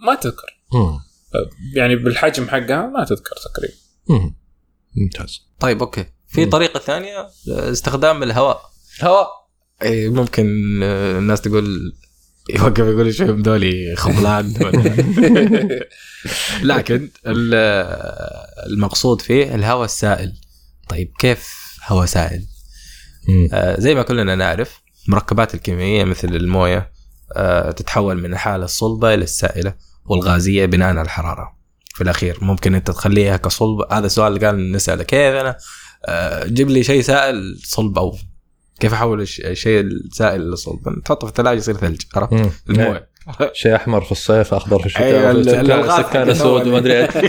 ما 0.06 0.16
تذكر 0.16 0.60
مم. 0.74 1.00
يعني 1.76 1.96
بالحجم 1.96 2.48
حقها 2.48 2.88
ما 2.88 3.06
تذكر 3.06 3.36
تقريبا. 3.36 4.34
ممتاز. 4.96 5.40
طيب 5.60 5.80
أوكي. 5.80 6.06
في. 6.28 6.46
طريقة 6.46 6.80
ثانية 6.80 7.28
استخدام 7.48 8.24
الهواء. 8.24 8.62
هواء؟ 9.04 9.28
اي 9.84 10.10
ممكن 10.10 10.80
آه، 10.84 11.20
الناس 11.20 11.42
تقول 11.42 11.94
يوقف 12.50 12.80
يقول 12.80 13.06
إيش 13.06 13.18
فيهم 13.18 13.42
ذولي 13.42 13.96
خبلان. 13.96 14.54
لكن 16.64 17.10
ال- 17.28 17.54
المقصود 18.72 19.22
فيه 19.22 19.56
الهواء 19.56 19.86
السائل. 19.86 20.34
طيب 20.90 21.12
كيف 21.20 21.50
هواء 21.88 22.06
سائل؟ 22.06 22.46
آه، 23.54 23.80
زي 23.80 23.96
ما 23.96 24.02
كلنا 24.02 24.36
نعرف 24.36 24.82
مركبات 25.08 25.54
الكيميائية 25.56 26.04
مثل 26.04 26.28
الموية 26.36 26.92
آه، 27.36 27.72
تتحول 27.72 28.22
من 28.22 28.34
الحالة 28.34 28.66
الصلبة 28.66 29.14
إلى 29.14 29.24
السائلة 29.24 29.74
والغازية 30.06 30.66
بناء 30.66 30.88
على 30.90 31.02
الحرارة. 31.02 31.59
في 32.00 32.04
الأخير. 32.06 32.38
ممكن 32.42 32.76
أنت 32.76 32.92
تخليها 32.92 33.38
كصلب. 33.38 33.94
هذا 33.94 34.06
السؤال 34.06 34.34
اللي 34.36 34.46
قال 34.48 34.72
نسأله. 34.72 35.04
كيف 35.04 35.20
أنا؟ 35.36 35.58
آه، 36.06 36.46
جيب 36.46 36.70
لي 36.70 36.84
شيء 36.84 37.02
سائل 37.02 37.60
صلب 37.64 37.98
أو 37.98 38.18
كيف 38.80 38.94
أحول 38.94 39.22
الش- 39.22 39.40
الشيء 39.40 39.82
السائل 39.82 40.52
لصلب؟ 40.52 40.80
تحطه 41.06 41.28
في 41.28 41.32
الثلاجة 41.32 41.58
يصير 41.58 41.76
ثلج. 41.78 42.02
عرفت. 42.16 42.52
الموية. 42.70 43.10
شيء 43.54 43.76
أحمر 43.76 44.02
في 44.02 44.12
الصيف 44.12 44.54
أخضر 44.54 44.90
في 44.90 45.00
أيوة، 45.00 45.32
الشتاء 45.32 45.62
ال- 45.62 46.06
سكان, 46.06 46.30
اسود 46.30 46.68
وما 46.68 46.78
أدري 46.78 47.00
إيش. 47.06 47.10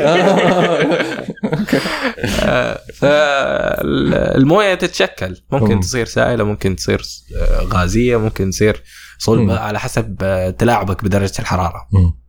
فالمويه 3.00 4.74
تتشكل. 4.74 5.36
ممكن 5.52 5.74
مم. 5.74 5.80
تصير 5.80 6.06
سائلة 6.06 6.44
ممكن 6.44 6.76
تصير 6.76 7.02
آه، 7.36 7.62
غازية 7.62 8.16
ممكن 8.16 8.50
تصير 8.50 8.74
مم. 8.76 8.82
صلبه 9.18 9.58
على 9.58 9.80
حسب 9.80 10.16
آه، 10.22 10.50
تلاعبك 10.50 11.04
بدرجة 11.04 11.32
الحرارة. 11.38 11.88
مم. 11.92 12.20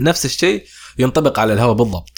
نفس 0.00 0.24
الشيء 0.24 0.64
ينطبق 0.98 1.38
على 1.38 1.52
الهواء 1.52 1.74
بالضبط. 1.74 2.10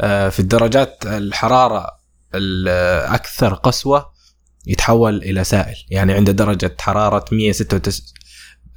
آه، 0.00 0.28
في 0.28 0.40
الدرجات 0.40 0.98
الحرارة 1.06 1.86
الأكثر 2.34 3.54
قسوة 3.54 4.12
يتحول 4.66 5.16
إلى 5.16 5.44
سائل. 5.44 5.74
يعني 5.90 6.12
عند 6.12 6.30
درجة 6.30 6.76
حرارة 6.80 7.24
196 7.32 8.14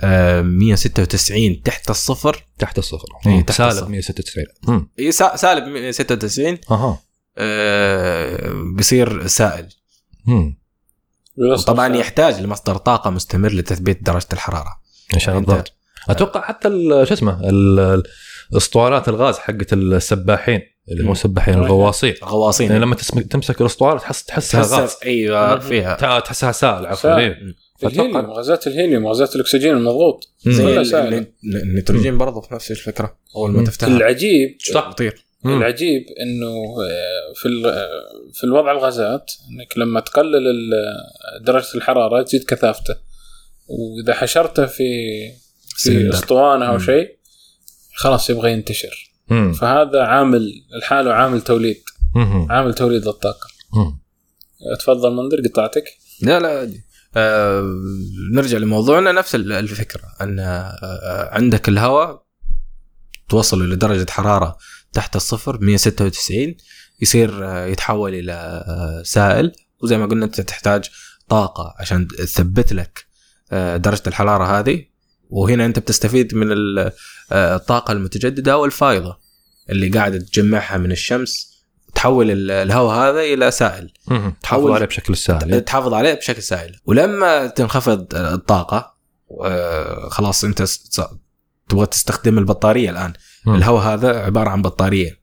آه، 0.03 0.41
196 0.41 1.61
تحت 1.63 1.89
الصفر. 1.89 2.45
تحت 2.59 2.77
الصفر. 2.77 3.07
إيه،. 3.27 3.41
تحت 3.41 3.57
سالب 3.57 3.71
الصفر. 3.71 3.87
196 3.89 4.45
مم. 4.67 4.89
إيه، 4.99 5.11
سا- 5.11 5.35
سالب 5.35 5.63
196 5.67 6.57
أها. 6.71 6.99
آه، 7.37 8.51
بيصير 8.75 9.27
سائل. 9.27 9.69
مم. 10.25 10.61
وطبعا 11.37 11.95
يحتاج 11.95 12.41
لمصدر 12.41 12.77
طاقة 12.77 13.09
مستمر 13.09 13.51
لتثبيت 13.51 14.03
درجة 14.03 14.27
الحرارة. 14.33 14.81
عشان 15.15 15.33
أنت- 15.33 15.37
الضغط 15.37 15.73
أتوقع 16.09 16.41
حتى 16.41 16.67
ال- 16.67 17.07
شو 17.07 17.13
اسمه 17.13 17.39
اسطوانات 18.57 19.09
الغاز 19.09 19.37
حقت 19.37 19.73
السباحين 19.73 20.61
اللي 20.91 21.03
مو 21.03 21.09
مم. 21.09 21.15
سباحين 21.15 21.53
الغواصين 21.53 22.13
الغواصين 22.23 22.67
يعني 22.71 22.79
لما 22.83 22.95
تسم- 22.95 23.21
تمسك 23.21 23.61
الاسطوانه 23.61 23.99
تحس 23.99 24.23
تحسها 24.25 24.61
غاز 24.61 24.95
أيوه 25.05 25.59
فيها 25.59 26.19
تحسها 26.19 26.51
سائل 26.51 26.85
عفوا. 26.85 27.17
إيه. 27.17 27.37
الهيليوم 27.83 28.31
غازات 28.31 28.67
الهيليوم 28.67 29.07
غازات 29.07 29.35
الأكسجين 29.35 29.73
المضغوط 29.73 30.23
زي 30.45 30.81
النيتروجين 31.43 32.17
برضه 32.17 32.41
في 32.41 32.53
نفس 32.53 32.71
الفكرة 32.71 33.17
أول 33.35 33.51
ما 33.51 33.59
مم. 33.59 33.65
تفتحها 33.65 33.97
العجيب 33.97 34.57
تطير 34.73 35.25
مم. 35.43 35.57
العجيب 35.57 36.05
إنه 36.21 36.47
آه، 36.47 37.33
في 37.35 37.47
ال- 37.47 37.65
آه، 37.65 37.89
في 38.33 38.43
الوضع 38.43 38.71
الغازات 38.71 39.31
إنك 39.51 39.77
لما 39.77 39.99
تقلل 39.99 40.47
ال- 40.47 41.43
درجة 41.43 41.67
الحرارة 41.75 42.21
تزيد 42.23 42.43
كثافته 42.43 42.95
وإذا 43.67 44.13
حشرته 44.13 44.65
في 44.65 44.83
في. 45.75 46.09
أسطوانة 46.09 46.65
أو. 46.65 46.77
شيء 46.79 47.17
خلاص 47.95 48.29
يبغى 48.29 48.51
ينتشر 48.51 49.11
مم. 49.29 49.53
فهذا 49.53 50.03
عامل 50.03 50.51
الحاله 50.75 51.13
عامل 51.13 51.41
توليد 51.41 51.83
مم. 52.15 52.47
عامل 52.51 52.73
توليد 52.73 53.05
للطاقة 53.05 53.47
مم. 53.73 53.99
تفضل 54.79 55.11
منذر 55.15 55.37
قطعتك 55.49 55.83
لا 56.21 56.39
لا 56.39 56.59
عادي. 56.59 56.83
آه 57.15 57.73
نرجع 58.33 58.57
لموضوعنا 58.57 59.11
نفس 59.11 59.35
ال- 59.35 59.51
الفكرة 59.51 60.01
أن 60.21 60.39
آه 60.39 61.29
عندك 61.31 61.69
الهواء 61.69 62.23
توصل 63.29 63.61
إلى 63.61 63.75
درجة 63.75 64.11
حرارة 64.11 64.57
تحت 64.93 65.15
الصفر 65.15 65.57
196 65.61 66.55
يصير 67.01 67.47
آه 67.47 67.65
يتحول 67.65 68.15
إلى 68.15 68.33
آه 68.33 69.03
سائل 69.03 69.51
وزي 69.83 69.97
ما 69.97 70.05
قلنا 70.05 70.25
أنت 70.25 70.41
تحتاج 70.41 70.89
طاقة 71.29 71.73
عشان 71.79 72.07
تثبت 72.07 72.73
لك 72.73 73.05
آه 73.51 73.77
درجة 73.77 74.03
الحرارة 74.07 74.59
هذه 74.59 74.85
وهنا 75.31 75.65
انت 75.65 75.79
بتستفيد 75.79 76.35
من 76.35 76.51
آه 77.31 77.55
الطاقة 77.55 77.91
المتجددة 77.91 78.53
أو 78.53 78.65
الفائضه 78.65 79.17
اللي 79.69 79.89
قاعدة 79.89 80.17
تجمعها 80.17 80.77
من 80.77 80.91
الشمس 80.91 81.51
تحول 81.95 82.31
ال- 82.31 82.51
الهواء 82.51 82.95
هذا 83.09 83.19
إلى 83.21 83.51
سائل. 83.51 83.93
تحافظ 84.43 84.65
عليه 84.71 84.85
بشكل 84.85 85.17
سهل 85.17 85.61
تحافظ 85.61 85.93
عليه 85.93 86.13
بشكل 86.13 86.41
سائل 86.43 86.75
ولما 86.85 87.47
تنخفض 87.47 88.07
الطاقة 88.15 88.95
آه، 89.43 90.09
خلاص 90.09 90.43
انت 90.43 90.63
تبغى 91.69 91.85
تستخدم 91.85 92.37
البطارية 92.37 92.89
الآن. 92.89 93.13
الهواء 93.47 93.83
هذا 93.83 94.19
عبارة 94.19 94.49
عن 94.49 94.61
بطارية. 94.61 95.19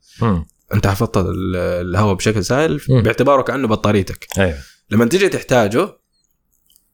انت 0.75 0.87
حفظت 0.87 1.17
ال- 1.17 1.57
الهواء 1.57 2.15
بشكل 2.15 2.45
سائل. 2.45 2.81
باعتباره 2.89 3.43
كأنه 3.43 3.69
بطاريتك 3.69 4.27
أيوه 4.39 4.59
لما 4.91 5.05
تجي 5.05 5.29
تحتاجه 5.29 5.89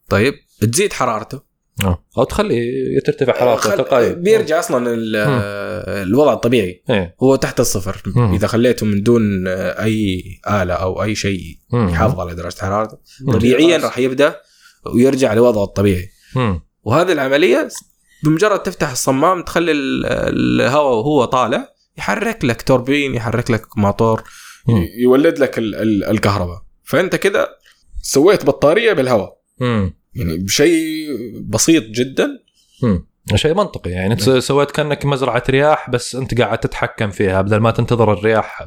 طيب 0.08 0.34
تزيد 0.72 0.92
حرارته 0.92 1.53
آه. 1.84 2.04
أو 2.18 2.24
تخلي 2.24 2.60
ترتفع 3.06 3.32
حرارته 3.32 3.70
خل- 3.70 3.76
تلقائيا 3.76 4.12
بيرجع 4.12 4.58
أصلا 4.58 4.94
ال- 4.94 5.16
الوضع 6.08 6.32
الطبيعي 6.32 6.82
إيه 6.90 7.16
هو 7.22 7.36
تحت 7.36 7.60
الصفر 7.60 8.02
مم. 8.16 8.32
إذا 8.34 8.46
خليته 8.46 8.86
من 8.86 9.02
دون 9.02 9.46
أي 9.48 10.22
آلة 10.50 10.74
أو 10.74 11.02
أي 11.02 11.14
شيء. 11.14 11.40
يحافظ 11.72 12.20
على 12.20 12.34
درجه 12.34 12.60
حرارته. 12.60 12.98
طبيعيا 13.32 13.78
راح 13.78 13.98
يبدأ 13.98 14.36
ويرجع 14.94 15.34
لوضعه 15.34 15.64
الطبيعي 15.64 16.08
مم. 16.36 16.60
وهذه 16.82 17.12
العملية 17.12 17.68
بمجرد 18.24 18.62
تفتح 18.62 18.90
الصمام 18.90 19.42
تخلي 19.42 19.72
ال- 19.72 20.06
الهواء 20.06 20.94
وهو 20.98 21.24
طالع 21.24 21.68
يحرك 21.98 22.44
لك 22.44 22.62
توربين 22.62 23.14
يحرك 23.14 23.50
لك 23.50 23.78
موتور. 23.78 24.22
ي- 24.68 25.02
يولد 25.02 25.38
لك 25.38 25.58
ال- 25.58 25.74
ال- 25.74 26.04
الكهرباء 26.04 26.62
فأنت 26.84 27.16
كده 27.16 27.48
سويت 28.02 28.44
بطارية 28.46 28.92
بالهواء 28.92 29.36
مم. 29.60 29.96
يعني 30.16 30.36
بشيء 30.36 31.08
بسيط 31.48 31.84
جدا 31.84 32.28
مم. 32.82 33.06
شيء 33.34 33.54
منطقي 33.54 33.90
يعني 33.90 34.12
انت 34.12 34.30
سويت 34.30 34.70
كأنك 34.70 35.04
مزرعة 35.04 35.42
رياح 35.50 35.90
بس 35.90 36.14
انت 36.14 36.40
قاعد 36.40 36.58
تتحكم 36.58 37.10
فيها 37.10 37.42
بدل 37.42 37.56
ما 37.56 37.70
تنتظر 37.70 38.12
الرياح 38.12 38.66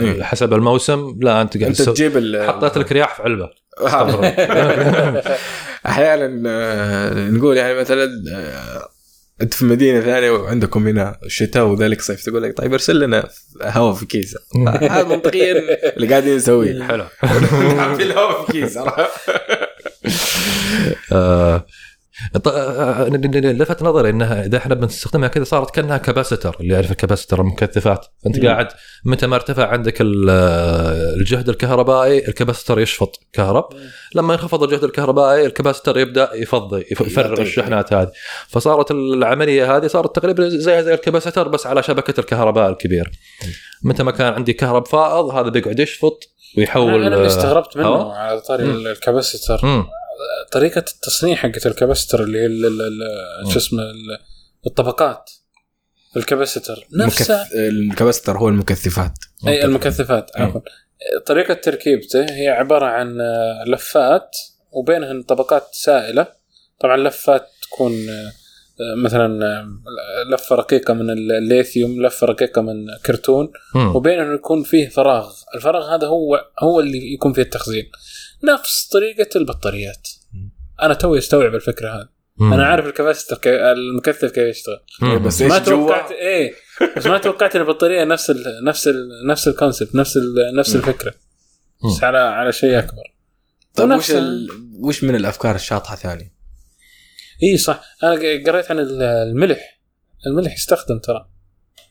إيه. 0.00 0.22
حسب 0.22 0.52
الموسم 0.54 1.18
لا 1.20 1.42
انت 1.42 1.56
قاعد 1.58 1.68
انت 1.70 1.82
تجيب 1.82 2.16
ال- 2.16 2.48
حطيت 2.48 2.78
لك 2.78 2.92
رياح 2.92 3.14
في 3.16 3.22
علبة 3.22 3.50
هذا. 3.88 4.34
أحيانا 5.86 6.42
آه، 6.50 7.30
نقول 7.30 7.56
يعني 7.56 7.74
مثلا 7.74 8.08
آه، 8.32 8.88
أنت 9.42 9.54
في 9.54 9.64
مدينة 9.64 10.00
ثانية 10.00 10.30
وعندكم 10.30 10.88
هنا 10.88 11.18
شتاء 11.26 11.64
وذلك 11.66 12.00
صيف 12.00 12.24
تقول 12.24 12.42
لك 12.42 12.56
طيب 12.56 12.72
ارسل 12.72 13.00
لنا 13.00 13.28
هواء 13.62 13.94
في 13.94 14.06
كيسه 14.06 14.38
هذا 14.90 15.08
منطقيا 15.08 15.52
اللي 15.96 16.06
قاعدين 16.08 16.36
نسويه 16.36 16.82
حلو 16.82 17.04
في 17.96 18.02
الهواء 18.02 18.44
في 18.46 18.52
كيس 18.52 18.76
عرفت؟ 18.76 19.30
آه، 21.12 21.66
آه، 22.46 23.08
لفت 23.08 23.82
نظري 23.82 24.10
إنها 24.10 24.46
إذا 24.46 24.56
إحنا 24.58 24.74
بنستخدمها 24.74 25.28
كذا 25.28 25.44
صارت 25.44 25.74
كأنها 25.74 25.96
كباستر 25.98 26.56
اللي 26.60 26.74
يعرف 26.74 26.90
الكباستر 26.90 27.40
المكثفات. 27.40 28.06
فانت 28.24 28.38
مم. 28.38 28.46
قاعد 28.48 28.68
متى 29.04 29.26
ما 29.26 29.36
ارتفع 29.36 29.66
عندك 29.66 30.00
آه، 30.00 31.14
الجهد 31.14 31.48
الكهربائي 31.48 32.28
الكباستر 32.28 32.80
يشفط 32.80 33.20
كهرب. 33.32 33.64
لما 34.14 34.34
ينخفض 34.34 34.62
الجهد 34.62 34.84
الكهربائي 34.84 35.46
الكباستر 35.46 35.98
يبدأ 35.98 36.30
يفضي 36.34 36.80
يف- 36.90 37.00
يفرغ. 37.00 37.40
الشحنات 37.40 37.92
هذه. 37.92 38.12
فصارت 38.48 38.90
العملية 38.90 39.76
هذه 39.76 39.86
صارت 39.86 40.16
تقريبا 40.16 40.48
زي 40.48 40.82
زي 40.82 40.94
الكباستر 40.94 41.48
بس 41.48 41.66
على 41.66 41.82
شبكة 41.82 42.20
الكهرباء 42.20 42.70
الكبير. 42.70 43.10
متى 43.82 44.02
ما 44.02 44.10
كان 44.10 44.32
عندي 44.32 44.52
كهرب 44.52 44.86
فائض 44.86 45.24
هذا 45.24 45.48
بيقعد 45.48 45.80
يشفط. 45.80 46.18
ويحول 46.58 47.04
أنا 47.04 47.14
اللي 47.16 47.24
آه، 47.24 47.26
استغربت 47.26 47.76
منه 47.76 47.86
هواء. 47.86 48.16
على 48.16 48.40
طاري 48.40 48.64
مم. 49.64 49.86
طريقة 50.52 50.78
التصنيع 50.78 51.36
حقت 51.36 51.66
الكباستر 51.66 52.22
اللي 52.22 52.38
هي 52.38 52.46
شو 53.52 53.58
اسمه 53.58 53.82
ال- 53.82 54.18
الطبقات. 54.66 55.30
الكباستر 56.16 56.86
نفسها 56.92 57.42
المكث... 57.52 57.92
الكبستر 57.92 58.38
هو 58.38 58.48
المكثفات. 58.48 59.12
أي 59.48 59.64
المكثفات. 59.64 60.30
عفوا. 60.36 60.60
طريقة 61.26 61.54
تركيبته 61.54 62.24
هي 62.30 62.48
عبارة 62.48 62.86
عن 62.86 63.20
آه، 63.20 63.64
لفات 63.66 64.36
وبينهن 64.72 65.22
طبقات 65.22 65.68
سائلة. 65.72 66.26
طبعا 66.80 66.96
لفات 66.96 67.48
تكون 67.62 67.92
آه، 68.08 68.32
مثلا 68.96 69.46
آه، 69.46 69.68
لفة 70.34 70.56
رقيقة 70.56 70.94
من 70.94 71.10
الليثيوم 71.10 72.02
لفة 72.06 72.26
رقيقة 72.26 72.62
من 72.62 72.86
كرتون 73.06 73.52
مم. 73.74 73.96
وبينهم 73.96 74.34
يكون 74.34 74.62
فيه 74.62 74.88
فراغ 74.88 75.32
الفراغ 75.54 75.94
هذا 75.94 76.06
هو 76.06 76.44
هو 76.62 76.80
اللي 76.80 77.12
يكون 77.12 77.32
فيه 77.32 77.42
التخزين 77.42 77.90
نفس 78.44 78.88
طريقة 78.88 79.38
البطاريات 79.38 80.08
أنا 80.82 80.94
توي 80.94 81.18
أستوعب 81.18 81.54
الفكرة 81.54 81.88
هذه 81.88 82.08
مم. 82.36 82.52
أنا 82.52 82.66
عارف 82.66 82.86
ال 82.86 82.91
capacitor 82.91 83.38
كي... 83.38 83.72
المكثف 83.72 84.30
كيف 84.30 84.38
يشتغل 84.38 84.80
مم. 85.02 85.22
بس 85.22 85.42
ما 85.42 85.58
توقعت 85.58 86.10
إيه 86.10 86.54
بس 86.96 87.06
ما 87.06 87.18
توقعت 87.18 87.56
إن 87.56 87.62
البطارية 87.62 88.04
نفس 88.04 88.30
ال... 88.30 88.64
نفس 88.64 88.88
ال... 88.88 89.26
نفس 89.26 89.48
ال 89.48 89.54
concept 89.54 89.94
نفس 89.94 90.16
ال... 90.16 90.56
نفس. 90.56 90.76
الفكرة 90.76 91.14
مم. 91.84 91.90
بس 91.90 92.04
على 92.04 92.18
على 92.18 92.52
شيء 92.52 92.78
أكبر 92.78 93.14
طيب 93.74 93.90
وش 93.90 94.10
ال... 94.10 94.48
وش 94.80 95.04
من 95.04 95.14
الأفكار 95.14 95.54
الشاطحة 95.54 95.96
ثاني؟ 95.96 96.35
اي 97.42 97.56
صح. 97.56 97.82
أنا 98.02 98.12
قريت 98.46 98.70
عن 98.70 98.78
ال- 98.78 99.02
الملح. 99.02 99.80
الملح 100.26 100.54
يستخدم 100.54 100.98
ترى. 100.98 101.28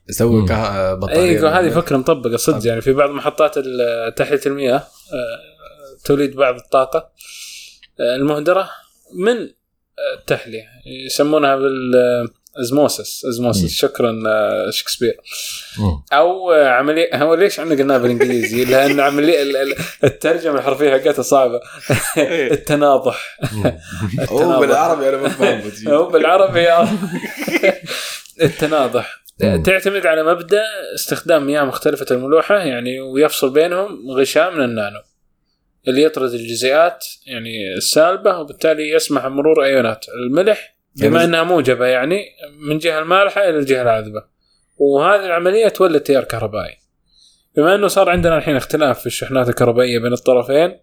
يسوي. 0.09 0.47
كه... 0.47 0.93
بطارية. 0.93 1.19
اي 1.19 1.37
هذه 1.37 1.69
فكرة 1.69 1.97
مطبقة 1.97 2.37
صدق 2.37 2.67
يعني. 2.67 2.81
في 2.81 2.93
بعض 2.93 3.09
محطات 3.09 3.53
تحلية 4.17 4.41
المياه 4.45 4.75
آه، 4.77 4.85
توليد 6.05 6.35
بعض 6.35 6.55
الطاقة 6.55 7.11
آه، 7.99 8.15
المهدره 8.15 8.69
من 9.15 9.37
آه، 9.41 10.19
التحلية. 10.19 10.65
يسمونها 11.05 11.55
بالازموسس 11.55 12.44
مم. 12.57 13.29
أزموسس. 13.29 13.73
شكرا 13.73 14.23
آه، 14.27 14.69
شكسبير. 14.69 15.17
أو 16.13 16.51
آه، 16.51 16.67
عملية 16.67 17.23
هو 17.23 17.33
ليش 17.33 17.59
إحنا 17.59 17.75
قلناها 17.75 17.97
بالإنجليزي؟ 17.97 18.65
لأن 18.71 18.99
عملية 18.99 19.41
ال- 19.41 19.57
ال- 19.57 19.75
الترجمة 20.03 20.55
الحرفية 20.59 20.91
حقتها 20.91 21.21
صعبة. 21.21 21.59
التناضح. 22.51 23.37
مم. 23.53 23.77
هو 24.29 24.59
بالعربي 24.59 25.09
أنا 25.09 25.17
ما 25.17 25.29
فهمت 25.29 25.87
هو 25.87 26.07
بالعربي 26.09 26.67
التناضح. 28.41 29.25
مم. 29.43 29.63
تعتمد 29.63 30.05
على 30.05 30.23
مبدأ 30.23 30.63
استخدام 30.95 31.45
مياه 31.47 31.63
مختلفة 31.63 32.05
الملوحة 32.11 32.57
يعني 32.57 32.99
ويفصل 32.99 33.49
بينهم 33.53 34.11
غشاء 34.11 34.51
من 34.51 34.63
النانو. 34.63 34.99
اللي 35.87 36.03
يطرد 36.03 36.33
الجزيئات 36.33 37.05
يعني 37.27 37.73
السالبة 37.77 38.39
وبالتالي 38.39 38.89
يسمح 38.89 39.27
بمرور 39.27 39.63
أيونات. 39.65 40.05
الملح 40.09 40.74
بما 40.95 41.19
يعني- 41.19 41.23
إنها 41.23 41.43
موجبة 41.43 41.85
يعني 41.85 42.25
من 42.59 42.77
جهة 42.77 42.99
المالحة 42.99 43.41
إلى 43.49 43.57
الجهة 43.59 43.81
العذبة. 43.81 44.23
وهذه 44.77 45.25
العملية 45.25 45.67
تولد 45.67 46.01
تيار 46.01 46.23
كهربائي. 46.23 46.77
بما 47.57 47.75
إنه 47.75 47.87
صار 47.87 48.09
عندنا 48.09 48.37
الحين 48.37 48.55
اختلاف 48.55 48.99
في 48.99 49.05
الشحنات 49.05 49.49
الكهربائية 49.49 49.99
بين 49.99 50.13
الطرفين 50.13 50.79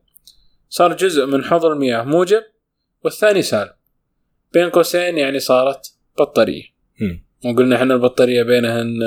صار 0.68 0.92
جزء 0.92 1.26
من 1.26 1.44
حوض 1.44 1.64
المياه 1.64 2.02
موجب 2.02 2.42
والثاني 3.04 3.42
سالب. 3.42 3.72
بين 4.52 4.70
قوسين 4.70 5.18
يعني 5.18 5.38
صارت 5.38 5.94
بطارية. 6.18 6.71
وقلنا 7.45 7.76
إحنا 7.76 7.95
البطارية 7.95 8.43
بينهن 8.43 8.99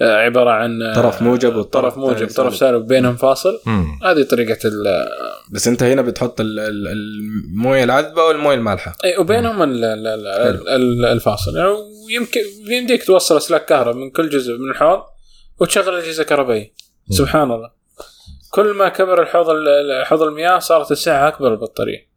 آه، 0.00 0.16
عبارة 0.16 0.50
عن 0.50 0.82
آه، 0.82 0.94
طرف 0.94 1.22
موجب 1.22 1.56
والطرف 1.56 1.84
طرف 1.84 1.98
موجب 1.98 2.28
طرف 2.28 2.56
سالب. 2.56 2.86
بينهم 2.86 3.16
فاصل. 3.16 3.60
مم. 3.66 3.98
هذه 4.04 4.22
طريقة 4.22 4.58
ال 4.64 5.06
بس 5.50 5.68
أنت 5.68 5.82
هنا 5.82 6.02
بتحط 6.02 6.40
ال- 6.40 6.58
ال- 6.60 6.88
الموية 6.88 7.84
العذبة 7.84 8.24
والموية 8.24 8.54
المالحة. 8.56 8.96
إي 9.04 9.16
وبينهم 9.18 9.62
ال- 9.62 9.84
ال- 9.84 10.06
ال- 10.06 10.68
ال- 10.68 11.04
الفاصل. 11.04 11.56
يعني 11.56 11.68
ويمكن 12.06 12.40
يمديك 12.66 13.04
توصل 13.04 13.36
أسلاك 13.36 13.64
كهرباء 13.64 13.94
من 13.94 14.10
كل 14.10 14.28
جزء 14.28 14.56
من 14.58 14.70
الحوض 14.70 15.02
وتشغل 15.60 15.94
اجهزه 15.94 16.22
كهربائيه. 16.24 16.72
سبحان 17.10 17.50
الله. 17.52 17.70
كل 18.50 18.74
ما 18.74 18.88
كبر 18.88 19.22
الحوض 19.22 19.50
ال- 19.50 20.06
حوض 20.06 20.22
المياه 20.22 20.58
صارت 20.58 20.92
السعه 20.92 21.28
أكبر 21.28 21.52
البطارية. 21.52 22.12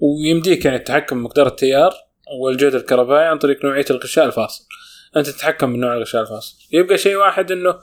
ويمديك 0.00 0.64
يعني 0.64 0.76
التحكم 0.76 1.18
بمقدار 1.20 1.46
التيار 1.46 1.94
والجهد 2.40 2.74
الكهربائي 2.74 3.24
عن 3.24 3.38
طريق 3.38 3.64
نوعية 3.64 3.84
الغشاء 3.90 4.24
الفاصل. 4.26 4.64
أنت 5.16 5.26
تتحكم 5.30 5.72
بنوع 5.72 5.94
الغشاء 5.96 6.22
الفاصل 6.22 6.56
يبقى 6.72 6.98
شيء 6.98 7.16
واحد 7.16 7.52
إنه 7.52 7.70
آه، 7.70 7.80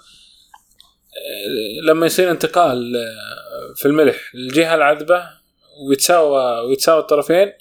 لما 1.83 2.05
يصير 2.05 2.31
انتقال 2.31 2.95
آه، 2.95 3.73
في 3.75 3.85
الملح 3.85 4.35
للجهة 4.35 4.75
العذبة 4.75 5.23
ويتساوى 5.89 6.59
ويتساوى 6.69 6.99
الطرفين 6.99 7.51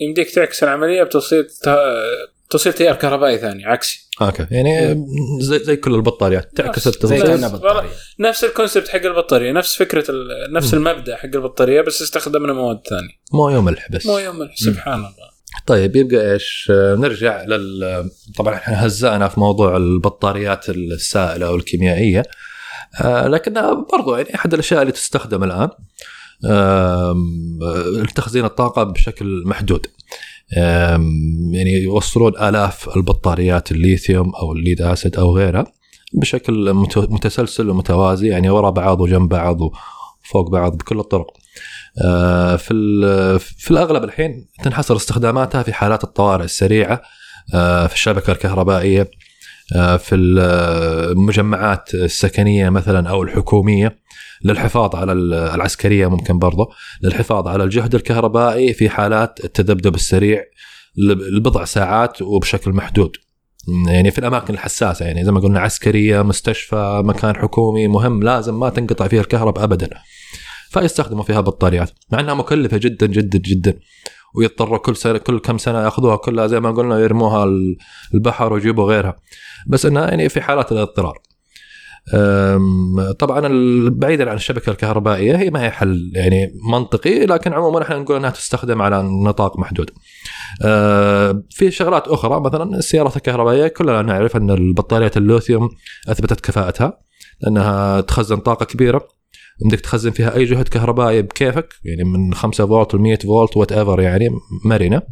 يمديك 0.00 0.30
تعكس 0.30 0.62
العملية 0.64 1.02
بتوصيل 1.02 1.46
توصيل 2.50 2.72
تيار 2.72 2.94
كهربائي 2.94 3.38
ثاني 3.38 3.66
عكسي. 3.66 4.08
أوكي. 4.22 4.46
يعني 4.50 5.04
زي, 5.40 5.58
زي 5.58 5.76
كل 5.76 5.94
البطاريات 5.94 6.56
تعكس 6.56 6.86
التوصيل. 6.86 7.40
نفس 8.18 8.44
ال 8.44 8.49
concept 8.49 8.88
حق 8.88 9.00
البطارية 9.04 9.52
نفس 9.52 9.76
فكرة 9.76 10.10
ال- 10.10 10.52
نفس 10.52 10.74
المبدأ 10.74 11.16
حق 11.16 11.24
البطارية 11.24 11.80
بس 11.80 12.02
استخدمنا 12.02 12.52
مواد 12.52 12.80
ثانية. 12.88 13.14
مويه 13.32 13.58
وملح 13.58 13.90
بس. 13.90 14.06
موية 14.06 14.18
وملح 14.18 14.56
سبحان 14.56 14.94
الله. 14.98 15.23
طيب 15.66 15.96
يبقى 15.96 16.32
إيش؟ 16.32 16.66
نرجع 16.70 17.42
لل 17.44 18.10
طبعا 18.38 18.54
إحنا 18.54 18.86
هزأنا 18.86 19.28
في 19.28 19.40
موضوع 19.40 19.76
البطاريات 19.76 20.68
السائلة 20.70 21.50
والكيميائية 21.52 22.22
آه، 23.00 23.28
لكنها 23.28 23.86
برضو 23.92 24.16
يعني 24.16 24.34
أحد 24.34 24.54
الأشياء 24.54 24.80
اللي 24.82 24.92
تستخدم 24.92 25.44
الآن 25.44 25.68
لتخزين 28.02 28.44
الطاقة 28.44 28.82
بشكل 28.82 29.42
محدود. 29.46 29.86
يعني 31.52 31.72
يوصلون 31.82 32.32
آلاف 32.38 32.96
البطاريات 32.96 33.72
الليثيوم 33.72 34.32
أو 34.34 34.52
الليد 34.52 34.82
آسيد 34.82 35.16
أو 35.16 35.36
غيرها 35.36 35.64
بشكل 36.12 36.72
مت- 36.74 36.98
متسلسل 37.10 37.70
ومتوازي 37.70 38.28
يعني 38.28 38.50
وراء 38.50 38.70
بعض 38.70 39.00
وجنب 39.00 39.28
بعض 39.28 39.58
وفوق 40.24 40.50
بعض 40.50 40.76
بكل 40.76 40.98
الطرق. 40.98 41.26
آه، 42.04 42.56
في 42.56 42.74
في 43.38 43.70
الأغلب 43.70 44.04
الحين 44.04 44.46
تنحصر 44.64 44.96
استخداماتها 44.96 45.62
في 45.62 45.72
حالات 45.72 46.04
الطوارئ 46.04 46.44
السريعة 46.44 47.02
آه، 47.54 47.86
في 47.86 47.94
الشبكة 47.94 48.32
الكهربائية 48.32 49.10
آه، 49.76 49.96
في 49.96 50.14
المجمعات 50.14 51.94
السكنية 51.94 52.68
مثلا 52.68 53.08
أو 53.10 53.22
الحكومية 53.22 53.98
للحفاظ 54.44 54.96
على 54.96 55.12
ال- 55.12 55.34
العسكرية 55.34 56.06
ممكن 56.06 56.38
برضه 56.38 56.68
للحفاظ 57.02 57.48
على 57.48 57.64
الجهد 57.64 57.94
الكهربائي 57.94 58.72
في 58.74 58.88
حالات 58.88 59.44
التذبذب 59.44 59.94
السريع 59.94 60.44
لبضع 61.36 61.64
ساعات 61.64 62.22
وبشكل 62.22 62.70
محدود. 62.72 63.16
يعني 63.88 64.10
في 64.10 64.18
الأماكن 64.18 64.54
الحساسة 64.54 65.06
يعني 65.06 65.24
زي 65.24 65.32
ما 65.32 65.40
قلنا 65.40 65.60
عسكرية 65.60 66.22
مستشفى 66.22 67.02
مكان 67.04 67.36
حكومي 67.36 67.88
مهم 67.88 68.22
لازم 68.22 68.60
ما 68.60 68.68
تنقطع 68.70 69.08
فيه 69.08 69.20
الكهرباء 69.20 69.64
ابدا. 69.64 69.90
فيستخدموا 70.74 71.22
فيها 71.24 71.40
بطاريات 71.40 71.90
مع 72.12 72.20
إنها 72.20 72.34
مكلفة 72.34 72.76
جدا 72.76 73.06
جدا 73.06 73.38
جدا. 73.38 73.78
ويضطروا 74.34 74.78
كل 74.78 74.96
سنة 74.96 75.18
كل 75.18 75.38
كم 75.38 75.58
سنة 75.58 75.84
يأخذوها 75.84 76.16
كلها 76.16 76.46
زي 76.46 76.60
ما 76.60 76.70
قلنا 76.70 76.98
يرموها 76.98 77.44
البحر 78.14 78.52
ويجيبوا 78.52 78.84
غيرها. 78.84 79.16
بس 79.66 79.86
إنها 79.86 80.08
يعني 80.08 80.28
في 80.28 80.40
حالات 80.40 80.72
الاضطرار. 80.72 81.18
طبعا 83.18 83.40
بعيدا 83.88 84.30
عن 84.30 84.36
الشبكة 84.36 84.70
الكهربائية 84.70 85.36
هي 85.36 85.50
ما 85.50 85.62
هي 85.62 85.70
حل 85.70 86.12
يعني 86.14 86.52
منطقي 86.72 87.26
لكن 87.26 87.52
عموما 87.52 87.82
إحنا 87.82 87.98
نقول 87.98 88.16
إنها 88.16 88.30
تستخدم 88.30 88.82
على 88.82 89.02
نطاق 89.02 89.58
محدود. 89.58 89.90
أه، 90.64 91.42
في 91.50 91.70
شغلات 91.70 92.08
أخرى 92.08 92.40
مثلا 92.40 92.76
السيارات 92.78 93.16
الكهربائية 93.16 93.68
كلنا 93.68 94.02
نعرف 94.02 94.36
إن 94.36 94.50
البطاريات 94.50 95.16
الليثيوم 95.16 95.68
أثبتت 96.08 96.40
كفاءتها 96.40 96.98
لأنها 97.40 98.00
تخزن 98.00 98.36
طاقة 98.36 98.64
كبيرة. 98.64 99.08
بدك 99.60 99.80
تخزن 99.80 100.10
فيها 100.10 100.36
أي 100.36 100.44
جهد 100.44 100.68
كهربائي 100.68 101.22
بكيفك 101.22 101.68
يعني 101.84 102.04
من 102.04 102.34
5 102.34 102.66
فولت 102.66 102.94
ل 102.94 102.98
100 102.98 103.16
فولت 103.16 103.56
whatever 103.56 104.00
يعني 104.00 104.30
مرنة. 104.64 105.02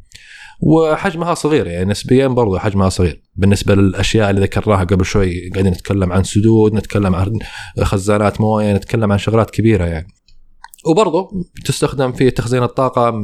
وحجمها 0.60 1.34
صغير 1.34 1.66
يعني 1.66 1.90
نسبيا 1.90 2.26
برضو 2.26 2.58
حجمها 2.58 2.88
صغير. 2.88 3.22
بالنسبة 3.36 3.74
للأشياء 3.74 4.30
اللي 4.30 4.40
ذكرناها 4.40 4.84
قبل 4.84 5.04
شوي 5.04 5.50
قاعدين 5.50 5.72
نتكلم 5.72 6.12
عن 6.12 6.24
سدود 6.24 6.74
نتكلم 6.74 7.14
عن 7.14 7.38
خزانات 7.82 8.40
موية 8.40 8.72
نتكلم 8.72 9.12
عن 9.12 9.18
شغلات 9.18 9.50
كبيرة 9.50 9.84
يعني. 9.84 10.06
وبرضو 10.86 11.30
تستخدم 11.64 12.12
في 12.12 12.30
تخزين 12.30 12.62
الطاقة 12.62 13.14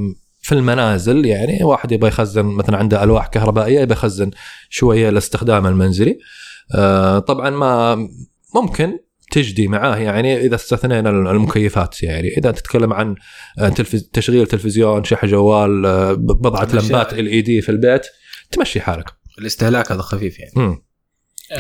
في 0.41 0.55
المنازل 0.55 1.27
يعني 1.27 1.64
واحد 1.64 1.93
يبغى 1.93 2.09
يخزن 2.09 2.45
مثلا 2.45 2.77
عنده 2.77 3.05
ألواح 3.05 3.27
كهربائية 3.27 3.81
يبغى 3.81 3.93
يخزن 3.93 4.31
شوية 4.71 5.11
لاستخدام 5.11 5.66
المنزلي. 5.66 6.19
آه 6.75 7.19
طبعا 7.19 7.51
ما 7.51 7.95
ممكن 8.55 8.99
تجدي 9.31 9.68
معاه 9.68 9.97
يعني 9.97 10.41
إذا 10.41 10.55
استثنينا 10.55 11.11
المكيفات 11.11 12.03
يعني 12.03 12.29
إذا 12.29 12.51
تتكلم 12.51 12.93
عن 12.93 13.14
تلفز 13.76 14.03
تشغيل 14.12 14.47
تلفزيون 14.47 15.05
شحن 15.05 15.26
جوال 15.26 15.87
آه، 15.87 16.12
بضعة 16.12 16.68
لمبات 16.74 17.12
ال 17.12 17.26
إي 17.26 17.41
دي 17.41 17.61
في 17.61 17.68
البيت 17.68 18.07
تمشي 18.51 18.81
حالك. 18.81 19.05
الاستهلاك 19.39 19.93
هذا 19.93 20.03
خفيف 20.03 20.39
يعني. 20.39 20.53
امم 20.57 20.83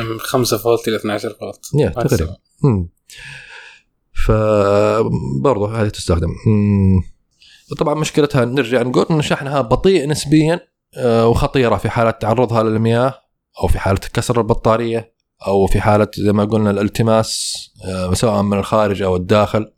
من 0.00 0.20
5 0.20 0.58
فولت 0.58 0.88
إلى 0.88 0.96
12 0.96 1.36
فولت. 1.40 1.60
يا 1.74 1.88
تقريبا. 1.88 2.36
فبرضه 4.12 5.82
هذه 5.82 5.88
تستخدم. 5.88 6.28
مم. 6.46 7.02
طبعا 7.78 7.94
مشكلتها 7.94 8.44
نرجع 8.44 8.82
نقول 8.82 9.06
إن 9.10 9.22
شحنها 9.22 9.60
بطيء 9.60 10.08
نسبيا 10.08 10.60
آه، 10.96 11.28
وخطيرة 11.28 11.76
في 11.76 11.88
حالة 11.90 12.10
تعرضها 12.10 12.62
للمياه 12.62 13.14
أو 13.62 13.68
في 13.68 13.78
حالة 13.78 14.00
كسر 14.14 14.40
البطارية. 14.40 15.17
أو 15.46 15.66
في 15.66 15.80
حالة 15.80 16.08
زي 16.14 16.32
ما 16.32 16.44
قلنا 16.44 16.70
الالتماس 16.70 17.54
آه، 17.84 18.14
سواء 18.14 18.42
من 18.42 18.58
الخارج 18.58 19.02
أو 19.02 19.16
الداخل. 19.16 19.72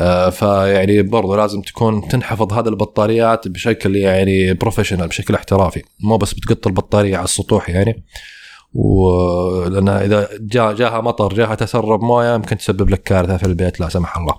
آه، 0.00 0.30
فيعني 0.30 1.02
برضه 1.02 1.36
لازم 1.36 1.62
تكون 1.62 2.08
تنحفظ 2.08 2.52
هذه 2.52 2.68
البطاريات 2.68 3.48
بشكل 3.48 3.96
يعني 3.96 4.54
بروفيشنال 4.54 5.08
بشكل 5.08 5.34
احترافي. 5.34 5.82
مو 6.00 6.16
بس 6.16 6.34
بتقط 6.34 6.66
البطارية 6.66 7.16
على 7.16 7.24
السطوح 7.24 7.70
يعني. 7.70 8.04
ولأن 8.74 9.88
إذا 9.88 10.28
جاء 10.40 10.72
جاها 10.72 11.00
مطر 11.00 11.34
جاها 11.34 11.54
تسرب 11.54 12.02
موية 12.02 12.34
يمكن 12.34 12.56
تسبب 12.56 12.90
لك 12.90 13.02
كارثة 13.02 13.36
في 13.36 13.46
البيت 13.46 13.80
لا 13.80 13.88
سمح 13.88 14.16
الله. 14.16 14.34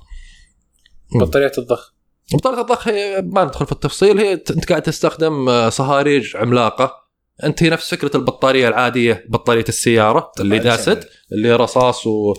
بطاريات 1.15 1.57
الضخ. 1.57 1.95
بطاريه 2.33 2.61
الضخ 2.61 2.87
هي 2.87 3.21
ما 3.25 3.43
ندخل 3.43 3.65
في 3.65 3.71
التفصيل 3.71 4.19
هي 4.19 4.33
أنت 4.33 4.69
قاعد 4.69 4.81
تستخدم 4.81 5.49
آه، 5.49 5.69
صهاريج 5.69 6.37
عملاقة. 6.37 7.04
أنت 7.43 7.63
هي 7.63 7.69
نفس 7.69 7.91
فكرة 7.95 8.17
البطارية 8.17 8.67
العادية 8.67 9.25
بطارية 9.29 9.65
السيارة 9.69 10.31
ال 10.39 10.55
lead 10.63 10.86
acid 10.86 11.09
اللي 11.31 11.55
رصاص 11.55 12.07
و... 12.07 12.33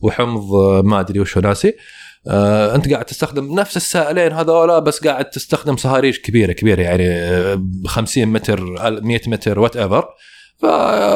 وحمض 0.00 0.54
آه، 0.54 0.82
ما 0.82 1.00
أدري 1.00 1.20
وش 1.20 1.38
ناسي. 1.38 1.74
آه، 2.28 2.74
أنت 2.74 2.92
قاعد 2.92 3.04
تستخدم 3.04 3.60
نفس 3.60 3.76
السائلين 3.76 4.32
هذولا 4.32 4.78
بس 4.78 5.06
قاعد 5.06 5.30
تستخدم 5.30 5.76
صهاريج 5.76 6.16
كبيرة 6.18 6.52
كبيرة 6.52 6.82
يعني 6.82 7.08
آه، 7.08 7.62
50 7.86 8.26
متر 8.28 8.60
100 9.00 9.20
متر 9.26 9.58
whatever 9.58 10.08
ف 10.58 10.64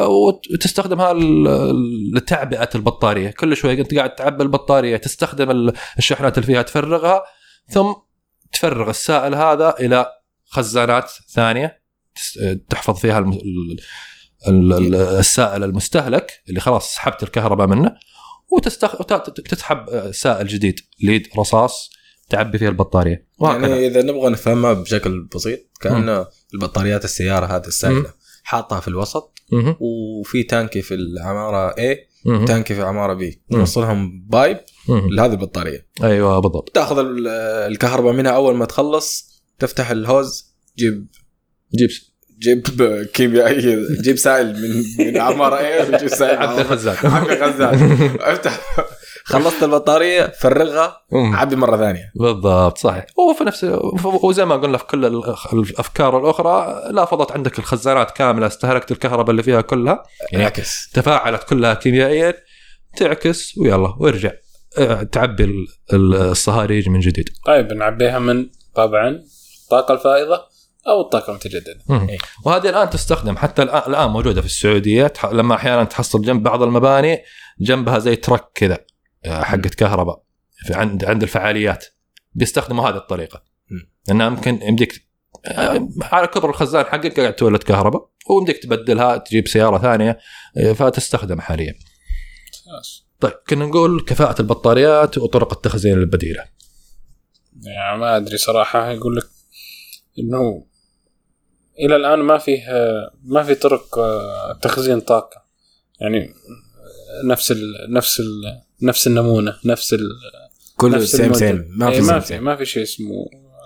وت- 0.07 0.51
وتستخدمها 0.53 1.13
لتعبئة 2.15 2.69
البطارية. 2.75 3.29
كل 3.29 3.57
شوي 3.57 3.73
أنت 3.81 3.93
قاعد 3.95 4.15
تعبي 4.15 4.43
البطارية 4.43 4.97
تستخدم 4.97 5.51
ال- 5.51 5.73
الشحنات 5.97 6.37
اللي 6.37 6.47
فيها 6.47 6.61
تفرغها 6.61 7.23
ثم 7.69 7.93
تفرغ 8.53 8.89
السائل 8.89 9.35
هذا 9.35 9.75
إلى 9.79 10.05
خزانات 10.49 11.11
ثانية. 11.33 11.86
تحفظ 12.69 12.99
فيها 12.99 13.25
السائل 15.19 15.63
المستهلك 15.63 16.31
اللي 16.49 16.59
خلاص 16.59 16.95
سحبت 16.95 17.23
الكهرباء 17.23 17.67
منه 17.67 17.91
وتستخ... 18.51 19.01
وت- 19.01 19.41
تسحب 19.41 20.11
سائل 20.11 20.47
جديد 20.47 20.79
lead 21.03 21.27
رصاص 21.39 21.89
تعبي 22.29 22.57
فيه 22.57 22.69
البطارية 22.69 23.27
وهكذا 23.39 23.67
يعني 23.67 23.87
إذا 23.87 24.01
نبغى 24.01 24.29
نفهمها 24.29 24.73
بشكل 24.73 25.23
بسيط 25.35 25.59
كان 25.81 26.25
البطاريات 26.53 27.05
السيارة 27.05 27.45
هذه. 27.45 27.67
السائلة 27.67 28.13
حاطها 28.43 28.79
في 28.79 28.87
الوسط. 28.87 29.33
وفي 29.79 30.43
تانكي 30.43 30.81
في 30.81 30.93
العمارة 30.93 31.71
A. 31.71 31.97
تانكي 32.47 32.75
في 32.75 32.81
عمارة 32.81 33.13
B 33.19 33.21
مم. 33.49 33.59
نوصلهم 33.59 34.25
بايب. 34.27 34.57
لهذه 34.89 35.31
البطارية 35.31 35.87
أيوه 36.03 36.39
بالضبط 36.39 36.69
تاخذ 36.69 36.97
ال- 36.99 37.27
الكهرباء 37.71 38.13
منها 38.13 38.31
أول 38.31 38.55
ما 38.55 38.65
تخلص 38.65 39.27
تفتح 39.59 39.89
الهوز 39.89 40.55
جيب 40.77 41.07
جيب 41.75 41.89
جيب 42.39 42.63
كيميائي 43.13 43.77
جيب 44.01 44.15
سائل 44.17 44.53
من 44.61 45.05
من 45.07 45.17
عمارة 45.17 45.57
إيه 45.57 45.81
وجيب 45.95 46.07
سائل 46.07 46.37
عبد 46.37 46.59
الخزان 46.59 46.95
عبي 47.11 47.33
غزال 47.33 48.21
افتح. 48.21 48.59
خلصت 49.25 49.63
البطارية 49.63 50.31
فرغها. 50.39 51.01
عبي 51.13 51.55
مرة 51.55 51.77
ثانية. 51.77 52.11
بالضبط 52.15 52.77
صحيح. 52.77 53.05
هو 53.19 53.33
في 53.33 53.43
نفس 53.43 53.65
وزي 54.23 54.45
ما 54.45 54.55
قلنا 54.55 54.77
في 54.77 54.83
كل 54.85 55.05
الأفكار 55.53 56.19
الأخرى 56.19 56.83
لا 56.91 57.05
فضت 57.05 57.31
عندك 57.31 57.59
الخزانات 57.59 58.11
كاملة 58.11 58.47
استهلكت 58.47 58.91
الكهرباء 58.91 59.31
اللي 59.31 59.43
فيها 59.43 59.61
كلها. 59.61 60.03
يعني 60.31 60.43
يعكس 60.43 60.89
تفاعلت 60.93 61.43
كلها 61.43 61.73
كيميائيا. 61.73 62.33
تعكس 62.97 63.57
ويلا 63.57 63.93
وارجع. 63.99 64.31
أه، 64.77 65.03
تعبي 65.03 65.43
ال- 65.43 65.67
ال- 65.93 66.15
الصهاريج 66.15 66.89
من 66.89 66.99
جديد. 66.99 67.29
طيب 67.45 67.73
نعبيها 67.73 68.19
من 68.19 68.49
طبعا 68.75 69.23
الطاقه 69.63 69.93
الفائضة. 69.93 70.41
أو 70.87 71.01
الطاقة 71.01 71.31
المتجدده. 71.31 71.79
إيه. 71.89 72.17
وهذه 72.45 72.69
الآن 72.69 72.89
تستخدم 72.89 73.37
حتى 73.37 73.63
الآن 73.63 74.09
موجودة 74.09 74.41
في 74.41 74.47
السعودية 74.47 75.13
لما 75.31 75.55
أحيانا 75.55 75.83
تحصل 75.83 76.21
جنب 76.21 76.43
بعض 76.43 76.63
المباني 76.63 77.23
جنبها 77.59 77.99
زي 77.99 78.15
ترك 78.15 78.51
كذا 78.55 78.77
آه، 79.25 79.43
حقت 79.43 79.75
كهرباء 79.75 80.23
عند 80.71 81.05
عند 81.05 81.23
الفعاليات 81.23 81.85
بيستخدموا 82.33 82.89
هذه 82.89 82.95
الطريقة. 82.95 83.43
لأنها 84.07 84.27
يمكن 84.27 84.59
يمديك 84.61 85.07
آه، 85.45 85.89
على 86.01 86.27
كبر 86.27 86.49
الخزان 86.49 86.85
حقك 86.85 87.19
قاعد 87.19 87.35
تولد 87.35 87.63
كهرباء 87.63 88.09
ويمديك 88.29 88.63
تبدلها 88.63 89.17
تجيب 89.17 89.47
سيارة 89.47 89.77
ثانية 89.77 90.19
آه، 90.57 90.73
فتستخدم 90.73 91.41
حاليا. 91.41 91.75
طيب 93.19 93.33
كنا 93.49 93.65
نقول 93.65 94.05
كفاءة 94.07 94.41
البطاريات 94.41 95.17
وطرق 95.17 95.53
التخزين 95.53 95.93
البديلة. 95.93 96.43
يعني 97.63 97.99
ما 97.99 98.17
أدري 98.17 98.37
صراحة 98.37 98.91
يقول 98.91 99.15
لك 99.15 99.27
إنه 100.19 100.65
إلى 101.79 101.95
الآن 101.95 102.19
ما 102.19 102.37
فيه 102.37 102.59
ما 103.25 103.43
في 103.43 103.55
طرق 103.55 103.99
تخزين 104.61 104.99
طاقة 104.99 105.41
يعني 106.01 106.33
نفس 107.25 107.51
ال 107.51 107.73
نفس 107.89 108.19
ال 108.19 108.25
نفس 108.81 109.07
النمونة 109.07 109.53
نفس 109.65 109.93
ال 109.93 110.09
كله 110.77 110.97
نفس 110.97 111.15
سيم. 111.15 111.33
سيم 111.33 111.65
ما 111.77 111.89
إيه، 111.89 112.01
في 112.01 112.07
ما 112.07 112.19
سيم 112.19 112.37
في 112.37 112.43
ما 112.43 112.55
في 112.55 112.65
شيء 112.65 112.83
اسمه 112.83 113.25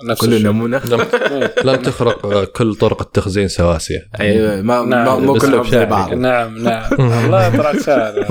نفس 0.09 0.21
كله 0.21 0.35
الشيء. 0.35 0.47
نمونة 0.47 0.81
لم, 0.91 1.01
إيه. 1.31 1.75
تخرق 1.75 2.25
آه، 2.25 2.43
كل 2.43 2.75
طرق 2.75 3.01
التخزين 3.01 3.47
سواسية. 3.47 4.07
أيوه 4.19 4.61
ما 4.61 4.81
ما 4.81 5.03
نعم، 5.03 5.25
مو 5.25 5.33
بس 5.33 5.41
كلهم 5.45 5.67
زي. 5.71 5.85
بعض 5.85 6.13
نعم 6.13 6.57
نعم 6.57 6.89
والله 6.99 7.49
تراك 7.57 7.79
شاعر 7.81 8.25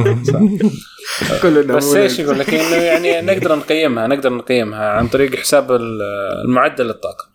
كله 1.42 1.62
بس 1.62 1.94
إيش 1.94 2.18
يقول 2.18 2.38
لك 2.38 2.54
إنه 2.54 2.76
يعني 2.76 3.20
نقدر 3.20 3.56
نقيمها 3.56 4.06
نقدر 4.06 4.32
نقيمها 4.32 4.88
عن 4.88 5.08
طريق 5.08 5.34
حساب 5.36 5.72
ال- 5.72 6.02
المعدل 6.44 6.90
الطاقة. 6.90 7.29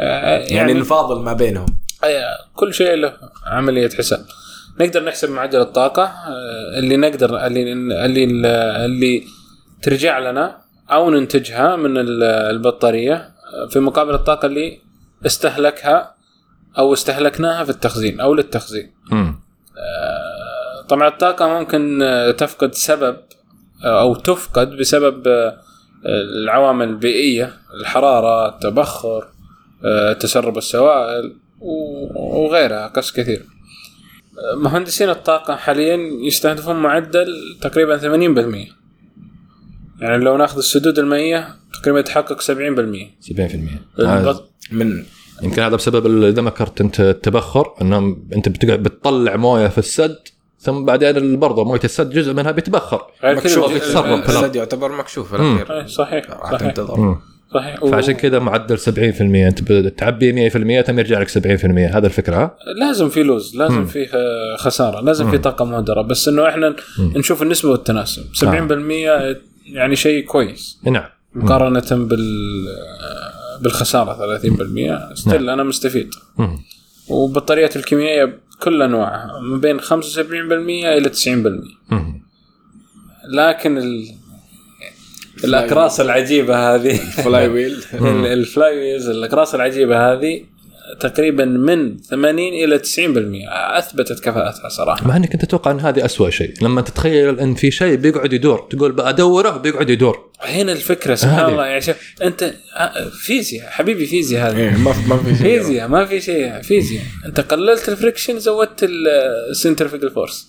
آه، 0.00 0.38
يعني 0.38 0.72
نفاضل 0.74 1.20
ما 1.22 1.32
بينهم. 1.32 1.66
كل 2.54 2.74
شيء 2.74 2.94
له 2.94 3.16
عملية 3.46 3.88
حساب. 3.90 4.24
نقدر 4.80 5.04
نحسب 5.04 5.30
معدل 5.30 5.60
الطاقة 5.60 6.02
آه، 6.04 6.78
اللي 6.78 6.96
نقدر 6.96 7.46
اللي 7.46 7.72
اللي 8.04 8.24
اللي 8.84 9.22
ترجع 9.82 10.18
لنا 10.18 10.58
أو 10.90 11.10
ننتجها 11.10 11.76
من 11.76 11.98
ال- 11.98 12.22
البطارية 12.22 13.14
آه، 13.14 13.66
في 13.70 13.80
مقابل 13.80 14.14
الطاقة 14.14 14.46
اللي 14.46 14.78
استهلكها 15.26 16.14
أو 16.78 16.92
استهلكناها 16.92 17.64
في 17.64 17.70
التخزين 17.70 18.20
أو 18.20 18.34
للتخزين. 18.34 18.92
مم. 19.10 19.40
طبعا 20.88 21.08
الطاقة 21.08 21.48
ممكن 21.48 22.00
تفقد 22.38 22.74
سبب 22.74 23.16
أو 23.84 24.14
تفقد 24.14 24.70
بسبب 24.76 25.28
العوامل 26.06 26.88
البيئية 26.88 27.52
الحرارة 27.80 28.48
التبخر. 28.48 29.28
تسرب 30.20 30.58
السوائل 30.58 31.36
وغيرها 31.60 32.86
قص 32.86 33.12
كثير. 33.12 33.44
آه، 34.52 34.56
مهندسين 34.56 35.08
الطاقة 35.10 35.56
حاليا 35.56 35.96
يستهدفون 36.26 36.76
معدل 36.76 37.26
تقريبا 37.60 37.98
80% 37.98 38.72
يعني 40.00 40.24
لو 40.24 40.36
ناخذ 40.36 40.58
السدود 40.58 40.98
المائية 40.98 41.48
تقريبا 41.82 42.00
يتحقق 42.00 42.40
70% 42.40 42.46
70% 43.20 44.00
البط- 44.00 44.50
من 44.72 45.04
يمكن 45.42 45.62
هذا 45.62 45.76
بسبب 45.76 46.06
ال- 46.06 46.24
إذا 46.24 46.42
ما 46.42 46.50
ذكرت 46.50 46.80
أنت 46.80 47.00
التبخر 47.00 47.74
إنهم 47.82 48.28
أنت 48.36 48.48
بتقعد 48.48 48.82
بتطلع 48.82 49.36
موية 49.36 49.68
في 49.68 49.78
السد 49.78 50.18
ثم 50.60 50.84
بعدين 50.84 51.38
برضه 51.38 51.64
موية 51.64 51.80
السد 51.84 52.10
جزء 52.10 52.32
منها 52.32 52.50
بيتبخر. 52.50 53.02
مكشوف 53.24 53.70
يتسرب 53.76 54.22
في. 54.22 54.28
السد 54.28 54.56
يعتبر 54.56 54.92
مكشوف 54.92 55.34
في. 55.34 55.36
الأخير. 55.42 55.72
إيه، 55.80 55.86
صحيح 55.86 56.30
راح 56.30 56.50
تنتظر. 56.60 57.18
صحيح. 57.54 57.80
فعشان 57.80 58.14
كذا 58.14 58.38
معدل 58.38 58.78
70% 58.78 58.90
أنت 59.20 59.72
بتعبي 59.72 60.50
100% 60.50 60.86
ثم 60.86 60.98
يرجع 60.98 61.18
لك 61.18 61.28
70% 61.28 61.34
هذا 61.94 62.06
الفكرة 62.06 62.36
ها؟ 62.36 62.56
لازم 62.80 63.08
في 63.08 63.22
loss 63.22 63.56
لازم. 63.56 63.86
في 63.86 64.08
آه، 64.14 64.56
خسارة 64.56 65.00
لازم 65.00 65.30
في. 65.30 65.38
طاقة 65.38 65.64
مهدرة. 65.64 66.02
بس 66.02 66.28
إنه 66.28 66.48
إحنا 66.48 66.76
مم. 66.98 67.12
نشوف 67.16 67.42
النسبة 67.42 67.70
والتناسب. 67.70 68.22
70% 68.34 69.36
يعني 69.72 69.96
شيء 69.96 70.24
كويس. 70.24 70.78
نعم. 70.84 71.08
مقارنة 71.34 72.04
بال 72.06 72.64
آه، 72.68 73.62
بالخساره 73.62 74.38
30% 75.12 75.14
still 75.14 75.50
أنا 75.50 75.62
مستفيد. 75.62 76.10
مم. 76.38 76.58
وبطاريات 77.08 77.76
الكيميائية 77.76 78.24
بكل 78.58 78.82
أنواعها 78.82 79.40
من 79.40 79.60
بين 79.60 79.80
75% 79.80 79.92
إلى 80.86 81.08
90% 81.08 81.28
مم. 81.90 82.22
لكن 83.34 83.78
ال... 83.78 84.08
الأقراص 85.44 86.00
العجيبة 86.00 86.74
هذه. 86.74 86.96
flywheel 86.96 87.72
ال- 87.94 88.26
ال 88.26 88.76
flywheels 88.78 89.08
الاقراص 89.08 89.54
العجيبة 89.54 90.12
هذه 90.12 90.40
تقريبا 91.00 91.44
من 91.44 91.96
80 91.98 92.38
إلى 92.48 92.78
90% 92.78 92.82
أثبتت 93.78 94.20
كفاءتها 94.24 94.68
صراحة. 94.68 95.06
مع 95.08 95.16
إنك 95.16 95.32
أنت 95.32 95.44
تتوقع 95.44 95.70
أن 95.70 95.80
هذه 95.80 96.04
أسوأ 96.04 96.30
شيء. 96.30 96.52
لما 96.62 96.80
تتخيل 96.80 97.40
أن 97.40 97.54
في 97.54 97.70
شيء 97.70 97.94
بيقعد 97.96 98.32
يدور 98.32 98.66
تقول 98.70 98.92
بأدوره 98.92 99.50
بيقعد 99.56 99.90
يدور. 99.90 100.28
هنا 100.42 100.72
الفكرة 100.72 101.14
سبحان. 101.14 101.52
الله. 101.52 101.66
يعني 101.66 101.80
شوف 101.80 101.96
أنت 102.22 102.42
آه، 102.76 103.08
فيزياء. 103.08 103.66
حبيبي 103.70 104.06
فيزياء 104.06 104.50
هذه. 104.50 104.56
إيه، 104.58 104.76
ما 104.76 104.92
في 104.92 105.34
شيء. 105.36 105.58
فيزياء 105.58 105.88
ما 105.88 106.04
في 106.04 106.20
شيء. 106.20 106.62
فيزياء. 106.62 107.02
أنت 107.26 107.40
قللت 107.40 107.88
ال 107.88 107.94
friction 107.94 108.38
زودت 108.38 108.86
ال 109.50 109.55
centrifugal 109.55 110.10
force. 110.10 110.48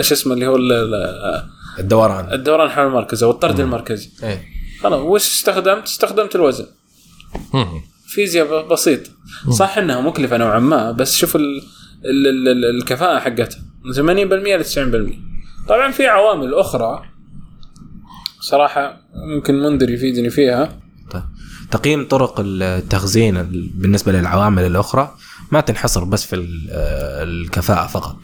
شو 0.00 0.14
اسمه 0.14 0.34
اللي 0.34 0.46
هو 0.46 0.56
الدوران. 1.78 2.32
الدوران 2.32 2.70
حول 2.70 2.86
المركز 2.86 3.22
أو 3.22 3.30
الطرد 3.30 3.60
المركزي. 3.60 4.10
إيه. 4.22 4.42
خلاص 4.82 5.00
وش 5.00 5.26
استخدمت؟ 5.26 5.84
استخدمت 5.84 6.34
الوزن. 6.34 6.66
فيزياء 8.08 8.46
ب- 8.64 8.68
بسيطه 8.72 9.10
صح 9.50 9.78
إنها 9.78 10.00
مكلفة 10.00 10.36
نوعا 10.36 10.58
ما 10.58 10.92
بس 10.92 11.16
شوف 11.16 11.36
ال 11.36 11.62
ال 12.04 12.26
ال 12.26 12.48
ال 12.48 12.76
الكفاءة 12.76 13.18
حقتها. 13.18 13.58
من 13.84 13.92
80% 13.92 14.56
ل 14.56 14.64
90% 14.64 15.68
طبعا 15.68 15.90
في 15.90 16.06
عوامل 16.06 16.54
أخرى. 16.54 17.02
صراحة 18.40 19.00
ممكن 19.36 19.54
منذر 19.54 19.90
يفيدني 19.90 20.30
فيها. 20.30 20.80
طيب. 21.10 21.22
تقييم 21.70 22.08
طرق 22.08 22.34
التخزين 22.44 23.36
ال- 23.36 23.70
بالنسبة 23.74 24.12
للعوامل 24.12 24.62
الأخرى 24.66 25.14
ما 25.52 25.60
تنحصر 25.60 26.04
بس 26.04 26.24
في 26.26 26.36
آه، 26.70 27.22
الكفاءة 27.22 27.86
فقط. 27.86 28.16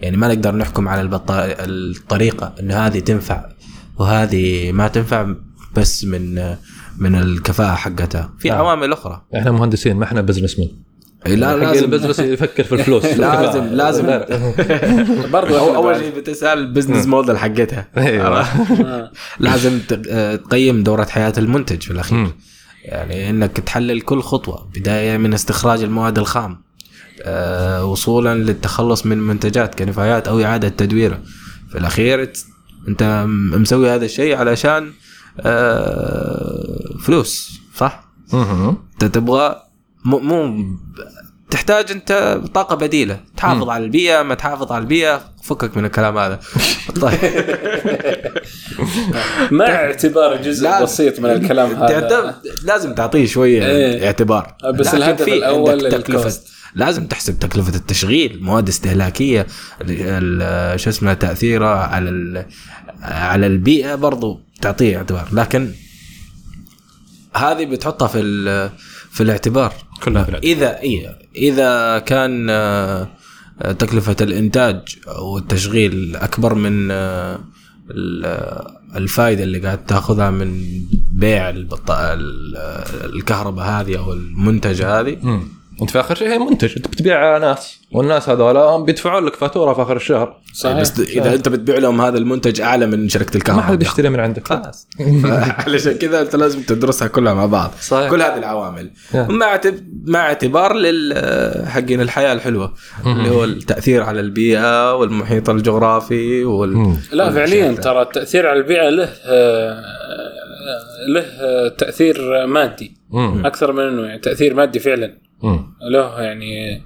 يعني 0.00 0.16
ما 0.16 0.28
نقدر 0.28 0.56
نحكم 0.56 0.88
على 0.88 1.00
البطا... 1.00 1.44
الطريقة 1.48 2.54
ان 2.60 2.70
هذه 2.70 2.98
تنفع 2.98 3.44
وهذه 3.98 4.72
ما 4.72 4.88
تنفع 4.88 5.34
بس 5.76 6.04
من 6.04 6.38
آه، 6.38 6.58
من 6.98 7.14
الكفاءة 7.14 7.74
حقتها. 7.74 8.30
في 8.38 8.48
نعم. 8.48 8.58
عوامل 8.58 8.92
أخرى. 8.92 9.22
إحنا 9.34 9.50
مهندسين 9.50 9.96
ما 9.96 10.04
إحنا 10.04 10.20
business 10.20 10.58
man 10.58 10.68
لا 11.26 11.56
لازم. 11.56 11.84
ال 11.84 11.88
business 11.88 12.18
يفكر 12.18 12.64
في 12.64 12.74
الفلوس. 12.74 13.04
لازم 13.24 13.64
لازم. 13.64 14.08
إحنا 14.10 15.58
أول 15.58 15.96
شيء 15.96 16.18
بتسأل 16.18 16.58
ال 16.58 16.63
business 16.63 17.06
model 17.06 17.38
حقتها. 17.38 17.88
آه. 17.96 19.10
لازم 19.40 19.80
آه، 20.10 20.36
تقيم 20.36 20.82
دورة 20.82 21.04
حياة 21.04 21.32
المنتج 21.38 21.82
في 21.82 21.90
الأخير. 21.90 22.26
يعني 22.84 23.30
إنك 23.30 23.60
تحلل 23.60 24.00
كل 24.00 24.20
خطوة 24.20 24.68
بداية 24.76 25.16
من 25.16 25.34
استخراج 25.34 25.82
المواد 25.82 26.18
الخام. 26.18 26.52
آه، 26.52 26.67
وصولا 27.82 28.34
للتخلص 28.34 29.06
من 29.06 29.18
منتجات 29.18 29.78
كنفايات 29.78 30.28
أو 30.28 30.42
إعادة 30.42 30.68
تدويرها 30.68 31.20
في 31.70 31.78
الأخير 31.78 32.32
أنت 32.88 33.24
مسوي 33.54 33.90
هذا 33.90 34.04
الشيء 34.04 34.36
علشان 34.36 34.92
آه، 35.40 36.96
فلوس 37.02 37.60
صح؟ 37.76 38.04
أنت 38.34 39.04
تبغى 39.04 39.62
مو, 40.04 40.18
مو 40.18 40.64
تحتاج 41.50 41.90
أنت 41.90 42.40
طاقة 42.54 42.76
بديلة. 42.76 43.20
تحافظ 43.36 43.62
مم. 43.62 43.70
على 43.70 43.84
البيئة 43.84 44.22
ما 44.22 44.34
تحافظ 44.34 44.72
على 44.72 44.82
البيئة. 44.82 45.20
فكك 45.42 45.76
من 45.76 45.84
الكلام 45.84 46.18
هذا. 46.18 46.40
طيب. 47.02 47.18
مع 49.50 49.66
اعتبار 49.66 50.36
جزء 50.36 50.82
بسيط 50.82 51.20
من 51.20 51.30
الكلام 51.30 51.70
هذا. 51.70 52.34
لازم 52.64 52.94
تعطيه 52.94 53.26
شوية 53.26 53.66
إيه. 53.66 54.06
اعتبار. 54.06 54.54
بس 54.74 54.94
الهدف 54.94 55.28
عندك 55.28 55.90
تكلفة. 55.90 56.18
الكوست. 56.18 56.57
لازم 56.74 57.06
تحسب 57.06 57.38
تكلفة 57.38 57.74
التشغيل 57.76 58.42
مواد 58.42 58.68
استهلاكية 58.68 59.46
شو 60.76 60.90
اسمه 60.90 61.14
تأثيرها 61.14 61.84
على 61.86 62.46
على 63.02 63.46
البيئة 63.46 63.94
برضو 63.94 64.40
تعطيه 64.60 64.96
اعتبار 64.96 65.28
لكن 65.32 65.70
هذه 67.36 67.64
بتحطها 67.64 68.08
في 68.08 68.22
في 69.10 69.22
الاعتبار 69.22 69.72
كلها 70.02 70.22
في 70.24 70.28
الاعتبار. 70.28 70.52
اذا 70.52 70.80
إيه 70.80 71.18
إذا 71.36 71.98
كان 71.98 72.46
آه، 72.50 73.08
تكلفة 73.78 74.16
الإنتاج 74.20 74.80
والتشغيل 75.20 76.16
أكبر 76.16 76.54
من 76.54 76.90
آه، 76.90 77.40
ال- 77.90 78.78
الفائده 78.96 79.44
اللي 79.44 79.58
قاعد 79.58 79.86
تأخذها 79.86 80.30
من 80.30 80.62
بيع 81.12 81.50
الكهرباء 83.04 83.64
هذه 83.66 83.98
أو 83.98 84.12
المنتج 84.12 84.82
هذه 84.82 85.16
مم. 85.22 85.42
انت 85.82 85.90
في 85.90 86.00
آخر 86.00 86.14
شيء 86.14 86.28
هي 86.28 86.38
منتج 86.38 86.72
أنت 86.76 86.88
بتبيع 86.88 87.18
على 87.18 87.46
ناس 87.46 87.78
والناس 87.92 88.28
هذول 88.28 88.84
بيدفعون 88.84 89.24
لك 89.24 89.36
فاتورة 89.36 89.74
في 89.74 89.82
آخر 89.82 89.96
الشهر. 89.96 90.36
صحيح. 90.54 90.80
بس 90.80 91.00
إذا 91.00 91.34
أنت 91.34 91.48
بتبيع 91.48 91.78
لهم 91.78 92.00
هذا 92.00 92.18
المنتج 92.18 92.60
أعلى 92.60 92.86
من 92.86 93.08
شركة 93.08 93.30
ما 93.32 93.36
الكهرباء 93.36 93.64
حد 93.64 93.78
بيشتري 93.78 94.08
من 94.08 94.20
عندك. 94.20 94.48
خلاص. 94.48 94.88
علشان 95.66 95.92
كذا 95.92 96.20
أنت 96.20 96.36
لازم 96.36 96.62
تدرسها 96.62 97.08
كلها 97.08 97.34
مع 97.34 97.46
بعض. 97.46 97.70
صحيح. 97.80 98.10
كل 98.10 98.22
هذه 98.22 98.38
العوامل. 98.38 98.90
Yeah. 99.12 99.16
مع 99.16 99.60
مع 100.04 100.20
اعتبار 100.20 100.74
لل 100.74 101.66
حقين 101.68 102.00
الحياة 102.00 102.32
الحلوة. 102.32 102.74
اللي 103.06 103.30
هو 103.30 103.44
التأثير 103.44 104.02
على 104.02 104.20
البيئة 104.20 104.94
والمحيط 104.94 105.50
الجغرافي 105.50 106.44
وال. 106.44 106.96
لا 107.12 107.30
فعليا. 107.30 107.72
ترى 107.72 108.02
التأثير 108.02 108.46
على 108.46 108.58
البيئة 108.58 108.88
له 108.88 109.08
له 111.08 111.68
تأثير 111.68 112.46
مادي. 112.46 112.98
أكثر 113.44 113.72
من 113.72 113.82
إنه 113.82 114.02
يعني 114.02 114.18
تأثير 114.18 114.54
مادي 114.54 114.78
فعلا. 114.78 115.27
مم. 115.42 115.74
له 115.92 116.20
يعني 116.20 116.82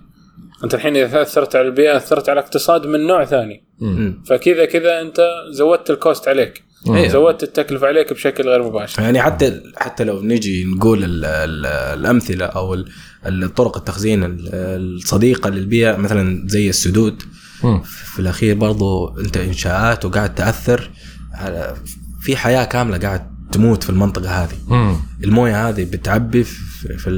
انت 0.65 0.75
الحين 0.75 0.97
إذا 0.97 1.23
أثرت 1.23 1.57
على 1.57 1.67
البيئة 1.69 1.97
أثرت 1.97 2.29
على 2.29 2.41
الاقتصاد 2.41 2.87
من 2.87 3.07
نوع 3.07 3.25
ثاني 3.25 3.65
مم. 3.81 4.23
فكذا 4.27 4.65
كذا 4.65 5.01
أنت 5.01 5.21
زودت 5.51 5.91
الكوست 5.91 6.29
عليك 6.29 6.63
إيه. 6.89 7.09
زودت 7.09 7.43
التكلفة 7.43 7.87
عليك 7.87 8.13
بشكل 8.13 8.49
غير 8.49 8.63
مباشر 8.63 9.03
يعني 9.03 9.23
حتى 9.23 9.61
حتى 9.77 10.05
لو 10.05 10.23
نجي 10.23 10.65
نقول 10.65 11.05
ال 11.05 11.25
ال 11.25 11.67
الأمثلة 11.67 12.45
أو 12.45 12.75
ال- 12.75 12.89
الطرق 13.27 13.77
التخزين 13.77 14.25
ال- 14.25 14.49
الصديقة 14.55 15.51
للبيئة 15.51 15.97
مثلا 15.97 16.43
زي 16.49 16.69
السدود 16.69 17.23
مم. 17.65 17.83
في 17.83 18.19
الأخير 18.19 18.55
برضو 18.57 19.19
أنت 19.21 19.37
إنشاءات 19.37 20.05
وقاعد 20.05 20.35
تأثر 20.35 20.91
على 21.35 21.75
في 22.21 22.37
حياة 22.37 22.65
كاملة 22.65 22.99
قاعد 22.99 23.33
تموت 23.53 23.83
في 23.85 23.91
المنطقة 23.91 24.31
هذه 24.45 24.57
مم. 24.69 24.97
الموية 25.25 25.69
هذه 25.69 25.85
بتعبي 25.85 26.45
في 26.45 27.09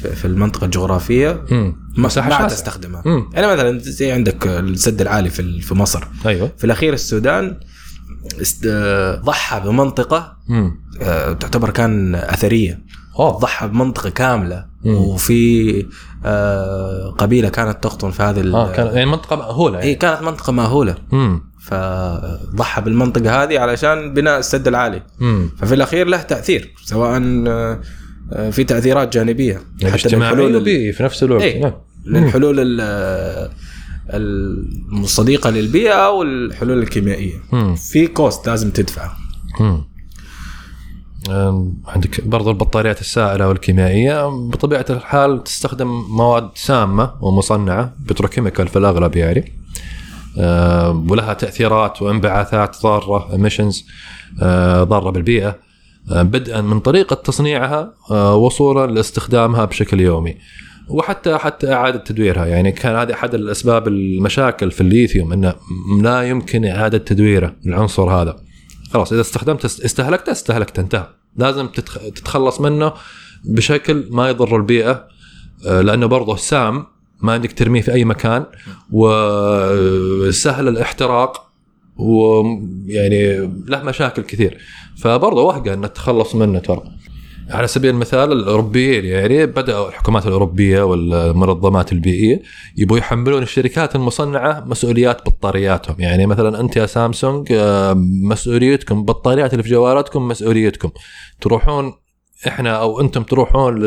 في 0.00 0.04
ال- 0.04 0.10
في- 0.10 0.16
في 0.16 0.24
المنطقة 0.24 0.64
الجغرافية. 0.64 1.44
ما. 2.42 2.48
تستخدمها. 2.48 3.02
يعني 3.32 3.46
مثلا 3.46 3.78
زي 3.78 4.12
عندك 4.12 4.46
السد 4.46 5.00
العالي 5.00 5.30
في 5.30 5.60
في 5.60 5.74
مصر 5.74 6.04
أيوه 6.26 6.50
في 6.58 6.64
الأخير 6.64 6.92
السودان 6.92 7.56
ضحى 9.24 9.60
بمنطقة 9.60 10.36
مم. 10.48 10.80
آه، 11.02 11.32
تعتبر 11.32 11.70
كان 11.70 12.14
أثرية 12.14 12.80
أوه 13.18 13.38
ضحى 13.38 13.68
بمنطقة 13.68 14.10
كاملة 14.10 14.64
مم. 14.84 14.94
وفي 14.94 15.86
آه، 16.24 17.10
قبيلة 17.18 17.48
كانت 17.48 17.82
تقطن 17.82 18.10
في 18.10 18.22
هذه 18.22 18.54
آه 18.54 18.72
كان 18.72 18.86
يعني 18.86 19.06
منطقة 19.10 19.36
مأهولة 19.36 19.78
هي 19.78 19.82
يعني 19.82 19.94
كانت 19.94 20.22
منطقة 20.22 20.52
مأهولة 20.52 20.94
مم. 21.12 21.42
فضحى 21.60 22.80
بالمنطقة 22.82 23.42
هذه 23.42 23.58
علشان 23.58 24.14
بناء 24.14 24.38
السد 24.38 24.68
العالي 24.68 25.02
مم. 25.20 25.50
ففي 25.58 25.74
الأخير 25.74 26.06
له 26.06 26.22
تأثير 26.22 26.74
سواء 26.84 27.20
آه، 27.48 27.80
في 28.50 28.64
تأثيرات 28.64 29.12
جانبية 29.14 29.60
يعني 29.80 29.94
اجتماعي 29.94 30.32
للحلول 30.32 30.50
ال- 30.56 30.60
وبيئي 30.60 30.92
في 30.92 31.02
نفس 31.02 31.22
الوقت. 31.22 31.56
نعم. 31.56 31.72
للحلول 32.06 32.56
ال- 32.60 33.50
الصديقة 34.92 35.50
للبيئة 35.50 35.92
أو 35.92 36.22
الحلول 36.22 36.78
الكيميائية 36.78 37.34
مم. 37.52 37.74
في 37.74 38.06
cost 38.06 38.48
لازم 38.48 38.70
تدفعه 38.70 39.16
عندك 41.86 42.24
برضو 42.24 42.50
البطاريات 42.50 43.00
السائلة 43.00 43.48
والكيميائية 43.48 44.26
بطبيعة 44.28 44.84
الحال 44.90 45.44
تستخدم 45.44 45.86
مواد 46.10 46.48
سامة 46.54 47.10
ومصنعة 47.20 47.92
petrochemical 48.06 48.68
في 48.68 48.78
الأغلب 48.78 49.16
يعني 49.16 49.52
ولها 51.10 51.32
تأثيرات 51.34 52.02
وانبعاثات 52.02 52.76
ضارة 52.82 53.36
emissions 53.36 53.76
أه، 54.42 54.84
ضارة 54.84 55.10
بالبيئة 55.10 55.56
بدءا 56.10 56.60
من 56.60 56.80
طريقة 56.80 57.14
تصنيعها 57.14 57.94
أه، 58.10 58.34
وصولا 58.34 58.92
لاستخدامها 58.92 59.64
بشكل 59.64 60.00
يومي. 60.00 60.36
وحتى 60.88 61.38
حتى 61.38 61.72
إعادة 61.72 61.98
تدويرها. 61.98 62.46
يعني 62.46 62.72
كان 62.72 62.96
هذه 62.96 63.12
أحد 63.12 63.34
الأسباب 63.34 63.88
المشاكل 63.88 64.70
في 64.70 64.80
الليثيوم 64.80 65.32
إنه 65.32 65.54
لا 66.02 66.22
يمكن 66.22 66.64
إعادة 66.64 66.98
تدويره 66.98 67.54
العنصر 67.66 68.10
هذا. 68.10 68.36
خلاص 68.92 69.12
إذا 69.12 69.20
استخدمت 69.20 69.64
استهلكته 69.64 70.32
استهلكته 70.32 70.80
انتهى. 70.80 71.06
لازم 71.36 71.68
تتخ- 71.68 72.12
تتخلص 72.14 72.60
منه 72.60 72.92
بشكل 73.44 74.04
ما 74.10 74.28
يضر 74.28 74.56
البيئة 74.56 75.04
آه، 75.66 75.80
لأنه 75.80 76.06
برضه 76.06 76.36
سام 76.36 76.86
ما 77.22 77.32
عندك 77.32 77.52
ترميه 77.52 77.80
في 77.80 77.92
أي 77.92 78.04
مكان 78.04 78.44
وسهل 78.92 80.68
الاحتراق. 80.68 81.47
ويعني 81.98 83.36
له 83.68 83.82
مشاكل 83.82 84.22
كثير. 84.22 84.58
فبرضه 85.02 85.42
وهقه 85.42 85.74
ان 85.74 85.82
تتخلص 85.82 86.34
منه 86.34 86.58
ترى. 86.58 86.82
على 87.50 87.66
سبيل 87.66 87.90
المثال 87.90 88.32
الاوروبيين 88.32 89.04
يعني 89.04 89.46
بدأوا 89.46 89.88
الحكومات 89.88 90.26
الأوروبية 90.26 90.82
والمنظمات 90.82 91.92
البيئية 91.92 92.42
يبغوا 92.76 92.98
يحملون 92.98 93.42
الشركات 93.42 93.96
المصنعة 93.96 94.64
مسؤوليات 94.66 95.26
بطارياتهم. 95.26 95.96
يعني 95.98 96.26
مثلا 96.26 96.60
أنت 96.60 96.76
يا 96.76 96.86
سامسونج 96.86 97.48
آه، 97.52 97.94
مسؤوليتكم 98.22 99.04
بطاريات 99.04 99.52
اللي 99.52 99.62
في 99.62 99.70
جوالاتكم 99.70 100.28
مسؤوليتكم. 100.28 100.90
تروحون 101.40 101.92
إحنا 102.46 102.70
أو 102.70 103.00
أنتم 103.00 103.22
تروحون 103.22 103.78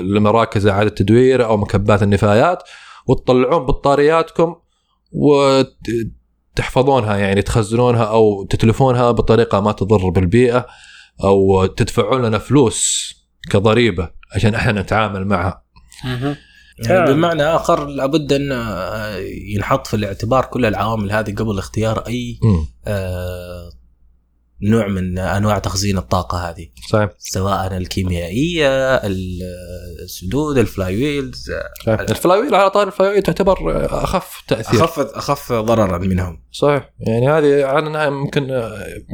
لمراكز 0.00 0.66
إعادة 0.66 0.90
تدوير 0.90 1.44
أو 1.44 1.56
مكبات 1.56 2.02
النفايات 2.02 2.62
وتطلعون 3.06 3.66
بطارياتكم 3.66 4.54
وتحفظونها 6.52 7.16
يعني 7.16 7.42
تخزنونها 7.42 8.04
أو 8.04 8.44
تتلفونها 8.44 9.10
بطريقة 9.10 9.60
ما 9.60 9.72
تضر 9.72 10.08
بالبيئة 10.08 10.66
أو 11.24 11.66
تدفعون 11.66 12.22
لنا 12.22 12.38
فلوس 12.38 13.10
كضريبة 13.50 14.10
عشان 14.34 14.54
إحنا 14.54 14.72
نتعامل 14.72 15.26
معها. 15.26 15.64
يعني. 16.88 17.12
بمعنى 17.12 17.42
آخر 17.42 17.86
لابد 17.86 18.32
أن 18.32 18.52
آه، 18.52 19.16
ينحط 19.54 19.86
في 19.86 19.94
الاعتبار 19.94 20.44
كل 20.44 20.66
العوامل 20.66 21.12
هذه 21.12 21.34
قبل 21.34 21.58
اختيار 21.58 22.06
أي 22.06 22.38
آه، 22.86 23.70
نوع 24.62 24.86
من 24.86 25.18
أنواع 25.18 25.58
تخزين 25.58 25.98
الطاقة 25.98 26.50
هذه. 26.50 26.66
صحيح. 26.90 27.10
سواء 27.18 27.76
الكيميائية 27.76 28.96
السدود 30.04 30.58
ال 30.58 30.96
flywheels 30.96 31.50
صحيح 31.86 32.00
ال 32.00 32.06
flywheel 32.06 32.54
على 32.54 32.70
طاري 32.70 32.86
ال 32.86 32.90
flywheel 32.90 33.22
تعتبر 33.22 33.86
أخف 34.04 34.42
تأثير. 34.48 34.84
أخف 34.84 34.98
أخف 34.98 35.52
ضررا 35.52 35.98
منهم. 35.98 36.42
صحيح. 36.52 36.90
يعني 37.00 37.28
هذه 37.28 37.64
على 37.64 37.86
انها 37.86 38.06
يمكن 38.06 38.70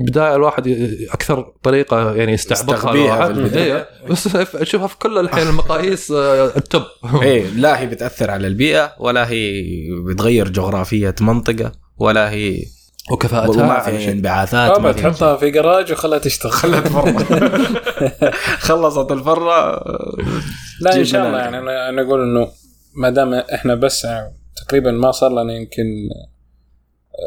بداية 0.09 0.35
الواحد 0.35 0.69
أكثر 1.11 1.53
طريقة 1.63 2.15
يعني 2.15 2.33
يستعبطها 2.33 2.93
الواحد. 2.93 3.57
إيه. 3.57 3.89
بس 4.11 4.37
اشوفها 4.37 4.87
في 4.87 4.99
كل 4.99 5.19
الحين 5.19 5.49
المقاييس 5.49 6.11
آه، 6.11 6.57
ال 6.57 6.62
top. 6.62 6.83
إيه 7.23 7.47
لا 7.47 7.81
هي 7.81 7.87
بتأثر 7.87 8.31
على 8.31 8.47
البيئة 8.47 8.93
ولا 8.99 9.29
هي 9.31 9.63
بتغير 10.07 10.49
جغرافية 10.49 11.15
منطقة 11.21 11.73
ولا 11.99 12.31
هي 12.31 12.63
وكفاءتها 13.13 13.63
وما 13.63 13.73
على 13.73 13.99
في. 13.99 14.13
انبعاثات 14.13 14.71
آه 14.77 14.79
ما 14.81 14.93
في 14.93 15.03
تحطها 15.03 15.37
في 15.37 15.51
جراج 15.51 15.93
وخلها 15.93 16.19
تشتغل. 16.19 16.53
خلت 16.63 16.89
فرة 16.89 18.31
خلصت 18.69 19.13
الفرة. 19.13 19.85
لا 20.81 20.95
إن 20.97 21.05
شاء 21.05 21.27
الله. 21.27 21.39
يعني 21.39 21.59
أنا 21.59 21.89
أنا 21.89 22.03
أقول 22.03 22.23
إنه 22.23 22.49
ما 22.95 23.11
دام 23.11 23.35
إحنا 23.35 23.75
بس 23.75 24.07
تقريبا 24.67 24.91
ما 24.91 25.11
صار 25.11 25.31
لنا 25.43 25.53
يمكن 25.55 25.85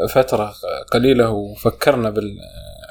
فترة 0.09 0.53
قليلة 0.91 1.29
وفكرنا 1.29 2.09
بال 2.09 2.37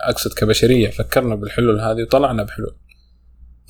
أقصد 0.08 0.32
كبشرية 0.34 0.90
فكرنا 0.90 1.34
بالحلول 1.34 1.80
هذه 1.80 2.02
وطلعنا 2.02 2.42
بحلول. 2.42 2.76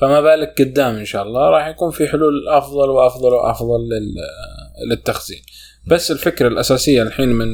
فما 0.01 0.21
بالك 0.21 0.55
قدام 0.63 0.95
إن 0.97 1.05
شاء 1.05 1.23
الله 1.23 1.51
راح 1.51 1.67
يكون 1.67 1.91
في 1.91 2.09
حلول 2.09 2.49
أفضل 2.49 2.91
وأفضل 2.91 3.33
وأفضل 3.33 3.81
لل- 3.89 4.89
للتخزين. 4.91 5.43
بس 5.87 6.11
الفكرة 6.11 6.49
الأساسية 6.49 7.03
الحين 7.03 7.29
من 7.29 7.47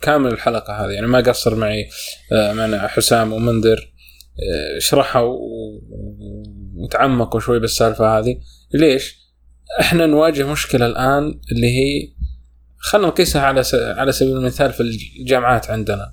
كامل 0.00 0.32
الحلقة 0.32 0.72
هذه 0.72 0.90
يعني 0.90 1.06
ما 1.06 1.20
قصر 1.20 1.54
معي 1.54 1.88
آه، 2.32 2.52
معنا 2.52 2.88
حسام 2.88 3.32
ومنذر 3.32 3.92
آه، 4.40 4.78
شرحوا 4.78 5.36
وتعمقوا 6.76 7.40
شوي 7.40 7.60
بالسالفة 7.60 8.18
هذه 8.18 8.40
ليش؟ 8.74 9.20
إحنا 9.80 10.06
نواجه 10.06 10.46
مشكلة 10.52 10.86
الآن 10.86 11.40
اللي 11.52 11.66
هي 11.66 12.12
خلينا 12.78 13.08
نقيسها 13.08 13.42
على. 13.42 13.62
على 13.74 14.12
سبيل 14.12 14.36
المثال 14.36 14.72
في 14.72 14.80
الجامعات 14.80 15.70
عندنا. 15.70 16.12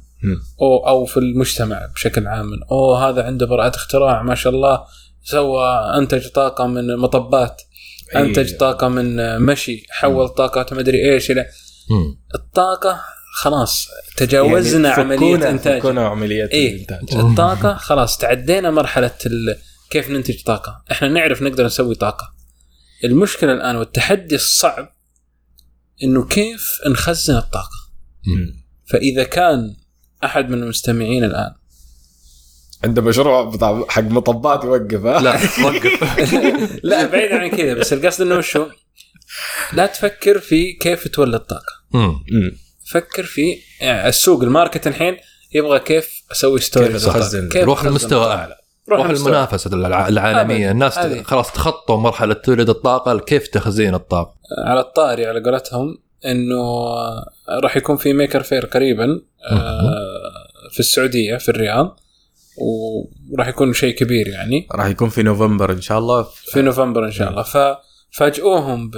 أو 0.62 0.88
أو 0.88 1.06
في 1.06 1.18
المجتمع 1.18 1.86
بشكل 1.96 2.28
عام 2.28 2.50
أو 2.72 2.96
هذا 2.96 3.24
عنده 3.24 3.46
براءة 3.46 3.76
اختراع 3.76 4.24
ما 4.24 4.36
شاء 4.36 4.54
الله 4.54 4.86
سوى 5.24 5.68
أنتج 5.98 6.28
طاقة 6.28 6.68
من 6.68 6.98
مطبات 6.98 7.62
أي. 8.16 8.22
أنتج 8.22 8.58
طاقة 8.58 8.88
من 8.88 9.40
مشي 9.42 9.86
حول 9.90 10.30
طاقه 10.30 10.76
ما 10.76 10.80
أدري 10.80 11.14
إيش 11.14 11.32
إلى. 11.32 11.46
الطاقة 12.36 13.02
خلاص 13.38 13.88
تجاوزنا 14.16 14.90
يعني 14.90 15.02
عملية 15.02 15.50
انتاج 15.50 15.80
فكونا 15.80 16.08
عمليات 16.08 16.50
إيه. 16.50 16.76
الإنتاج 16.76 17.20
الطاقة 17.20 17.74
خلاص 17.74 18.18
تعدينا 18.18 18.72
مرحلة 18.72 19.18
ال... 19.26 19.58
كيف 19.90 20.10
ننتج 20.10 20.44
طاقة 20.44 20.84
إحنا 20.92 21.08
نعرف 21.08 21.42
نقدر 21.42 21.66
نسوي 21.66 21.96
طاقة 21.96 22.34
المشكلة 23.04 23.54
الآن 23.54 23.76
والتحدي 23.76 24.36
الصعب 24.36 24.90
إنه 26.04 26.26
كيف 26.26 26.80
نخزن 26.88 27.38
الطاقة 27.38 27.78
مم. 28.28 28.66
فإذا 28.86 29.24
كان 29.24 29.76
أحد 30.24 30.50
من 30.50 30.64
المستمعين 30.64 31.24
الآن 31.24 31.54
عنده 32.84 33.02
مشروع 33.02 33.50
بتاع 33.50 33.86
حق 33.90 34.02
مطبات 34.02 34.64
يوقف 34.64 35.06
ها 35.06 35.20
لا 35.20 35.34
وقف 35.66 36.20
لا 36.90 37.06
بعيد 37.06 37.32
عن 37.32 37.48
كذا 37.50 37.74
بس 37.74 37.94
القصد 37.94 38.22
إنه 38.22 38.42
شو 38.42 38.66
لا 39.74 39.86
تفكر 39.86 40.40
في 40.40 40.74
كيف 40.74 41.08
تولد. 41.08 41.46
مم. 41.92 42.58
فكر 42.92 43.24
في 43.24 43.42
يعني 43.82 44.08
السوق 44.10 44.44
ال 44.44 44.50
market 44.50 44.88
الحين 44.88 45.18
يبغى 45.54 45.80
كيف 45.80 46.22
أسوي 46.32 46.60
storage 46.60 46.92
كيف 46.92 47.08
أخزن؟ 47.08 47.50
روح 47.56 47.86
لمستوى. 47.86 48.26
أعلى 48.26 48.56
روح 48.90 49.00
روح 49.00 49.08
المستوى. 49.08 49.28
المنافسه 49.30 49.70
الع- 49.74 50.08
العالمية 50.08 50.66
أبد. 50.66 50.72
الناس 50.72 50.98
هذه. 50.98 51.22
خلاص 51.24 51.52
تخطوا 51.52 51.98
مرحلة 51.98 52.34
تولد 52.34 52.70
الطاقة 52.70 53.20
كيف 53.20 53.48
تخزين 53.48 53.96
الطاقة 53.96 54.34
على 54.66 54.80
الطاري 54.80 55.26
على 55.26 55.40
قولتهم 55.44 55.98
إنه 56.26 56.86
راح 57.50 57.78
يكون 57.78 57.98
في 57.98 58.14
Maker 58.14 58.44
Faire 58.44 58.66
قريبا 58.66 59.22
آه، 59.52 59.98
في 60.72 60.80
السعودية 60.80 61.38
في 61.38 61.50
الرياض 61.50 62.00
وراح 63.32 63.48
يكون 63.48 63.74
شيء 63.74 63.96
كبير 63.96 64.28
يعني 64.28 64.68
راح 64.72 64.86
يكون 64.86 65.10
في 65.10 65.24
نوفمبر 65.24 65.72
إن 65.72 65.82
شاء 65.82 66.00
الله 66.00 66.24
في 66.46 66.62
نوفمبر 66.62 67.06
إن 67.06 67.12
شاء 67.12 67.30
الله 67.30 67.44
ففاجئوهم 67.44 68.90
ب 68.90 68.96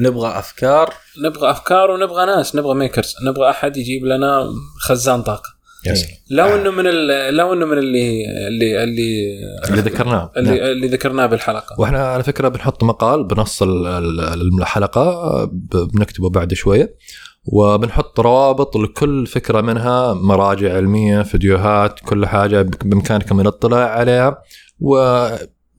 نبغى 0.00 0.38
أفكار. 0.38 0.94
نبغى 1.24 1.50
أفكار 1.50 1.90
ونبغى 1.90 2.26
ناس 2.26 2.56
نبغى 2.56 2.74
ميكرز 2.74 3.14
نبغى 3.26 3.50
أحد 3.50 3.76
يجيب 3.76 4.04
لنا 4.04 4.48
خزان 4.80 5.22
طاقة. 5.22 5.56
يا 5.86 5.94
سلام 5.94 6.10
لو 6.30 6.46
إنه 6.54 6.70
من 6.70 6.86
ال- 6.86 7.34
لو 7.36 7.52
إنه 7.52 7.66
من 7.66 7.78
اللي 7.78 8.24
اللي 8.48 8.84
اللي 8.84 9.38
اللي 9.68 9.80
ذكرناه. 9.80 10.12
نعم. 10.12 10.28
اللي, 10.36 10.72
اللي 10.72 10.86
ذكرناه 10.88 11.26
بالحلقة. 11.26 11.80
وإحنا 11.80 12.06
على 12.06 12.22
فكرة 12.22 12.48
بنحط 12.48 12.84
مقال 12.84 13.24
بنص 13.24 13.62
ال- 13.62 13.86
ال- 13.86 14.58
الحلقة 14.60 15.44
بنكتبه 15.94 16.30
بعد 16.30 16.54
شوية. 16.54 16.94
وبنحط 17.52 18.20
روابط 18.20 18.76
لكل 18.76 19.26
فكرة 19.26 19.60
منها 19.60 20.12
مراجع 20.14 20.76
علمية 20.76 21.22
فيديوهات 21.22 22.00
كل 22.00 22.26
حاجة 22.26 22.62
بإمكانكم 22.62 23.40
الاطلاع 23.40 23.88
عليها. 23.90 24.38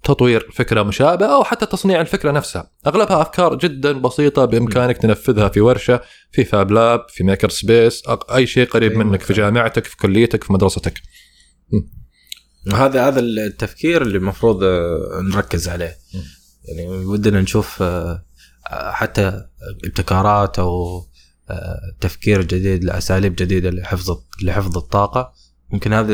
وتطوير 0.04 0.52
فكرة 0.54 0.84
مشابهة 0.84 1.36
أو 1.36 1.44
حتى 1.44 1.66
تصنيع 1.66 2.02
الفكرة 2.02 2.32
نفسها. 2.32 2.72
أغلبها 2.88 3.22
أفكار 3.22 3.56
جدا 3.56 3.92
بسيطة 3.92 4.46
بإمكانك 4.46 4.98
تنفذها 4.98 5.50
في 5.50 5.62
ورشة 5.62 6.02
في 6.32 6.44
fab 6.46 6.72
lab 6.72 7.06
في 7.10 7.24
makerspace 7.24 8.04
أي 8.36 8.48
شيء 8.48 8.68
قريب 8.68 8.92
أي 8.92 8.98
منك 8.98 9.22
في 9.22 9.34
مكان. 9.34 9.46
جامعتك 9.46 9.86
في 9.86 9.98
كليتك 9.98 10.44
في 10.44 10.54
مدرستك. 10.54 11.02
هذا 12.74 13.08
هذا 13.08 13.20
التفكير 13.20 14.02
اللي 14.02 14.18
المفروض 14.18 14.64
آه، 14.64 15.22
نركز 15.34 15.70
عليه. 15.70 15.96
يعني 16.66 16.88
ودنا 16.88 17.42
نشوف 17.42 17.82
آه، 17.82 18.24
حتى 18.92 19.42
ابتكارات 19.86 20.60
أو 20.60 21.02
آه، 21.50 21.80
تفكير 22.00 22.42
جديد 22.42 22.84
لاساليب 22.84 23.36
جديدة 23.36 23.70
لحفظ 23.70 24.18
لحفظ 24.44 24.78
الطاقة. 24.78 25.34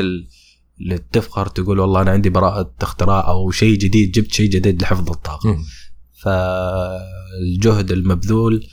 اللي 0.00 0.26
تفخر 1.12 1.46
تقول 1.46 1.78
والله 1.78 2.02
أنا 2.02 2.10
عندي 2.10 2.30
براءة 2.30 2.74
اختراع 2.82 3.28
أو 3.28 3.50
شيء 3.50 3.78
جديد 3.78 4.12
جبت 4.12 4.32
شيء 4.32 4.50
جديد 4.50 4.82
لحفظ 4.82 5.10
الطاقة 5.10 5.48
مم. 5.48 5.64
فالجهد 6.22 7.90
المبذول 7.90 8.66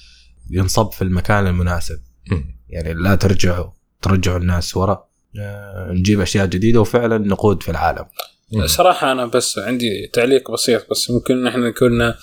ينصب 0.50 0.92
في 0.92 1.02
المكان 1.02 1.48
المناسب 1.48 2.00
مم. 2.32 2.60
يعني 2.70 2.94
لا 2.94 3.16
ترجعوا 3.16 3.72
ترجعوا 4.02 4.38
الناس 4.38 4.78
ورا 4.78 5.08
آه، 5.40 5.92
نجيب 5.92 6.22
أشياء 6.22 6.46
جديدة 6.46 6.82
وفعلا 6.82 7.18
نقود 7.18 7.64
في 7.64 7.72
العالم 7.72 8.06
مم. 8.52 8.68
صراحة 8.68 9.12
أنا 9.12 9.26
بس 9.26 9.60
عندي 9.60 10.08
تعليق 10.14 10.52
بسيط 10.52 10.90
بس 10.92 11.12
ممكن 11.12 11.48
إحنا 11.48 11.70
نكون 11.70 12.14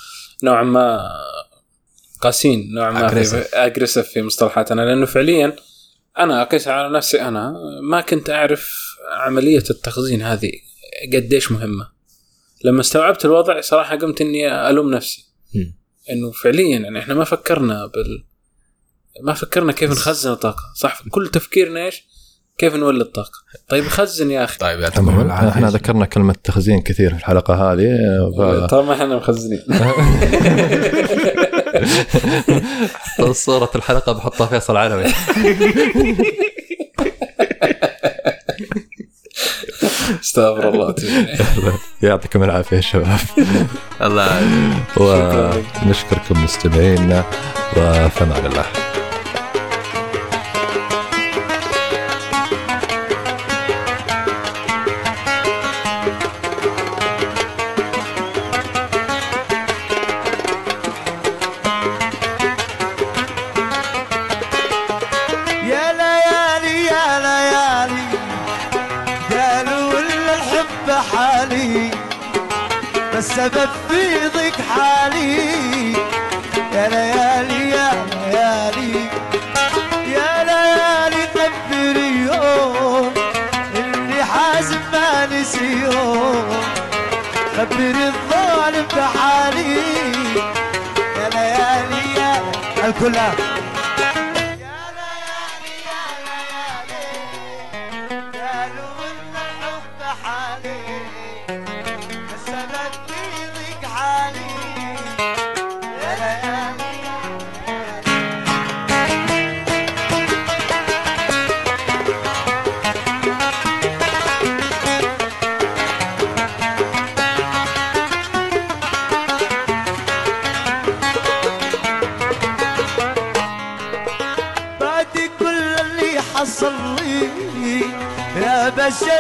نوعا 0.43 0.63
ما 0.63 1.09
قاسين 2.21 2.75
نوعا 2.75 2.91
ما 2.91 3.25
في. 3.25 3.47
اجريسيف 3.55 4.09
في 4.09 4.23
مصطلحاتنا 4.23 4.81
لأنه 4.81 5.07
فعليا 5.07 5.57
أنا 6.19 6.43
أقيس 6.43 6.69
على 6.69 6.97
نفسي 6.97 7.23
أنا 7.23 7.55
ما 7.83 8.01
كنت 8.01 8.31
أعرف 8.31 8.88
عملية 9.13 9.65
التخزين 9.71 10.23
هذه 10.23 10.53
قديش 11.13 11.53
مهمة. 11.53 11.89
لما 12.65 12.81
استوعبت 12.81 13.25
الوضع 13.25 13.61
صراحة 13.61 13.97
قمت 13.97 14.21
إني 14.21 14.71
ألوم 14.71 14.91
نفسي. 14.91 15.27
مم. 15.55 15.75
إنه 16.11 16.31
فعليا 16.31 16.79
يعني 16.79 16.99
إحنا 16.99 17.15
ما 17.15 17.25
فكرنا 17.25 17.87
بال 17.87 18.25
ما 19.23 19.35
فكرنا 19.35 19.73
كيف 19.73 19.91
نخزن 19.91 20.33
الطاقة. 20.33 20.63
صح 20.77 21.03
كل 21.11 21.29
تفكيرنا 21.29 21.85
إيش؟ 21.85 22.05
كيف 22.59 22.75
نولد 22.75 23.07
طاقه 23.07 23.39
طيب 23.69 23.85
خزن 23.85 24.31
يا 24.31 24.45
أخي. 24.45 24.59
طيب 24.59 24.81
يعطيكم 24.81 25.21
العافيه 25.21 25.49
إحنا 25.49 25.71
ذكرنا 25.71 26.07
كلمة 26.07 26.35
تخزين 26.45 26.83
كثير 26.83 27.11
في 27.11 27.17
الحلقة 27.17 27.55
هذه 27.55 27.99
ف... 28.39 28.41
طبعا 28.71 28.95
إحنا 28.95 29.17
مخزنين. 29.17 29.63
صورة 33.33 33.71
الحلقة 33.75 34.13
بحطها 34.13 34.47
فيصل 34.47 34.77
علوي. 34.77 35.05
استغفر 40.23 40.69
الله 40.69 40.95
يعطيكم 42.03 42.43
العافية 42.43 42.77
يا 42.77 42.81
شباب. 42.81 43.19
الله 44.03 44.43
ونشكركم 44.97 46.45
مستمعينا 46.45 47.25
وفمان 47.77 48.47
الله. 48.47 48.65
والسبب 73.19 73.69
في 73.89 74.29
ضيق 74.29 74.55
حالي. 74.61 75.93
يا 76.73 76.89
ليالي 76.89 77.71
يا 77.71 77.91
ليالي 78.11 79.11
يا 80.07 80.45
ليالي 80.45 81.27
كبر 81.35 81.97
يوم 81.97 83.13
اللي 83.75 84.25
حازم 84.25 84.81
ما 84.93 85.27
نسي 85.27 85.73
يوم 85.83 86.63
خبر 87.57 87.95
الظالم 88.09 88.87
بحالي. 88.97 89.77
يا 91.19 91.29
ليالي 91.35 92.21
يا 92.21 92.43
الكلها 92.89 93.48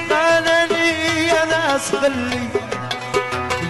خانني 0.09 0.87
يا 1.27 1.45
ناس 1.45 1.95
خلي 1.95 2.47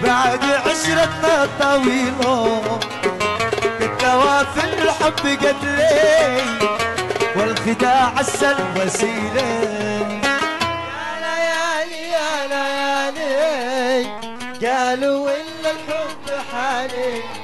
بعد 0.02 0.44
عشرتنا 0.44 1.48
طويلة. 1.60 2.80
في 4.54 4.64
الحب 4.64 5.24
قتلي 5.44 6.42
والخداع 7.36 8.12
السل 8.20 8.56
وسيله 8.76 9.50
يا 10.22 11.10
ليالي 11.22 12.02
يا 12.12 12.36
ليالي 13.10 14.06
قالوا 14.66 15.30
ان 16.80 17.39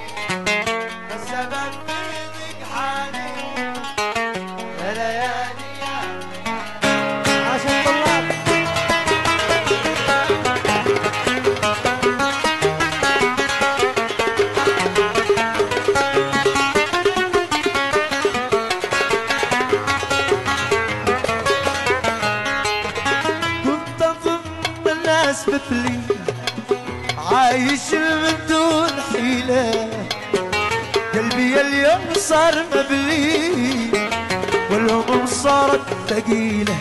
ثقيلة 36.26 36.76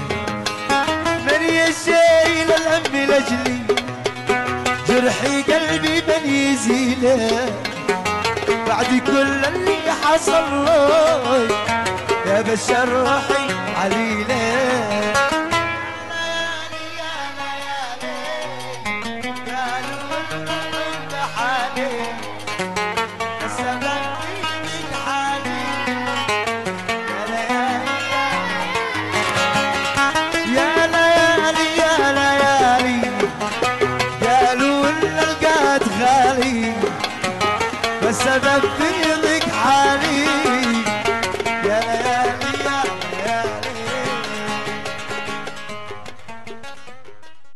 من 1.28 1.42
يشيل 1.44 2.50
الهم 2.52 3.10
لأجلي. 3.10 3.60
جرحي 4.88 5.42
قلبي 5.42 6.02
من 6.08 6.30
يزيله 6.30 7.54
بعد 8.68 9.02
كل 9.08 9.46
اللي 9.46 9.78
حصل 10.04 10.66
لي 10.66 11.48
يا 12.26 12.42
بشر 12.42 12.90
روحي 12.90 13.54
عليله 13.78 15.05